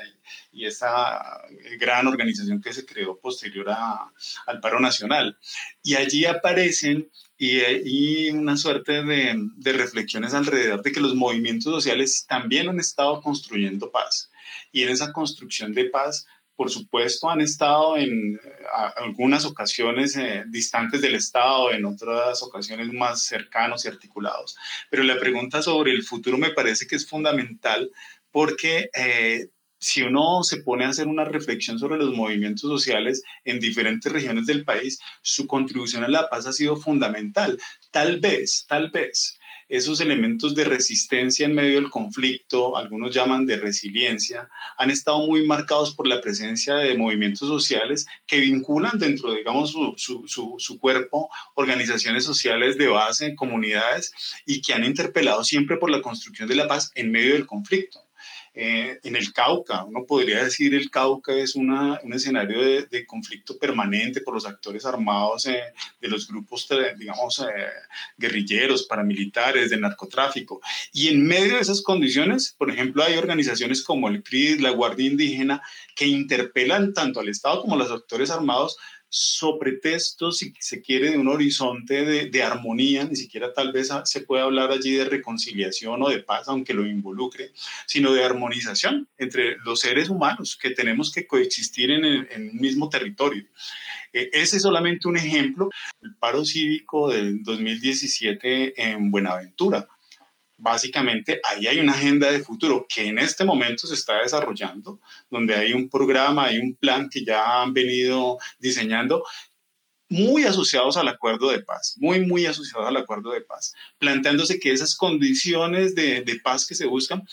y, 0.51 0.63
y 0.63 0.65
esta 0.65 1.43
gran 1.79 2.07
organización 2.07 2.59
que 2.59 2.73
se 2.73 2.83
creó 2.83 3.19
posterior 3.19 3.67
al 4.47 4.59
paro 4.59 4.79
nacional. 4.79 5.37
Y 5.83 5.93
allí 5.93 6.25
aparecen 6.25 7.07
y, 7.37 8.29
una 8.31 8.57
suerte 8.57 9.03
de, 9.03 9.35
de, 9.55 9.73
reflexiones 9.73 10.33
alrededor 10.33 10.81
de 10.81 10.91
que 10.91 10.99
los 10.99 11.15
movimientos 11.15 11.71
sociales 11.71 12.25
también 12.27 12.69
han 12.69 12.79
estado 12.79 13.21
construyendo 13.21 13.91
paz. 13.91 14.31
Y 14.71 14.83
en 14.83 14.89
esa 14.89 15.13
construcción 15.13 15.73
de 15.73 15.85
paz, 15.85 16.25
por 16.57 16.71
supuesto, 16.71 17.29
han 17.29 17.39
estado 17.39 17.97
en 17.97 18.39
algunas 18.95 19.45
ocasiones 19.45 20.17
eh, 20.17 20.43
distantes 20.47 21.01
del 21.01 21.13
Estado, 21.13 21.71
en 21.71 21.85
otras 21.85 22.41
ocasiones 22.41 22.91
más 22.91 23.23
cercanos 23.23 23.85
y 23.85 23.89
articulados. 23.89 24.57
Pero 24.89 25.03
la 25.03 25.19
pregunta 25.19 25.61
sobre 25.61 25.91
el 25.91 26.01
futuro 26.01 26.35
me 26.39 26.49
parece 26.49 26.87
que 26.87 26.95
es 26.95 27.07
fundamental 27.07 27.91
porque 28.31 28.89
eh, 28.95 29.49
si 29.79 30.01
uno 30.01 30.43
se 30.43 30.57
pone 30.57 30.85
a 30.85 30.89
hacer 30.89 31.07
una 31.07 31.25
reflexión 31.25 31.79
sobre 31.79 31.97
los 31.97 32.13
movimientos 32.15 32.69
sociales 32.69 33.23
en 33.45 33.59
diferentes 33.59 34.11
regiones 34.11 34.45
del 34.45 34.65
país, 34.65 34.99
su 35.21 35.47
contribución 35.47 36.03
a 36.03 36.07
la 36.07 36.29
paz 36.29 36.47
ha 36.47 36.53
sido 36.53 36.75
fundamental. 36.77 37.57
Tal 37.91 38.19
vez, 38.19 38.65
tal 38.67 38.89
vez, 38.89 39.37
esos 39.69 39.99
elementos 39.99 40.55
de 40.55 40.63
resistencia 40.63 41.45
en 41.45 41.53
medio 41.53 41.75
del 41.75 41.89
conflicto, 41.89 42.77
algunos 42.77 43.13
llaman 43.13 43.45
de 43.45 43.57
resiliencia, 43.57 44.49
han 44.77 44.89
estado 44.91 45.25
muy 45.27 45.45
marcados 45.45 45.93
por 45.93 46.07
la 46.07 46.21
presencia 46.21 46.75
de 46.75 46.97
movimientos 46.97 47.47
sociales 47.47 48.07
que 48.25 48.39
vinculan 48.39 48.97
dentro, 48.97 49.33
digamos, 49.33 49.71
su, 49.71 50.55
su 50.57 50.79
cuerpo 50.79 51.29
organizaciones 51.55 52.23
sociales 52.23 52.77
de 52.77 52.87
base, 52.87 53.35
comunidades, 53.35 54.13
y 54.45 54.61
que 54.61 54.73
han 54.73 54.85
interpelado 54.85 55.43
siempre 55.43 55.77
por 55.77 55.89
la 55.89 56.01
construcción 56.01 56.47
de 56.47 56.55
la 56.55 56.67
paz 56.67 56.91
en 56.95 57.11
medio 57.11 57.33
del 57.33 57.45
conflicto. 57.45 58.06
Eh, 58.59 58.99
en 59.03 59.15
el 59.15 59.31
Cauca. 59.33 59.83
Uno 59.83 60.03
podría 60.03 60.43
decir 60.43 60.73
el 60.73 60.89
Cauca 60.89 61.31
es 61.31 61.53
una, 61.53 61.99
un 62.01 62.13
escenario 62.13 62.59
de, 62.89 63.05
conflicto 63.05 63.55
permanente 63.55 64.21
por 64.21 64.33
los 64.33 64.47
actores 64.47 64.83
armados 64.83 65.45
eh, 65.45 65.61
de 66.01 66.07
los 66.07 66.27
grupos, 66.27 66.67
digamos, 66.97 67.37
eh, 67.37 67.67
guerrilleros, 68.17 68.87
paramilitares, 68.87 69.69
de 69.69 69.77
narcotráfico. 69.77 70.59
Y 70.91 71.09
en 71.09 71.23
medio 71.23 71.53
de 71.53 71.59
esas 71.59 71.83
condiciones, 71.83 72.55
por 72.57 72.71
ejemplo, 72.71 73.03
hay 73.03 73.15
organizaciones 73.19 73.83
como 73.83 74.07
el 74.07 74.23
CRID, 74.23 74.59
la 74.61 74.71
Guardia 74.71 75.05
Indígena, 75.05 75.61
que 75.95 76.07
interpelan 76.07 76.95
tanto 76.95 77.19
al 77.19 77.29
Estado 77.29 77.61
como 77.61 77.75
a 77.75 77.77
los 77.77 77.91
actores 77.91 78.31
armados 78.31 78.75
sobre 79.09 79.73
texto, 79.73 80.31
si 80.31 80.53
se 80.59 80.81
quiere, 80.81 81.11
de 81.11 81.17
un 81.17 81.27
horizonte 81.27 82.05
de, 82.29 82.43
armonía, 82.43 83.05
ni 83.05 83.15
siquiera 83.15 83.53
tal 83.53 83.71
vez 83.71 83.89
se 84.03 84.21
puede 84.21 84.43
hablar 84.43 84.71
allí 84.71 84.91
de 84.91 85.05
reconciliación 85.05 86.01
o 86.01 86.09
de 86.09 86.19
paz, 86.19 86.47
aunque 86.47 86.73
lo 86.73 86.85
involucre, 86.85 87.51
sino 87.85 88.13
de 88.13 88.23
armonización 88.23 89.07
entre 89.17 89.57
los 89.65 89.79
seres 89.79 90.09
humanos 90.09 90.57
que 90.61 90.71
tenemos 90.71 91.11
que 91.11 91.25
coexistir 91.25 91.91
en, 91.91 92.05
el, 92.05 92.27
un 92.51 92.57
mismo 92.57 92.89
territorio. 92.89 93.45
Eh, 94.13 94.29
ese 94.33 94.57
es 94.57 94.63
solamente 94.63 95.07
un 95.07 95.17
ejemplo, 95.17 95.69
el 96.01 96.15
paro 96.15 96.43
cívico 96.43 97.09
del 97.09 97.43
2017 97.43 98.81
en 98.81 99.11
Buenaventura 99.11 99.87
básicamente 100.57 101.39
ahí 101.43 101.67
hay 101.67 101.79
una 101.79 101.93
agenda 101.93 102.31
de 102.31 102.39
futuro 102.39 102.85
que 102.89 103.07
en 103.07 103.19
este 103.19 103.45
momento 103.45 103.87
se 103.87 103.93
está 103.93 104.21
desarrollando, 104.21 104.99
donde 105.29 105.55
hay 105.55 105.73
un 105.73 105.89
programa, 105.89 106.45
hay 106.45 106.57
un 106.59 106.75
plan 106.75 107.09
que 107.09 107.23
ya 107.23 107.61
han 107.61 107.73
venido 107.73 108.37
diseñando 108.59 109.23
muy 110.09 110.45
asociados 110.45 110.97
al 110.97 111.07
acuerdo 111.09 111.51
de 111.51 111.59
paz, 111.59 111.95
muy, 111.97 112.25
muy 112.25 112.45
asociados 112.45 112.87
al 112.87 112.97
acuerdo 112.97 113.31
de 113.31 113.41
paz, 113.41 113.73
planteándose 113.97 114.59
que 114.59 114.71
esas 114.71 114.95
condiciones 114.95 115.95
de, 115.95 116.21
de 116.21 116.39
paz 116.39 116.65
que 116.65 116.75
se 116.75 116.85
buscan 116.85 117.27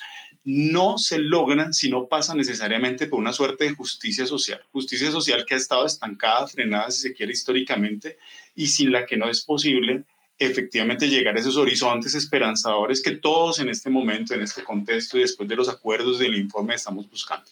no 0.45 0.99
se 0.99 1.19
logran 1.19 1.73
si 1.73 1.89
no 1.89 2.07
pasa 2.07 2.35
necesariamente 2.35 3.07
por 3.07 3.19
una 3.19 3.33
suerte 3.33 3.65
de 3.65 3.75
justicia 3.75 4.27
social, 4.27 4.61
justicia 4.73 5.11
social 5.11 5.47
que 5.47 5.55
ha 5.55 5.57
estado 5.57 5.87
estancada, 5.87 6.47
frenada, 6.47 6.91
si 6.91 7.01
se 7.01 7.15
quiere, 7.15 7.33
históricamente, 7.33 8.19
y 8.55 8.67
sin 8.67 8.93
la 8.93 9.07
que 9.07 9.17
no 9.17 9.31
es 9.31 9.43
posible 9.43 10.05
efectivamente 10.39 11.09
llegar 11.09 11.37
a 11.37 11.41
esos 11.41 11.57
horizontes 11.57 12.15
esperanzadores 12.15 13.03
que 13.03 13.13
todos 13.13 13.61
en 13.61 13.69
este 13.69 13.91
momento, 13.91 14.35
en 14.35 14.43
este 14.43 14.65
contexto 14.65 15.17
y 15.17 15.21
después 15.21 15.49
de 15.49 15.57
los 15.57 15.69
acuerdos 15.69 16.19
del 16.19 16.35
informe 16.35 16.75
estamos 16.75 17.09
buscando. 17.09 17.47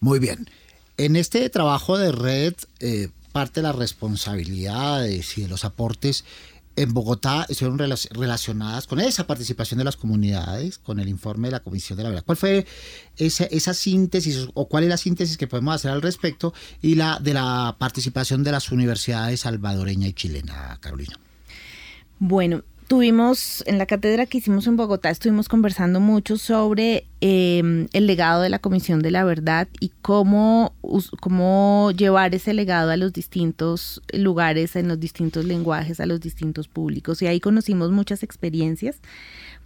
Muy 0.00 0.18
bien. 0.18 0.48
En 0.96 1.16
este 1.16 1.48
trabajo 1.50 1.98
de 1.98 2.12
red, 2.12 2.54
eh, 2.80 3.08
parte 3.32 3.60
de 3.60 3.66
las 3.66 3.76
responsabilidades 3.76 5.36
y 5.36 5.42
de 5.42 5.48
los 5.48 5.64
aportes 5.64 6.24
en 6.76 6.92
Bogotá 6.92 7.46
estuvieron 7.48 7.78
relacionadas 8.10 8.86
con 8.86 9.00
esa 9.00 9.26
participación 9.26 9.78
de 9.78 9.84
las 9.84 9.96
comunidades, 9.96 10.78
con 10.78 11.00
el 11.00 11.08
informe 11.08 11.48
de 11.48 11.52
la 11.52 11.60
Comisión 11.60 11.96
de 11.96 12.02
la 12.02 12.10
Verdad. 12.10 12.24
¿Cuál 12.24 12.36
fue 12.36 12.66
esa, 13.16 13.44
esa, 13.44 13.72
síntesis 13.72 14.48
o 14.52 14.68
cuál 14.68 14.84
es 14.84 14.90
la 14.90 14.98
síntesis 14.98 15.38
que 15.38 15.46
podemos 15.46 15.74
hacer 15.74 15.90
al 15.90 16.02
respecto 16.02 16.52
y 16.82 16.94
la 16.94 17.18
de 17.18 17.32
la 17.32 17.76
participación 17.78 18.44
de 18.44 18.52
las 18.52 18.70
universidades 18.70 19.40
salvadoreña 19.40 20.06
y 20.06 20.12
chilena, 20.12 20.78
Carolina? 20.80 21.18
Bueno, 22.18 22.62
tuvimos 22.88 23.62
en 23.66 23.78
la 23.78 23.86
cátedra 23.86 24.26
que 24.26 24.38
hicimos 24.38 24.66
en 24.66 24.76
Bogotá, 24.76 25.10
estuvimos 25.10 25.48
conversando 25.48 26.00
mucho 26.00 26.38
sobre 26.38 27.06
em, 27.28 27.88
el 27.92 28.06
legado 28.06 28.40
de 28.40 28.48
la 28.48 28.60
Comisión 28.60 29.00
de 29.00 29.10
la 29.10 29.24
Verdad 29.24 29.66
y 29.80 29.90
cómo, 30.00 30.74
cómo 31.20 31.90
llevar 31.96 32.34
ese 32.34 32.54
legado 32.54 32.90
a 32.90 32.96
los 32.96 33.12
distintos 33.12 34.00
lugares, 34.12 34.76
en 34.76 34.86
los 34.86 35.00
distintos 35.00 35.44
lenguajes, 35.44 35.98
a 35.98 36.06
los 36.06 36.20
distintos 36.20 36.68
públicos. 36.68 37.20
Y 37.22 37.26
ahí 37.26 37.40
conocimos 37.40 37.90
muchas 37.90 38.22
experiencias. 38.22 39.00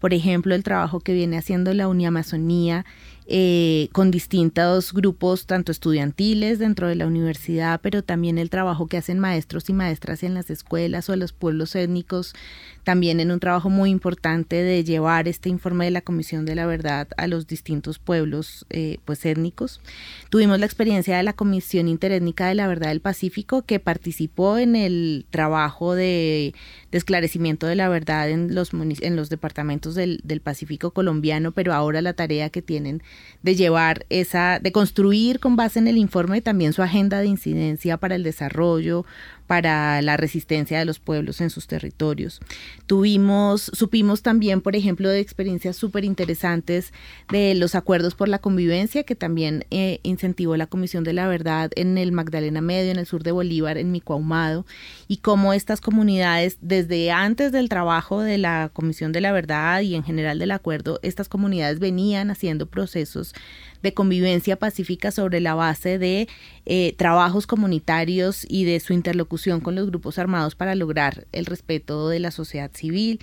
Por 0.01 0.15
ejemplo, 0.15 0.55
el 0.55 0.63
trabajo 0.63 1.01
que 1.01 1.13
viene 1.13 1.37
haciendo 1.37 1.75
la 1.75 1.87
Uniamazonía 1.87 2.87
eh, 3.33 3.91
con 3.93 4.11
distintos 4.11 4.93
grupos, 4.93 5.47
tanto 5.47 5.71
estudiantiles 5.71 6.59
dentro 6.59 6.89
de 6.89 6.97
la 6.97 7.07
universidad, 7.07 7.81
pero 7.81 8.03
también 8.03 8.39
el 8.39 8.51
trabajo 8.51 8.89
que 8.89 8.97
hacen 8.97 9.21
maestros 9.21 9.71
y 9.71 9.73
maestras 9.73 10.25
en 10.25 10.35
las 10.35 10.51
escuelas 10.51 11.09
o 11.09 11.13
en 11.13 11.21
los 11.21 11.33
pueblos 11.33 11.77
étnicos, 11.77 12.35
también 12.83 13.21
en 13.21 13.31
un 13.31 13.39
trabajo 13.39 13.71
muy 13.71 13.91
importante 13.91 14.57
de 14.65 14.83
llevar 14.83 15.29
este 15.29 15.49
informe 15.49 15.85
de 15.85 15.93
la 15.93 16.01
Comisión 16.01 16.45
de 16.45 16.57
la 16.57 16.67
Verdad 16.67 17.07
a 17.17 17.29
los 17.29 17.47
distintos 17.51 17.99
pueblos 17.99 18.65
eh, 18.71 18.97
pues 19.05 19.27
étnicos. 19.27 19.83
Tuvimos 20.31 20.59
la 20.59 20.65
experiencia 20.65 21.19
de 21.19 21.23
la 21.23 21.35
Comisión 21.35 21.89
Interétnica 21.89 22.49
de 22.49 22.55
la 22.55 22.67
Verdad 22.67 22.89
del 22.89 23.01
Pacífico, 23.01 23.63
que 23.63 23.79
participó 23.79 24.57
en 24.57 24.77
el 24.77 25.27
trabajo 25.29 25.95
de, 25.95 26.55
esclarecimiento 26.93 27.67
de 27.67 27.77
la 27.77 27.91
verdad 27.91 28.31
en 28.31 28.55
los, 28.55 28.71
en 28.73 29.17
los 29.17 29.29
departamentos 29.29 29.95
del, 29.95 30.21
del 30.25 30.41
Pacífico 30.41 30.93
colombiano, 30.93 31.53
pero 31.53 31.75
ahora 31.75 32.01
la 32.01 32.15
tarea 32.15 32.49
que 32.49 32.63
tienen 32.63 33.03
de 33.43 33.55
llevar 33.55 34.07
esa, 34.09 34.59
de 34.61 34.73
construir 34.73 35.41
con 35.41 35.57
base 35.57 35.79
en 35.79 35.89
el 35.89 35.99
informe 35.99 36.41
también 36.41 36.73
su 36.73 36.83
agenda 36.83 37.21
de 37.21 37.27
incidencia 37.27 37.99
para 37.99 38.15
el 38.15 38.23
desarrollo, 38.23 39.05
para 39.51 40.01
la 40.01 40.17
resistencia 40.17 40.79
de 40.79 40.85
los 40.85 41.01
pueblos 41.01 41.41
en 41.41 41.51
sus 41.51 41.67
territorios. 41.67 42.39
Tuvimos, 42.87 43.63
supimos 43.75 44.23
también, 44.23 44.61
por 44.61 44.77
ejemplo, 44.77 45.09
de 45.09 45.19
experiencias 45.19 45.75
súper 45.75 46.05
interesantes 46.05 46.93
de 47.33 47.57
los 47.57 47.75
acuerdos 47.75 48.15
por 48.15 48.29
la 48.29 48.39
convivencia 48.39 49.03
que 49.03 49.17
también 49.17 49.67
eh, 49.73 49.99
incentivó 50.05 50.57
la 50.57 50.69
Comisión 50.69 51.03
de 51.03 51.15
la 51.15 51.27
Verdad 51.27 51.73
en 51.75 51.99
el 51.99 52.13
Magdalena 52.13 52.61
Medio, 52.61 52.93
en 52.93 53.01
el 53.01 53.07
sur 53.07 53.25
de 53.25 53.33
Bolívar, 53.33 53.77
en 53.77 53.91
Micoahumado, 53.91 54.67
y 55.09 55.17
cómo 55.17 55.53
estas 55.53 55.81
comunidades, 55.81 56.59
desde 56.61 57.11
antes 57.11 57.51
del 57.51 57.69
trabajo 57.69 58.21
de 58.21 58.39
la 58.39 58.71
Comisión 58.73 59.11
de 59.11 59.21
la 59.21 59.33
Verdad 59.33 59.81
y 59.81 59.97
en 59.97 60.05
general 60.05 60.39
del 60.39 60.53
acuerdo, 60.53 61.01
estas 61.03 61.29
comunidades 61.29 61.81
venían 61.81 62.31
haciendo 62.31 62.67
procesos 62.67 63.35
de 63.83 63.95
convivencia 63.95 64.57
pacífica 64.57 65.11
sobre 65.11 65.41
la 65.41 65.55
base 65.55 65.99
de 65.99 66.29
eh, 66.67 66.95
trabajos 66.97 67.47
comunitarios 67.47 68.47
y 68.49 68.65
de 68.65 68.81
su 68.81 68.93
interlocución 68.93 69.61
con 69.61 69.75
los 69.75 69.87
grupos 69.87 70.19
armados 70.19 70.55
para 70.55 70.75
lograr 70.75 71.27
el 71.33 71.47
respeto 71.47 72.09
de 72.09 72.21
la 72.21 72.31
sociedad 72.31 72.71
civil. 72.75 73.21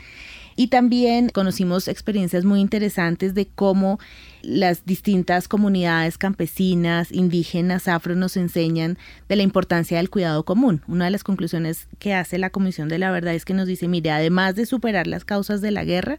Y 0.55 0.67
también 0.67 1.29
conocimos 1.29 1.87
experiencias 1.87 2.43
muy 2.43 2.59
interesantes 2.59 3.35
de 3.35 3.45
cómo 3.45 3.99
las 4.41 4.85
distintas 4.85 5.47
comunidades 5.47 6.17
campesinas, 6.17 7.11
indígenas, 7.11 7.87
afro 7.87 8.15
nos 8.15 8.37
enseñan 8.37 8.97
de 9.29 9.35
la 9.35 9.43
importancia 9.43 9.97
del 9.97 10.09
cuidado 10.09 10.45
común. 10.45 10.81
Una 10.87 11.05
de 11.05 11.11
las 11.11 11.23
conclusiones 11.23 11.87
que 11.99 12.15
hace 12.15 12.39
la 12.39 12.49
Comisión 12.49 12.89
de 12.89 12.97
la 12.97 13.11
Verdad 13.11 13.35
es 13.35 13.45
que 13.45 13.53
nos 13.53 13.67
dice, 13.67 13.87
mire, 13.87 14.09
además 14.09 14.55
de 14.55 14.65
superar 14.65 15.05
las 15.05 15.25
causas 15.25 15.61
de 15.61 15.69
la 15.69 15.83
guerra, 15.83 16.17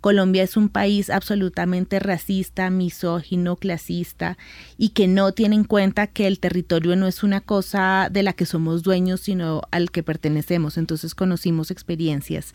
Colombia 0.00 0.42
es 0.42 0.56
un 0.56 0.68
país 0.68 1.10
absolutamente 1.10 1.98
racista, 1.98 2.70
misógino, 2.70 3.56
clasista 3.56 4.38
y 4.76 4.90
que 4.90 5.08
no 5.08 5.32
tiene 5.32 5.56
en 5.56 5.64
cuenta 5.64 6.06
que 6.06 6.26
el 6.26 6.38
territorio 6.38 6.96
no 6.96 7.06
es 7.06 7.22
una 7.22 7.40
cosa 7.40 8.08
de 8.10 8.22
la 8.22 8.32
que 8.32 8.46
somos 8.46 8.82
dueños, 8.82 9.20
sino 9.20 9.62
al 9.70 9.90
que 9.90 10.02
pertenecemos. 10.02 10.78
Entonces 10.78 11.14
conocimos 11.14 11.70
experiencias 11.70 12.52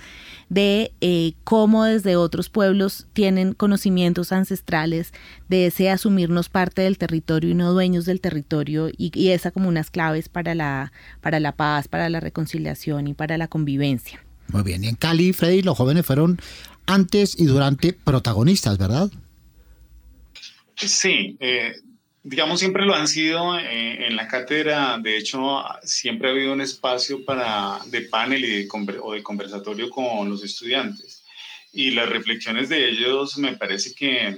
de 0.50 0.94
eh, 1.02 1.34
cómo 1.44 1.84
desde 1.84 2.16
otros 2.16 2.50
pueblos 2.50 3.08
tienen 3.14 3.54
conocimientos 3.54 4.32
ancestrales 4.32 5.14
de 5.50 5.68
ese 5.68 5.90
asumirnos 5.90 6.50
parte 6.50 6.84
del 6.84 6.98
territorio 6.98 7.52
y 7.52 7.56
no 7.56 7.74
dueños 7.74 8.06
del 8.06 8.22
territorio 8.22 8.90
y, 8.90 9.12
y 9.14 9.30
esa 9.30 9.52
como 9.52 9.68
unas 9.68 9.92
claves 9.92 10.30
para 10.30 10.56
la, 10.56 10.92
para 11.22 11.40
la 11.40 11.54
paz, 11.54 11.88
para 11.88 12.10
la 12.10 12.20
reconciliación 12.20 13.08
y 13.08 13.14
para 13.14 13.38
la 13.38 13.48
convivencia. 13.48 14.24
Muy 14.50 14.64
bien, 14.64 14.84
y 14.84 14.88
en 14.88 14.96
Cali, 14.96 15.34
Freddy, 15.34 15.62
los 15.62 15.78
jóvenes 15.78 16.06
fueron 16.06 16.40
antes 16.86 17.40
y 17.40 17.46
durante 17.46 17.94
protagonistas, 17.94 18.78
¿verdad? 18.78 19.10
Sí, 20.76 21.38
eh, 21.40 21.74
digamos 22.24 22.60
siempre 22.60 22.86
lo 22.86 22.96
han 22.96 23.08
sido 23.08 23.58
eh, 23.58 24.08
en 24.08 24.16
la 24.16 24.28
cátedra, 24.28 24.98
de 24.98 25.18
hecho 25.18 25.64
siempre 25.84 26.30
ha 26.30 26.32
habido 26.32 26.54
un 26.54 26.62
espacio 26.62 27.24
para, 27.26 27.80
de 27.88 28.02
panel 28.02 28.44
y 28.44 28.64
de, 28.64 28.70
o 29.02 29.14
de 29.14 29.24
conversatorio 29.24 29.90
con 29.90 30.30
los 30.30 30.44
estudiantes 30.44 31.24
y 31.72 31.92
las 31.92 32.10
reflexiones 32.10 32.70
de 32.70 32.90
ellos 32.90 33.38
me 33.38 33.58
parece 33.58 33.94
que 33.94 34.38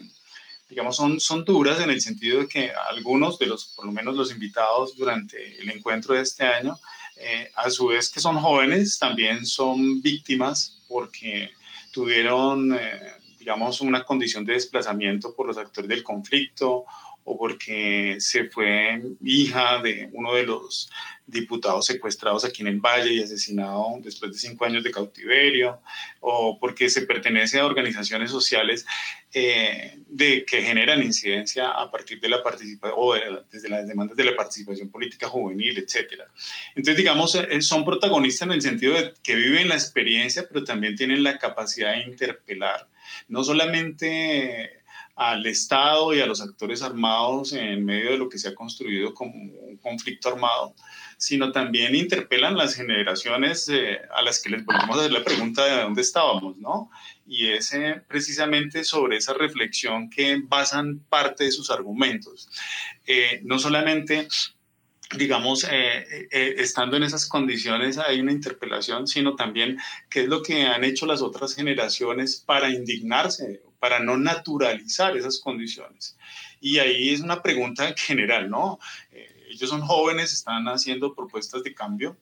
digamos 0.70 0.96
son, 0.96 1.20
son 1.20 1.44
duras 1.46 1.80
en 1.80 1.90
el 1.90 2.02
sentido 2.02 2.40
de 2.40 2.48
que 2.48 2.72
algunos 2.90 3.38
de 3.38 3.46
los, 3.46 3.66
por 3.76 3.86
lo 3.86 3.92
menos 3.92 4.16
los 4.16 4.32
invitados 4.32 4.96
durante 4.96 5.62
el 5.62 5.70
encuentro 5.70 6.16
de 6.16 6.22
este 6.22 6.44
año, 6.44 6.80
eh, 7.18 7.52
a 7.56 7.70
su 7.70 7.88
vez 7.88 8.10
que 8.10 8.20
son 8.20 8.38
jóvenes, 8.38 8.98
también 8.98 9.46
son 9.46 10.02
víctimas 10.02 10.80
porque 10.88 11.52
tuvieron, 11.96 12.74
eh, 12.74 13.14
digamos, 13.40 13.80
una 13.80 14.04
condición 14.04 14.44
de 14.44 14.52
desplazamiento 14.52 15.34
por 15.34 15.48
los 15.48 15.58
actores 15.58 15.88
del 15.88 16.04
conflicto 16.04 16.84
o 17.26 17.38
porque 17.38 18.18
se 18.20 18.46
fue 18.46 19.02
hija 19.24 19.82
de 19.82 20.10
uno 20.14 20.36
de 20.36 20.44
los 20.44 20.90
diputados 21.26 21.88
secuestrados 21.88 22.46
aquí 22.46 22.62
en 22.62 22.68
el 22.68 22.80
Valle 22.80 23.14
y 23.14 23.24
asesinado 23.24 23.96
después 24.00 24.32
de 24.32 24.38
cinco 24.38 24.64
años 24.64 24.84
de 24.84 24.92
cautiverio, 24.92 25.82
o 26.20 26.60
porque 26.60 26.88
se 26.88 27.02
pertenece 27.02 27.60
a 27.60 27.66
organizaciones 27.66 28.30
sociales 28.30 28.86
eh, 29.34 29.98
de, 30.08 30.46
que 30.46 30.62
generan 30.62 31.02
incidencia 31.02 31.70
a 31.72 31.90
partir 31.90 32.22
de 32.22 32.30
la 32.30 32.44
participación 32.44 32.94
o 32.96 33.16
desde 33.52 33.70
las 33.70 33.88
demandas 33.88 34.16
de 34.16 34.24
la 34.24 34.36
participación 34.36 34.90
política 34.90 35.28
juvenil, 35.28 35.80
etc. 35.80 36.22
Entonces, 36.76 36.96
digamos, 36.96 37.34
eh, 37.34 37.62
son 37.62 37.84
protagonistas 37.84 38.48
en 38.48 38.54
el 38.54 38.62
sentido 38.62 38.94
de 38.94 39.14
que 39.24 39.36
viven 39.36 39.68
la 39.68 39.76
experiencia, 39.76 40.46
pero 40.48 40.64
también 40.64 40.96
tienen 40.96 41.24
la 41.24 41.40
capacidad 41.40 41.94
de 41.94 42.04
interpelar, 42.04 42.88
no 43.28 43.44
solamente 43.44 44.85
al 45.16 45.46
Estado 45.46 46.14
y 46.14 46.20
a 46.20 46.26
los 46.26 46.42
actores 46.42 46.82
armados 46.82 47.54
en 47.54 47.86
medio 47.86 48.12
de 48.12 48.18
lo 48.18 48.28
que 48.28 48.38
se 48.38 48.50
ha 48.50 48.56
construido 48.56 49.14
como 49.14 49.34
un 49.34 49.78
conflicto 49.78 50.30
armado, 50.30 50.76
sino 51.18 51.54
también 51.54 51.96
interpelan 51.96 52.58
las 52.58 52.76
generaciones 52.76 53.70
eh, 53.70 54.00
a 54.14 54.22
las 54.22 54.42
que 54.42 54.50
les 54.50 54.66
volvemos 54.66 54.98
a 54.98 55.00
hacer 55.00 55.14
la 55.14 55.24
pregunta 55.24 55.66
de 55.66 55.84
dónde 55.84 56.02
estábamos, 56.02 56.58
¿no? 56.58 56.92
Y 57.26 57.48
es 57.48 57.74
eh, 57.74 58.02
precisamente 58.08 58.84
sobre 58.84 59.18
esa 59.18 59.34
reflexión 59.34 60.10
que 60.10 60.42
basan 60.44 61.00
parte 61.10 61.46
de 61.46 61.52
sus 61.52 61.72
argumentos. 61.72 62.50
Eh, 63.08 63.40
no 63.44 63.58
solamente 63.58 64.28
digamos, 65.16 65.68
estando 66.32 66.98
en 66.98 67.04
esas 67.04 67.28
condiciones 67.28 68.00
hay 68.00 68.20
una 68.20 68.32
interpelación, 68.32 69.06
sino 69.06 69.36
también 69.36 69.78
qué 70.10 70.22
es 70.22 70.28
lo 70.28 70.42
que 70.42 70.64
han 70.64 70.84
hecho 70.84 71.06
las 71.06 71.22
otras 71.22 71.54
generaciones 71.54 72.44
para 72.44 72.70
indignarse 72.70 73.62
para 73.80 74.00
no 74.00 74.18
naturalizar 74.18 75.16
esas 75.18 75.40
condiciones. 75.40 76.18
Y 76.60 76.80
ahí 76.80 77.10
es 77.10 77.22
una 77.22 77.42
pregunta 77.42 77.94
general, 77.98 78.50
¿no? 78.50 78.80
Eh, 79.12 79.48
ellos 79.50 79.70
son 79.70 79.82
jóvenes, 79.82 80.34
están 80.34 80.68
haciendo 80.68 81.14
propuestas 81.14 81.64
de 81.64 81.74
cambio 81.74 82.18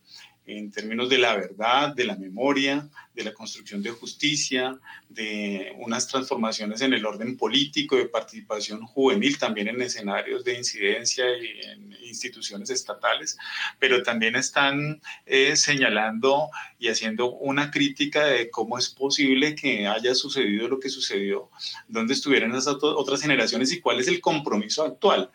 en 0.46 0.72
términos 0.72 1.10
de 1.10 1.18
la 1.18 1.36
verdad, 1.36 1.96
de 1.96 2.04
la 2.04 2.16
memoria, 2.16 2.90
de 3.14 3.24
la 3.24 3.34
construcción 3.34 3.82
de 3.82 3.92
justicia, 3.92 4.78
de 5.08 5.74
unas 5.78 6.08
transformaciones 6.08 6.82
en 6.82 6.94
el 6.94 7.06
orden 7.06 7.38
político, 7.38 7.96
de 7.96 8.06
participación 8.06 8.86
juvenil, 8.86 9.38
también 9.38 9.70
en 9.70 9.82
escenarios 9.82 10.44
de 10.44 10.58
incidencia 10.58 11.26
y 11.38 11.62
en 11.62 11.94
instituciones 12.04 12.70
estatales, 12.70 13.38
pero 13.80 14.04
también 14.04 14.36
están 14.36 15.02
eh, 15.26 15.56
señalando 15.56 16.50
y 16.78 16.90
haciendo 16.90 17.32
una 17.32 17.72
crítica 17.72 18.26
de 18.26 18.50
cómo 18.50 18.78
es 18.78 18.90
posible 18.90 19.56
que 19.56 19.88
haya 19.88 20.14
sucedido 20.14 20.68
lo 20.68 20.80
que 20.80 20.90
sucedió, 20.90 21.50
dónde 21.88 22.14
estuvieran 22.14 22.54
esas 22.54 22.78
otras 22.82 23.22
generaciones 23.22 23.72
y 23.72 23.80
cuál 23.80 24.00
es 24.00 24.08
el 24.08 24.20
compromiso 24.20 24.84
actual 24.84 25.32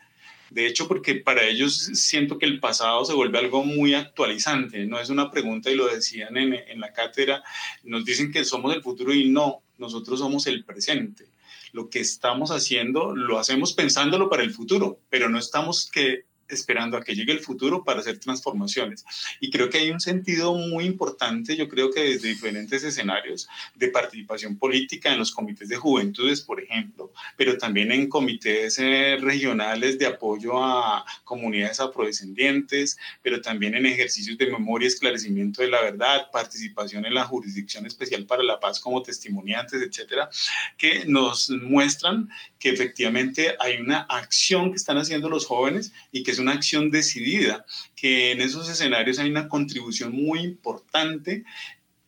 de 0.50 0.66
hecho, 0.66 0.88
porque 0.88 1.16
para 1.16 1.44
ellos 1.44 1.90
siento 1.94 2.38
que 2.38 2.46
el 2.46 2.60
pasado 2.60 3.04
se 3.04 3.14
vuelve 3.14 3.38
algo 3.38 3.64
muy 3.64 3.94
actualizante, 3.94 4.86
no 4.86 4.98
es 4.98 5.10
una 5.10 5.30
pregunta 5.30 5.70
y 5.70 5.76
lo 5.76 5.86
decían 5.86 6.36
en, 6.36 6.54
en 6.54 6.80
la 6.80 6.92
cátedra, 6.92 7.42
nos 7.84 8.04
dicen 8.04 8.32
que 8.32 8.44
somos 8.44 8.74
el 8.74 8.82
futuro 8.82 9.12
y 9.12 9.28
no, 9.28 9.62
nosotros 9.76 10.18
somos 10.18 10.46
el 10.46 10.64
presente. 10.64 11.26
Lo 11.72 11.90
que 11.90 12.00
estamos 12.00 12.50
haciendo 12.50 13.14
lo 13.14 13.38
hacemos 13.38 13.74
pensándolo 13.74 14.30
para 14.30 14.42
el 14.42 14.52
futuro, 14.52 15.00
pero 15.10 15.28
no 15.28 15.38
estamos 15.38 15.90
que 15.90 16.24
esperando 16.48 16.96
a 16.96 17.02
que 17.02 17.14
llegue 17.14 17.32
el 17.32 17.40
futuro 17.40 17.84
para 17.84 18.00
hacer 18.00 18.18
transformaciones. 18.18 19.04
Y 19.40 19.50
creo 19.50 19.70
que 19.70 19.78
hay 19.78 19.90
un 19.90 20.00
sentido 20.00 20.54
muy 20.54 20.84
importante, 20.84 21.56
yo 21.56 21.68
creo 21.68 21.90
que 21.90 22.00
desde 22.00 22.28
diferentes 22.28 22.82
escenarios 22.84 23.48
de 23.74 23.88
participación 23.88 24.56
política 24.56 25.12
en 25.12 25.18
los 25.18 25.32
comités 25.32 25.68
de 25.68 25.76
juventudes, 25.76 26.40
por 26.40 26.62
ejemplo, 26.62 27.12
pero 27.36 27.58
también 27.58 27.92
en 27.92 28.08
comités 28.08 28.78
eh, 28.78 29.16
regionales 29.20 29.98
de 29.98 30.06
apoyo 30.06 30.62
a 30.62 31.04
comunidades 31.24 31.80
afrodescendientes, 31.80 32.98
pero 33.22 33.40
también 33.40 33.74
en 33.74 33.86
ejercicios 33.86 34.38
de 34.38 34.50
memoria 34.50 34.88
esclarecimiento 34.88 35.62
de 35.62 35.68
la 35.68 35.82
verdad, 35.82 36.30
participación 36.32 37.04
en 37.06 37.14
la 37.14 37.24
Jurisdicción 37.24 37.86
Especial 37.86 38.24
para 38.26 38.42
la 38.42 38.60
Paz 38.60 38.80
como 38.80 39.02
testimoniantes, 39.02 39.82
etcétera, 39.82 40.30
que 40.76 41.04
nos 41.06 41.50
muestran 41.50 42.28
que 42.58 42.70
efectivamente 42.70 43.56
hay 43.60 43.80
una 43.80 44.00
acción 44.08 44.70
que 44.70 44.76
están 44.76 44.98
haciendo 44.98 45.28
los 45.28 45.46
jóvenes 45.46 45.92
y 46.12 46.22
que 46.22 46.34
es 46.38 46.42
una 46.42 46.52
acción 46.52 46.90
decidida, 46.90 47.66
que 47.96 48.30
en 48.30 48.40
esos 48.40 48.68
escenarios 48.68 49.18
hay 49.18 49.28
una 49.28 49.48
contribución 49.48 50.12
muy 50.12 50.40
importante 50.40 51.44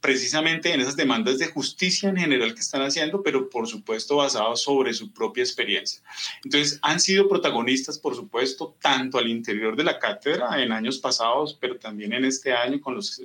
precisamente 0.01 0.73
en 0.73 0.81
esas 0.81 0.97
demandas 0.97 1.39
de 1.39 1.49
justicia 1.49 2.09
en 2.09 2.17
general 2.17 2.55
que 2.55 2.61
están 2.61 2.81
haciendo, 2.81 3.23
pero 3.23 3.51
por 3.51 3.69
supuesto 3.69 4.17
basados 4.17 4.63
sobre 4.63 4.95
su 4.95 5.13
propia 5.13 5.43
experiencia. 5.43 6.01
Entonces, 6.43 6.79
han 6.81 7.01
sido 7.01 7.29
protagonistas, 7.29 7.99
por 7.99 8.17
supuesto, 8.17 8.75
tanto 8.81 9.19
al 9.19 9.29
interior 9.29 9.77
de 9.77 9.85
la 9.85 9.99
cátedra 9.99 10.63
en 10.63 10.73
años 10.73 10.99
pasados, 10.99 11.59
pero 11.61 11.77
también 11.77 12.15
en 12.15 12.25
este 12.25 12.55
año 12.55 12.81
con 12.81 12.95
los 12.95 13.21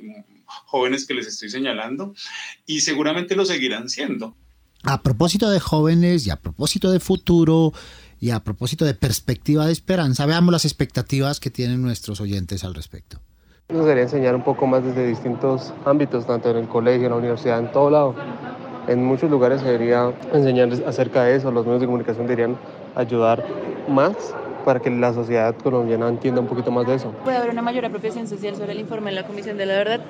jóvenes 0.65 1.05
que 1.05 1.13
les 1.13 1.27
estoy 1.27 1.49
señalando, 1.49 2.13
y 2.65 2.81
seguramente 2.81 3.37
lo 3.37 3.45
seguirán 3.45 3.87
siendo. 3.87 4.35
A 4.83 5.01
propósito 5.01 5.49
de 5.49 5.59
jóvenes 5.59 6.27
y 6.27 6.29
a 6.29 6.35
propósito 6.35 6.91
de 6.91 6.99
futuro 6.99 7.73
y 8.19 8.31
a 8.31 8.39
propósito 8.39 8.85
de 8.85 8.93
perspectiva 8.93 9.65
de 9.65 9.71
esperanza, 9.71 10.25
veamos 10.25 10.51
las 10.51 10.65
expectativas 10.65 11.39
que 11.39 11.49
tienen 11.49 11.81
nuestros 11.81 12.21
oyentes 12.21 12.63
al 12.63 12.73
respecto. 12.73 13.19
Nos 13.69 13.79
gustaría 13.79 14.03
enseñar 14.03 14.35
un 14.35 14.43
poco 14.43 14.67
más 14.67 14.83
desde 14.83 15.07
distintos 15.07 15.73
ámbitos, 15.85 16.27
tanto 16.27 16.51
en 16.51 16.57
el 16.57 16.67
colegio, 16.67 17.05
en 17.05 17.11
la 17.11 17.17
universidad, 17.17 17.59
en 17.59 17.71
todo 17.71 17.89
lado. 17.89 18.15
En 18.87 19.03
muchos 19.03 19.31
lugares 19.31 19.63
debería 19.63 20.13
enseñar 20.31 20.69
acerca 20.85 21.23
de 21.23 21.35
eso, 21.35 21.51
los 21.51 21.65
medios 21.65 21.81
de 21.81 21.87
comunicación 21.87 22.27
deberían 22.27 22.57
ayudar 22.95 23.43
más 23.89 24.15
para 24.65 24.79
que 24.79 24.89
la 24.89 25.13
sociedad 25.13 25.55
colombiana 25.55 26.09
entienda 26.09 26.41
un 26.41 26.47
poquito 26.47 26.71
más 26.71 26.87
de 26.87 26.95
eso. 26.95 27.11
Puede 27.23 27.37
haber 27.37 27.51
una 27.51 27.61
mayor 27.61 27.85
apropiación 27.85 28.27
social 28.27 28.55
sobre 28.55 28.73
el 28.73 28.79
informe 28.79 29.11
de 29.11 29.15
la 29.15 29.27
Comisión 29.27 29.57
de 29.57 29.67
la 29.67 29.75
Verdad 29.75 30.01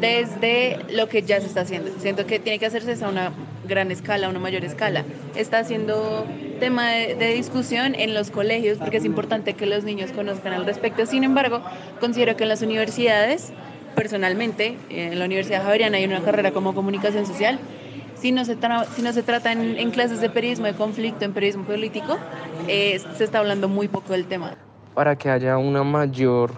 desde 0.00 0.78
lo 0.92 1.08
que 1.08 1.22
ya 1.22 1.40
se 1.40 1.46
está 1.46 1.62
haciendo. 1.62 1.90
Siento 1.98 2.26
que 2.26 2.38
tiene 2.38 2.58
que 2.58 2.66
hacerse 2.66 3.02
a 3.02 3.08
una 3.08 3.32
gran 3.66 3.90
escala, 3.90 4.26
a 4.26 4.30
una 4.30 4.38
mayor 4.38 4.64
escala. 4.64 5.04
Está 5.34 5.58
haciendo 5.58 6.26
tema 6.60 6.90
de, 6.90 7.14
de, 7.14 7.34
discusión 7.34 7.94
en 7.94 8.14
los 8.14 8.30
colegios 8.30 8.78
porque 8.78 8.98
es 8.98 9.04
importante 9.04 9.54
que 9.54 9.66
los 9.66 9.84
niños 9.84 10.12
conozcan 10.12 10.52
al 10.52 10.66
respecto. 10.66 11.06
Sin 11.06 11.24
embargo, 11.24 11.62
considero 11.98 12.36
que 12.36 12.44
en 12.44 12.50
las 12.50 12.60
universidades, 12.60 13.52
personalmente, 13.96 14.76
en 14.90 15.18
la 15.18 15.24
Universidad 15.24 15.64
Javeriana 15.64 15.96
hay 15.96 16.04
una 16.04 16.20
carrera 16.20 16.52
como 16.52 16.74
comunicación 16.74 17.24
social 17.26 17.58
si 18.24 18.32
no 18.32 18.42
se, 18.46 18.56
trata 18.56 19.52
en, 19.52 19.90
clases 19.90 20.22
de 20.22 20.30
periodismo 20.30 20.64
de 20.64 20.72
conflicto, 20.72 21.26
en 21.26 21.34
periodismo 21.34 21.64
político, 21.64 22.16
eh, 22.68 22.98
se 23.18 23.24
está 23.24 23.40
hablando 23.40 23.68
muy 23.68 23.86
poco 23.86 24.14
del 24.14 24.24
tema. 24.24 24.56
Para 24.94 25.14
que 25.14 25.28
haya 25.28 25.58
una 25.58 25.84
mayor 25.84 26.50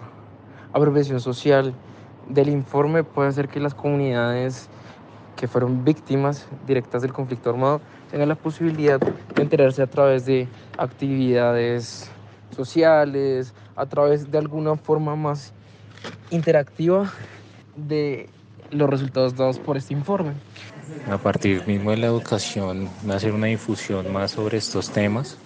apropiación 0.72 1.18
social 1.18 1.74
del 2.28 2.50
informe, 2.50 3.02
puede 3.02 3.30
hacer 3.30 3.48
que 3.48 3.58
las 3.58 3.74
comunidades 3.74 4.68
que 5.34 5.48
fueron 5.48 5.84
víctimas 5.84 6.46
directas 6.68 7.02
del 7.02 7.12
conflicto 7.12 7.50
armado 7.50 7.80
tengan 8.12 8.28
la 8.28 8.36
posibilidad 8.36 9.00
de 9.00 9.42
enterarse 9.42 9.82
a 9.82 9.88
través 9.88 10.24
de 10.24 10.46
actividades 10.78 12.08
sociales, 12.54 13.54
a 13.74 13.86
través 13.86 14.30
de 14.30 14.38
alguna 14.38 14.76
forma 14.76 15.16
más 15.16 15.52
interactiva 16.30 17.10
de 17.74 18.28
los 18.70 18.88
resultados 18.88 19.34
dados 19.34 19.58
por 19.58 19.76
este 19.76 19.94
informe 19.94 20.34
a 21.08 21.18
partir 21.18 21.66
mismo 21.66 21.90
de 21.90 21.98
la 21.98 22.06
educación, 22.06 22.88
hacer 23.10 23.32
una 23.32 23.46
difusión 23.46 24.12
más 24.12 24.32
sobre 24.32 24.58
estos 24.58 24.90
temas. 24.90 25.36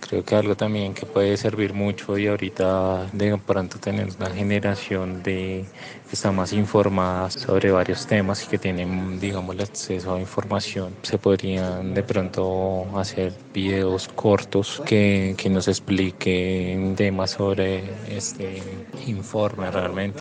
Creo 0.00 0.24
que 0.24 0.36
algo 0.36 0.54
también 0.54 0.94
que 0.94 1.06
puede 1.06 1.36
servir 1.36 1.74
mucho 1.74 2.16
y 2.16 2.28
ahorita 2.28 3.08
de 3.12 3.36
pronto 3.38 3.78
tener 3.78 4.08
una 4.16 4.30
generación 4.30 5.22
de 5.22 5.64
que 6.08 6.12
está 6.12 6.30
más 6.30 6.52
informada 6.52 7.30
sobre 7.30 7.72
varios 7.72 8.06
temas 8.06 8.44
y 8.44 8.46
que 8.46 8.58
tienen, 8.58 9.18
digamos, 9.18 9.56
el 9.56 9.62
acceso 9.62 10.14
a 10.14 10.20
información. 10.20 10.94
Se 11.02 11.18
podrían 11.18 11.94
de 11.94 12.02
pronto 12.04 12.86
hacer 12.96 13.32
videos 13.52 14.08
cortos 14.08 14.80
que, 14.86 15.34
que 15.36 15.50
nos 15.50 15.66
expliquen 15.66 16.94
temas 16.94 17.32
sobre 17.32 17.82
este 18.08 18.62
informe 19.06 19.70
realmente. 19.70 20.20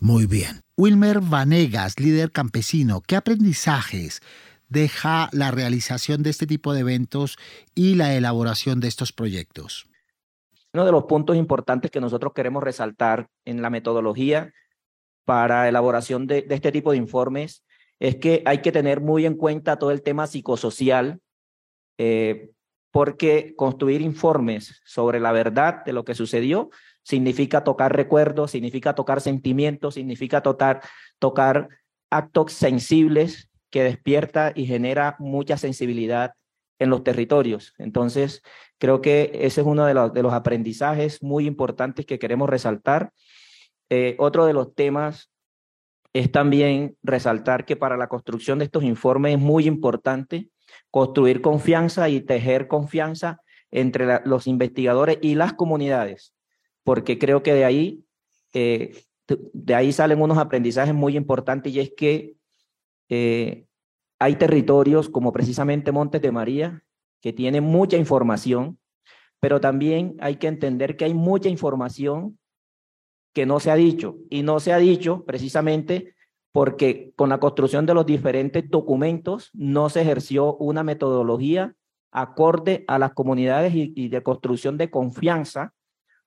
Muy 0.00 0.24
bien. 0.24 0.62
Wilmer 0.80 1.20
Vanegas, 1.20 2.00
líder 2.00 2.32
campesino, 2.32 3.02
¿qué 3.06 3.14
aprendizajes 3.14 4.22
deja 4.70 5.28
la 5.30 5.50
realización 5.50 6.22
de 6.22 6.30
este 6.30 6.46
tipo 6.46 6.72
de 6.72 6.80
eventos 6.80 7.36
y 7.74 7.96
la 7.96 8.14
elaboración 8.14 8.80
de 8.80 8.88
estos 8.88 9.12
proyectos? 9.12 9.90
Uno 10.72 10.86
de 10.86 10.92
los 10.92 11.04
puntos 11.04 11.36
importantes 11.36 11.90
que 11.90 12.00
nosotros 12.00 12.32
queremos 12.34 12.62
resaltar 12.62 13.28
en 13.44 13.60
la 13.60 13.68
metodología 13.68 14.54
para 15.26 15.68
elaboración 15.68 16.26
de, 16.26 16.46
este 16.48 16.72
tipo 16.72 16.92
de 16.92 16.96
informes 16.96 17.62
es 17.98 18.16
que 18.16 18.42
hay 18.46 18.62
que 18.62 18.72
tener 18.72 19.02
muy 19.02 19.26
en 19.26 19.34
cuenta 19.34 19.78
todo 19.78 19.90
el 19.90 20.00
tema 20.00 20.26
psicosocial, 20.28 21.20
eh, 21.98 22.52
porque 22.90 23.52
construir 23.54 24.00
informes 24.00 24.80
sobre 24.86 25.20
la 25.20 25.32
verdad 25.32 25.84
de 25.84 25.92
lo 25.92 26.06
que 26.06 26.14
sucedió 26.14 26.70
significa 27.02 27.64
tocar 27.64 27.94
recuerdos, 27.94 28.50
significa 28.50 28.94
tocar 28.94 29.20
sentimientos, 29.20 29.94
significa 29.94 30.42
tocar, 30.42 31.68
actos 32.12 32.52
sensibles 32.52 33.48
que 33.70 33.84
despierta 33.84 34.52
y 34.54 34.66
genera 34.66 35.14
mucha 35.20 35.56
sensibilidad 35.56 36.32
en 36.80 36.90
los 36.90 37.04
territorios. 37.04 37.72
Entonces, 37.78 38.42
creo 38.78 39.00
que 39.00 39.30
ese 39.32 39.60
es 39.60 39.66
uno 39.66 39.86
de 39.86 39.94
los, 39.94 40.12
de 40.12 40.22
los 40.22 40.32
aprendizajes 40.32 41.22
muy 41.22 41.46
importantes 41.46 42.06
que 42.06 42.18
queremos 42.18 42.48
resaltar. 42.48 43.12
Eh, 43.90 44.16
otro 44.18 44.44
de 44.46 44.54
los 44.54 44.74
temas 44.74 45.30
es 46.12 46.32
también 46.32 46.96
resaltar 47.02 47.64
que 47.64 47.76
para 47.76 47.96
la 47.96 48.08
construcción 48.08 48.58
de 48.58 48.64
estos 48.64 48.82
informes 48.82 49.34
es 49.34 49.40
muy 49.40 49.66
importante 49.66 50.48
construir 50.90 51.40
confianza 51.42 52.08
y 52.08 52.20
tejer 52.20 52.66
confianza 52.66 53.40
entre 53.70 54.20
los 54.24 54.48
investigadores 54.48 55.18
y 55.22 55.36
las 55.36 55.52
comunidades 55.52 56.34
porque 56.84 57.18
creo 57.18 57.42
que 57.42 57.54
de 57.54 57.64
ahí, 57.64 58.04
eh, 58.54 59.02
de 59.26 59.74
ahí 59.74 59.92
salen 59.92 60.20
unos 60.20 60.38
aprendizajes 60.38 60.94
muy 60.94 61.16
importantes 61.16 61.72
y 61.72 61.80
es 61.80 61.92
que 61.96 62.36
eh, 63.08 63.66
hay 64.18 64.36
territorios 64.36 65.08
como 65.08 65.32
precisamente 65.32 65.92
Montes 65.92 66.22
de 66.22 66.32
María 66.32 66.84
que 67.20 67.32
tienen 67.32 67.64
mucha 67.64 67.96
información, 67.96 68.78
pero 69.40 69.60
también 69.60 70.16
hay 70.20 70.36
que 70.36 70.46
entender 70.46 70.96
que 70.96 71.06
hay 71.06 71.14
mucha 71.14 71.48
información 71.48 72.38
que 73.32 73.46
no 73.46 73.60
se 73.60 73.70
ha 73.70 73.76
dicho 73.76 74.16
y 74.28 74.42
no 74.42 74.60
se 74.60 74.72
ha 74.72 74.78
dicho 74.78 75.24
precisamente 75.24 76.14
porque 76.52 77.12
con 77.14 77.28
la 77.28 77.38
construcción 77.38 77.86
de 77.86 77.94
los 77.94 78.06
diferentes 78.06 78.68
documentos 78.68 79.50
no 79.52 79.88
se 79.88 80.02
ejerció 80.02 80.56
una 80.56 80.82
metodología 80.82 81.74
acorde 82.10 82.84
a 82.88 82.98
las 82.98 83.12
comunidades 83.12 83.72
y 83.74 84.08
de 84.08 84.22
construcción 84.22 84.76
de 84.76 84.90
confianza 84.90 85.74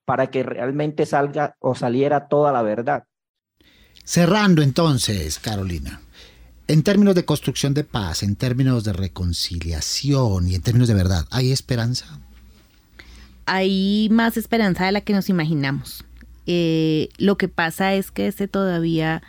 para 0.05 0.27
que 0.27 0.43
realmente 0.43 1.05
salga 1.05 1.55
o 1.59 1.75
saliera 1.75 2.27
toda 2.27 2.51
la 2.51 2.61
verdad. 2.61 3.05
Cerrando 4.03 4.61
entonces, 4.61 5.39
Carolina, 5.39 6.01
en 6.67 6.83
términos 6.83 7.15
de 7.15 7.25
construcción 7.25 7.73
de 7.73 7.83
paz, 7.83 8.23
en 8.23 8.35
términos 8.35 8.83
de 8.83 8.93
reconciliación 8.93 10.47
y 10.47 10.55
en 10.55 10.61
términos 10.61 10.87
de 10.87 10.93
verdad, 10.93 11.25
¿hay 11.31 11.51
esperanza? 11.51 12.19
Hay 13.45 14.07
más 14.11 14.37
esperanza 14.37 14.85
de 14.85 14.91
la 14.91 15.01
que 15.01 15.13
nos 15.13 15.29
imaginamos. 15.29 16.05
Eh, 16.45 17.09
lo 17.17 17.37
que 17.37 17.47
pasa 17.47 17.93
es 17.93 18.11
que 18.11 18.27
este 18.27 18.47
todavía 18.47 19.21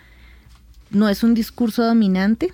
no 0.89 1.09
es 1.09 1.23
un 1.23 1.33
discurso 1.33 1.83
dominante 1.85 2.53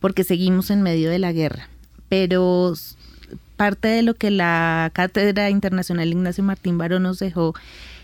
porque 0.00 0.24
seguimos 0.24 0.70
en 0.70 0.82
medio 0.82 1.10
de 1.10 1.18
la 1.18 1.32
guerra, 1.32 1.68
pero 2.08 2.74
parte 3.56 3.88
de 3.88 4.02
lo 4.02 4.14
que 4.14 4.30
la 4.30 4.90
Cátedra 4.94 5.50
Internacional 5.50 6.08
Ignacio 6.08 6.44
Martín 6.44 6.78
Barón 6.78 7.04
nos 7.04 7.18
dejó 7.18 7.54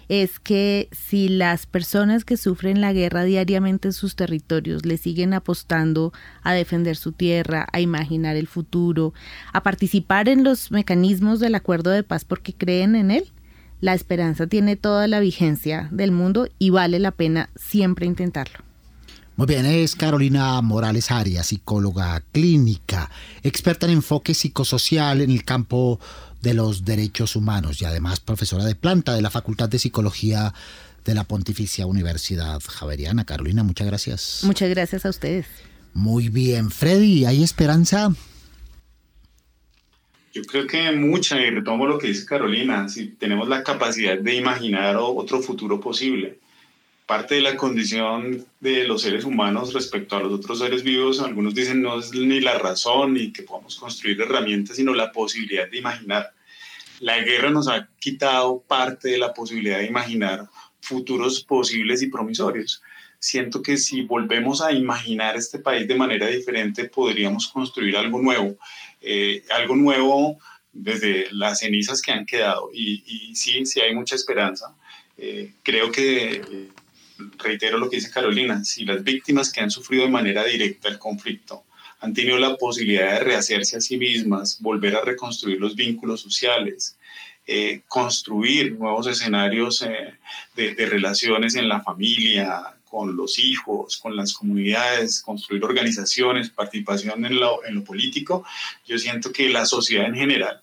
es 0.09 0.39
que 0.41 0.89
si 0.91 1.29
las 1.29 1.67
personas 1.67 2.25
que 2.25 2.37
sufren 2.37 2.81
la 2.81 2.93
guerra 2.93 3.25
diariamente 3.25 3.89
en 3.89 3.93
sus 3.93 4.17
territorios 4.17 4.85
le 4.85 4.97
siguen 4.97 5.33
apostando 5.33 6.13
a 6.43 6.53
defender 6.53 6.97
su 6.97 7.13
tierra, 7.13 7.67
a 7.73 7.81
imaginar 7.81 8.37
el 8.37 8.47
futuro, 8.47 9.15
a 9.53 9.63
participar 9.63 10.29
en 10.29 10.45
los 10.45 10.71
mecanismos 10.71 11.41
del 11.41 11.55
acuerdo 11.55 11.91
de 11.91 12.03
paz 12.03 12.25
porque 12.25 12.53
creen 12.53 12.95
en 12.95 13.11
él, 13.11 13.33
la 13.81 13.95
esperanza 13.95 14.47
tiene 14.47 14.77
toda 14.77 15.07
la 15.09 15.21
vigencia 15.21 15.89
del 15.91 16.13
mundo 16.13 16.49
y 16.59 16.71
vale 16.71 16.99
la 16.99 17.11
pena 17.13 17.51
siempre 17.57 18.07
intentarlo. 18.07 18.72
Muy 19.35 19.47
bien, 19.47 19.65
es 19.65 19.97
Carolina 19.97 20.61
Morales 20.61 21.11
Arias, 21.11 21.47
psicóloga 21.47 22.23
clínica, 22.33 23.11
experta 23.43 23.87
en 23.87 23.93
enfoque 23.93 24.35
psicosocial 24.35 25.23
en 25.23 25.31
el 25.31 25.43
campo 25.43 25.99
de 26.43 26.53
los 26.53 26.85
derechos 26.85 27.35
humanos 27.35 27.81
y 27.81 27.87
además 27.87 28.21
profesora 28.21 28.65
de 28.67 28.75
planta 28.75 29.15
de 29.15 29.23
la 29.23 29.31
Facultad 29.31 29.71
de 29.71 29.79
Psicología 29.79 30.53
de 31.07 31.15
la 31.15 31.25
Pontificia 31.25 31.87
Universidad 31.87 32.61
Javeriana. 32.61 33.25
Carolina, 33.25 33.63
muchas 33.63 33.87
gracias. 33.87 34.41
Muchas 34.45 34.69
gracias 34.69 35.07
a 35.07 35.09
ustedes. 35.09 35.47
Muy 35.95 36.29
bien, 36.29 36.71
Freddy, 36.71 37.25
¿hay 37.25 37.43
esperanza? 37.43 38.13
Yo 40.35 40.43
creo 40.43 40.67
que 40.67 40.93
mucha, 40.93 41.41
y 41.41 41.49
retomo 41.49 41.87
lo 41.87 41.99
que 41.99 42.09
dice 42.09 42.27
Carolina, 42.27 42.87
si 42.91 43.07
tenemos 43.07 43.49
la 43.49 43.63
capacidad 43.63 44.19
de 44.19 44.35
imaginar 44.35 44.97
otro 44.99 45.41
futuro 45.41 45.81
posible 45.81 46.39
parte 47.07 47.35
de 47.35 47.41
la 47.43 47.57
condición 47.57 48.47
de 48.61 48.85
los 48.85 49.03
seres 49.03 49.25
humanos 49.25 49.75
respecto 49.75 50.17
a 50.17 50.21
los 50.21 50.33
otros 50.33 50.61
seres 50.61 50.83
vivos, 50.83 51.21
algunos 51.21 51.55
dicen 51.55 51.83
no 51.83 51.99
es 51.99 52.13
ni 52.13 52.41
la 52.41 52.59
razón 52.59 53.15
ni 53.15 53.33
que 53.33 53.43
podamos 53.43 53.77
construir 53.77 54.21
herramientas, 54.21 54.77
sino 54.77 54.95
la 54.95 55.13
posibilidad 55.13 55.69
de 55.69 55.79
imaginar. 55.79 56.33
La 57.01 57.21
guerra 57.21 57.51
nos 57.51 57.69
ha 57.69 57.89
quitado 57.99 58.63
parte 58.67 59.09
de 59.09 59.19
la 59.19 59.35
posibilidad 59.35 59.79
de 59.79 59.87
imaginar 59.87 60.49
futuros 60.81 61.43
posibles 61.43 62.03
y 62.03 62.09
promisorios. 62.09 62.83
siento 63.19 63.63
que 63.63 63.77
si 63.77 64.03
volvemos 64.03 64.61
a 64.63 64.73
imaginar 64.73 65.37
este 65.37 65.61
país 65.61 65.87
de 65.87 65.95
manera 65.95 66.27
diferente, 66.27 66.89
podríamos 66.89 67.47
construir 67.47 67.97
algo 67.97 68.21
nuevo, 68.21 68.57
eh, 69.01 69.45
algo 69.51 69.77
nuevo 69.77 70.39
desde 70.73 71.29
las 71.31 71.61
cenizas 71.61 72.03
que 72.03 72.11
han 72.11 72.27
quedado. 72.27 72.71
Y, 72.75 73.33
sí, 73.37 73.65
sí 73.65 73.81
hay 73.81 73.95
mucha 73.95 74.17
esperanza. 74.17 74.75
Eh, 75.17 75.53
creo 75.63 75.93
que, 75.93 76.71
reitero 77.39 77.79
lo 77.79 77.89
que 77.89 77.97
dice 77.97 78.11
Carolina, 78.11 78.65
si 78.65 78.85
las 78.85 79.03
víctimas 79.03 79.53
que 79.53 79.61
han 79.61 79.71
sufrido 79.71 80.05
de 80.05 80.11
manera 80.11 80.45
directa 80.45 80.89
el 80.89 80.99
conflicto 80.99 81.65
han 82.01 82.15
tenido 82.15 82.37
la 82.39 82.57
posibilidad 82.57 83.13
de 83.13 83.21
rehacerse 83.21 83.77
a 83.77 83.81
sí 83.81 83.97
mismas, 83.97 84.61
volver 84.61 84.97
a 84.97 85.03
reconstruir 85.03 85.61
los 85.61 85.77
vínculos 85.77 86.21
sociales, 86.21 86.99
eh, 87.47 87.83
construir 87.87 88.73
nuevos 88.73 89.07
escenarios 89.07 89.87
de, 90.55 90.75
de, 90.75 90.87
relaciones 90.87 91.55
en 91.55 91.69
la 91.69 91.81
familia, 91.81 92.75
con 92.85 93.17
los 93.17 93.39
hijos, 93.39 93.97
con 93.97 94.17
las 94.17 94.35
comunidades, 94.35 95.23
construir 95.23 95.65
organizaciones, 95.65 96.51
participación 96.51 97.25
en 97.25 97.41
lo 97.41 97.85
político, 97.85 98.45
yo 98.85 98.99
siento 98.99 99.33
que 99.33 99.49
la 99.49 99.65
sociedad 99.65 100.07
en 100.07 100.15
general 100.15 100.62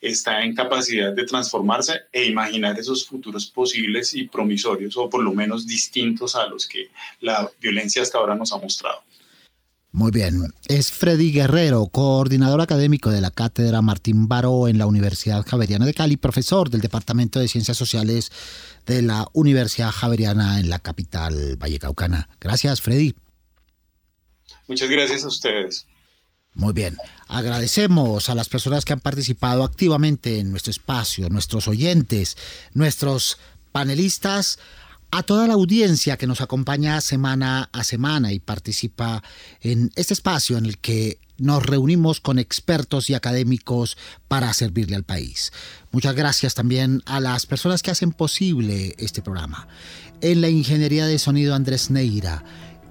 está 0.00 0.42
en 0.42 0.54
capacidad 0.54 1.12
de 1.12 1.24
transformarse 1.24 2.02
e 2.12 2.26
imaginar 2.26 2.78
esos 2.78 3.06
futuros 3.06 3.46
posibles 3.46 4.14
y 4.14 4.28
promisorios, 4.28 4.96
o 4.96 5.10
por 5.10 5.22
lo 5.22 5.32
menos 5.32 5.66
distintos 5.66 6.36
a 6.36 6.46
los 6.46 6.66
que 6.66 6.90
la 7.20 7.50
violencia 7.60 8.02
hasta 8.02 8.18
ahora 8.18 8.34
nos 8.34 8.52
ha 8.52 8.58
mostrado. 8.58 9.02
Muy 9.90 10.10
bien. 10.10 10.42
Es 10.68 10.92
Freddy 10.92 11.32
Guerrero, 11.32 11.86
coordinador 11.86 12.60
académico 12.60 13.10
de 13.10 13.20
la 13.20 13.30
Cátedra 13.30 13.80
Martín 13.80 14.28
Baró 14.28 14.68
en 14.68 14.78
la 14.78 14.86
Universidad 14.86 15.44
Javeriana 15.46 15.86
de 15.86 15.94
Cali, 15.94 16.16
profesor 16.16 16.68
del 16.68 16.82
Departamento 16.82 17.40
de 17.40 17.48
Ciencias 17.48 17.76
Sociales 17.76 18.30
de 18.86 19.02
la 19.02 19.26
Universidad 19.32 19.90
Javeriana 19.90 20.60
en 20.60 20.68
la 20.68 20.78
capital 20.78 21.56
vallecaucana. 21.56 22.28
Gracias, 22.38 22.82
Freddy. 22.82 23.14
Muchas 24.68 24.90
gracias 24.90 25.24
a 25.24 25.28
ustedes. 25.28 25.86
Muy 26.54 26.72
bien. 26.72 26.96
Agradecemos 27.28 28.28
a 28.30 28.34
las 28.34 28.48
personas 28.48 28.84
que 28.84 28.92
han 28.92 29.00
participado 29.00 29.64
activamente 29.64 30.38
en 30.38 30.50
nuestro 30.50 30.70
espacio, 30.70 31.28
nuestros 31.28 31.68
oyentes, 31.68 32.36
nuestros 32.74 33.38
panelistas 33.70 34.58
a 35.10 35.22
toda 35.22 35.46
la 35.46 35.54
audiencia 35.54 36.16
que 36.16 36.26
nos 36.26 36.40
acompaña 36.40 37.00
semana 37.00 37.70
a 37.72 37.84
semana 37.84 38.32
y 38.32 38.40
participa 38.40 39.22
en 39.60 39.90
este 39.96 40.14
espacio 40.14 40.58
en 40.58 40.66
el 40.66 40.78
que 40.78 41.18
nos 41.38 41.64
reunimos 41.64 42.20
con 42.20 42.38
expertos 42.38 43.08
y 43.08 43.14
académicos 43.14 43.96
para 44.26 44.52
servirle 44.52 44.96
al 44.96 45.04
país. 45.04 45.52
Muchas 45.92 46.14
gracias 46.14 46.54
también 46.54 47.02
a 47.06 47.20
las 47.20 47.46
personas 47.46 47.82
que 47.82 47.92
hacen 47.92 48.12
posible 48.12 48.94
este 48.98 49.22
programa. 49.22 49.68
En 50.20 50.40
la 50.40 50.48
ingeniería 50.48 51.06
de 51.06 51.18
sonido 51.18 51.54
Andrés 51.54 51.90
Neira, 51.90 52.42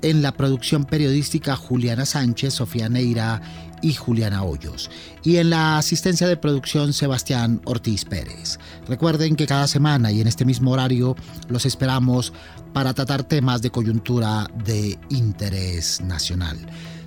en 0.01 0.21
la 0.21 0.31
producción 0.31 0.85
periodística 0.85 1.55
Juliana 1.55 2.05
Sánchez, 2.05 2.53
Sofía 2.55 2.89
Neira 2.89 3.41
y 3.81 3.93
Juliana 3.93 4.43
Hoyos. 4.43 4.89
Y 5.23 5.37
en 5.37 5.49
la 5.49 5.77
asistencia 5.77 6.27
de 6.27 6.37
producción 6.37 6.93
Sebastián 6.93 7.61
Ortiz 7.65 8.05
Pérez. 8.05 8.59
Recuerden 8.87 9.35
que 9.35 9.47
cada 9.47 9.67
semana 9.67 10.11
y 10.11 10.21
en 10.21 10.27
este 10.27 10.45
mismo 10.45 10.71
horario 10.71 11.15
los 11.47 11.65
esperamos 11.65 12.33
para 12.73 12.93
tratar 12.93 13.23
temas 13.23 13.61
de 13.61 13.71
coyuntura 13.71 14.47
de 14.65 14.97
interés 15.09 16.01
nacional. 16.01 16.57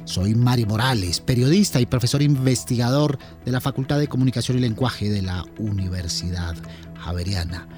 Soy 0.04 0.34
Mari 0.34 0.66
Morales, 0.66 1.20
periodista 1.20 1.80
y 1.80 1.86
profesor 1.86 2.22
investigador 2.22 3.18
de 3.44 3.52
la 3.52 3.60
Facultad 3.60 3.98
de 3.98 4.08
Comunicación 4.08 4.58
y 4.58 4.60
Lenguaje 4.60 5.08
de 5.08 5.22
la 5.22 5.44
Universidad 5.58 6.56
Javeriana. 6.98 7.68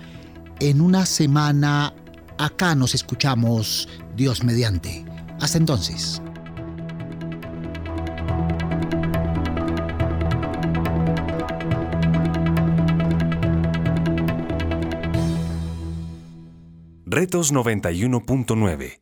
En 0.61 0.81
una 0.81 1.05
semana 1.05 1.93
acá 2.39 2.75
nos 2.75 2.95
escuchamos 2.95 3.89
Dios 4.17 4.45
mediante. 4.45 5.05
Hasta 5.41 5.59
entonces. 5.59 6.23
Retos 17.07 17.53
91.9 17.53 18.99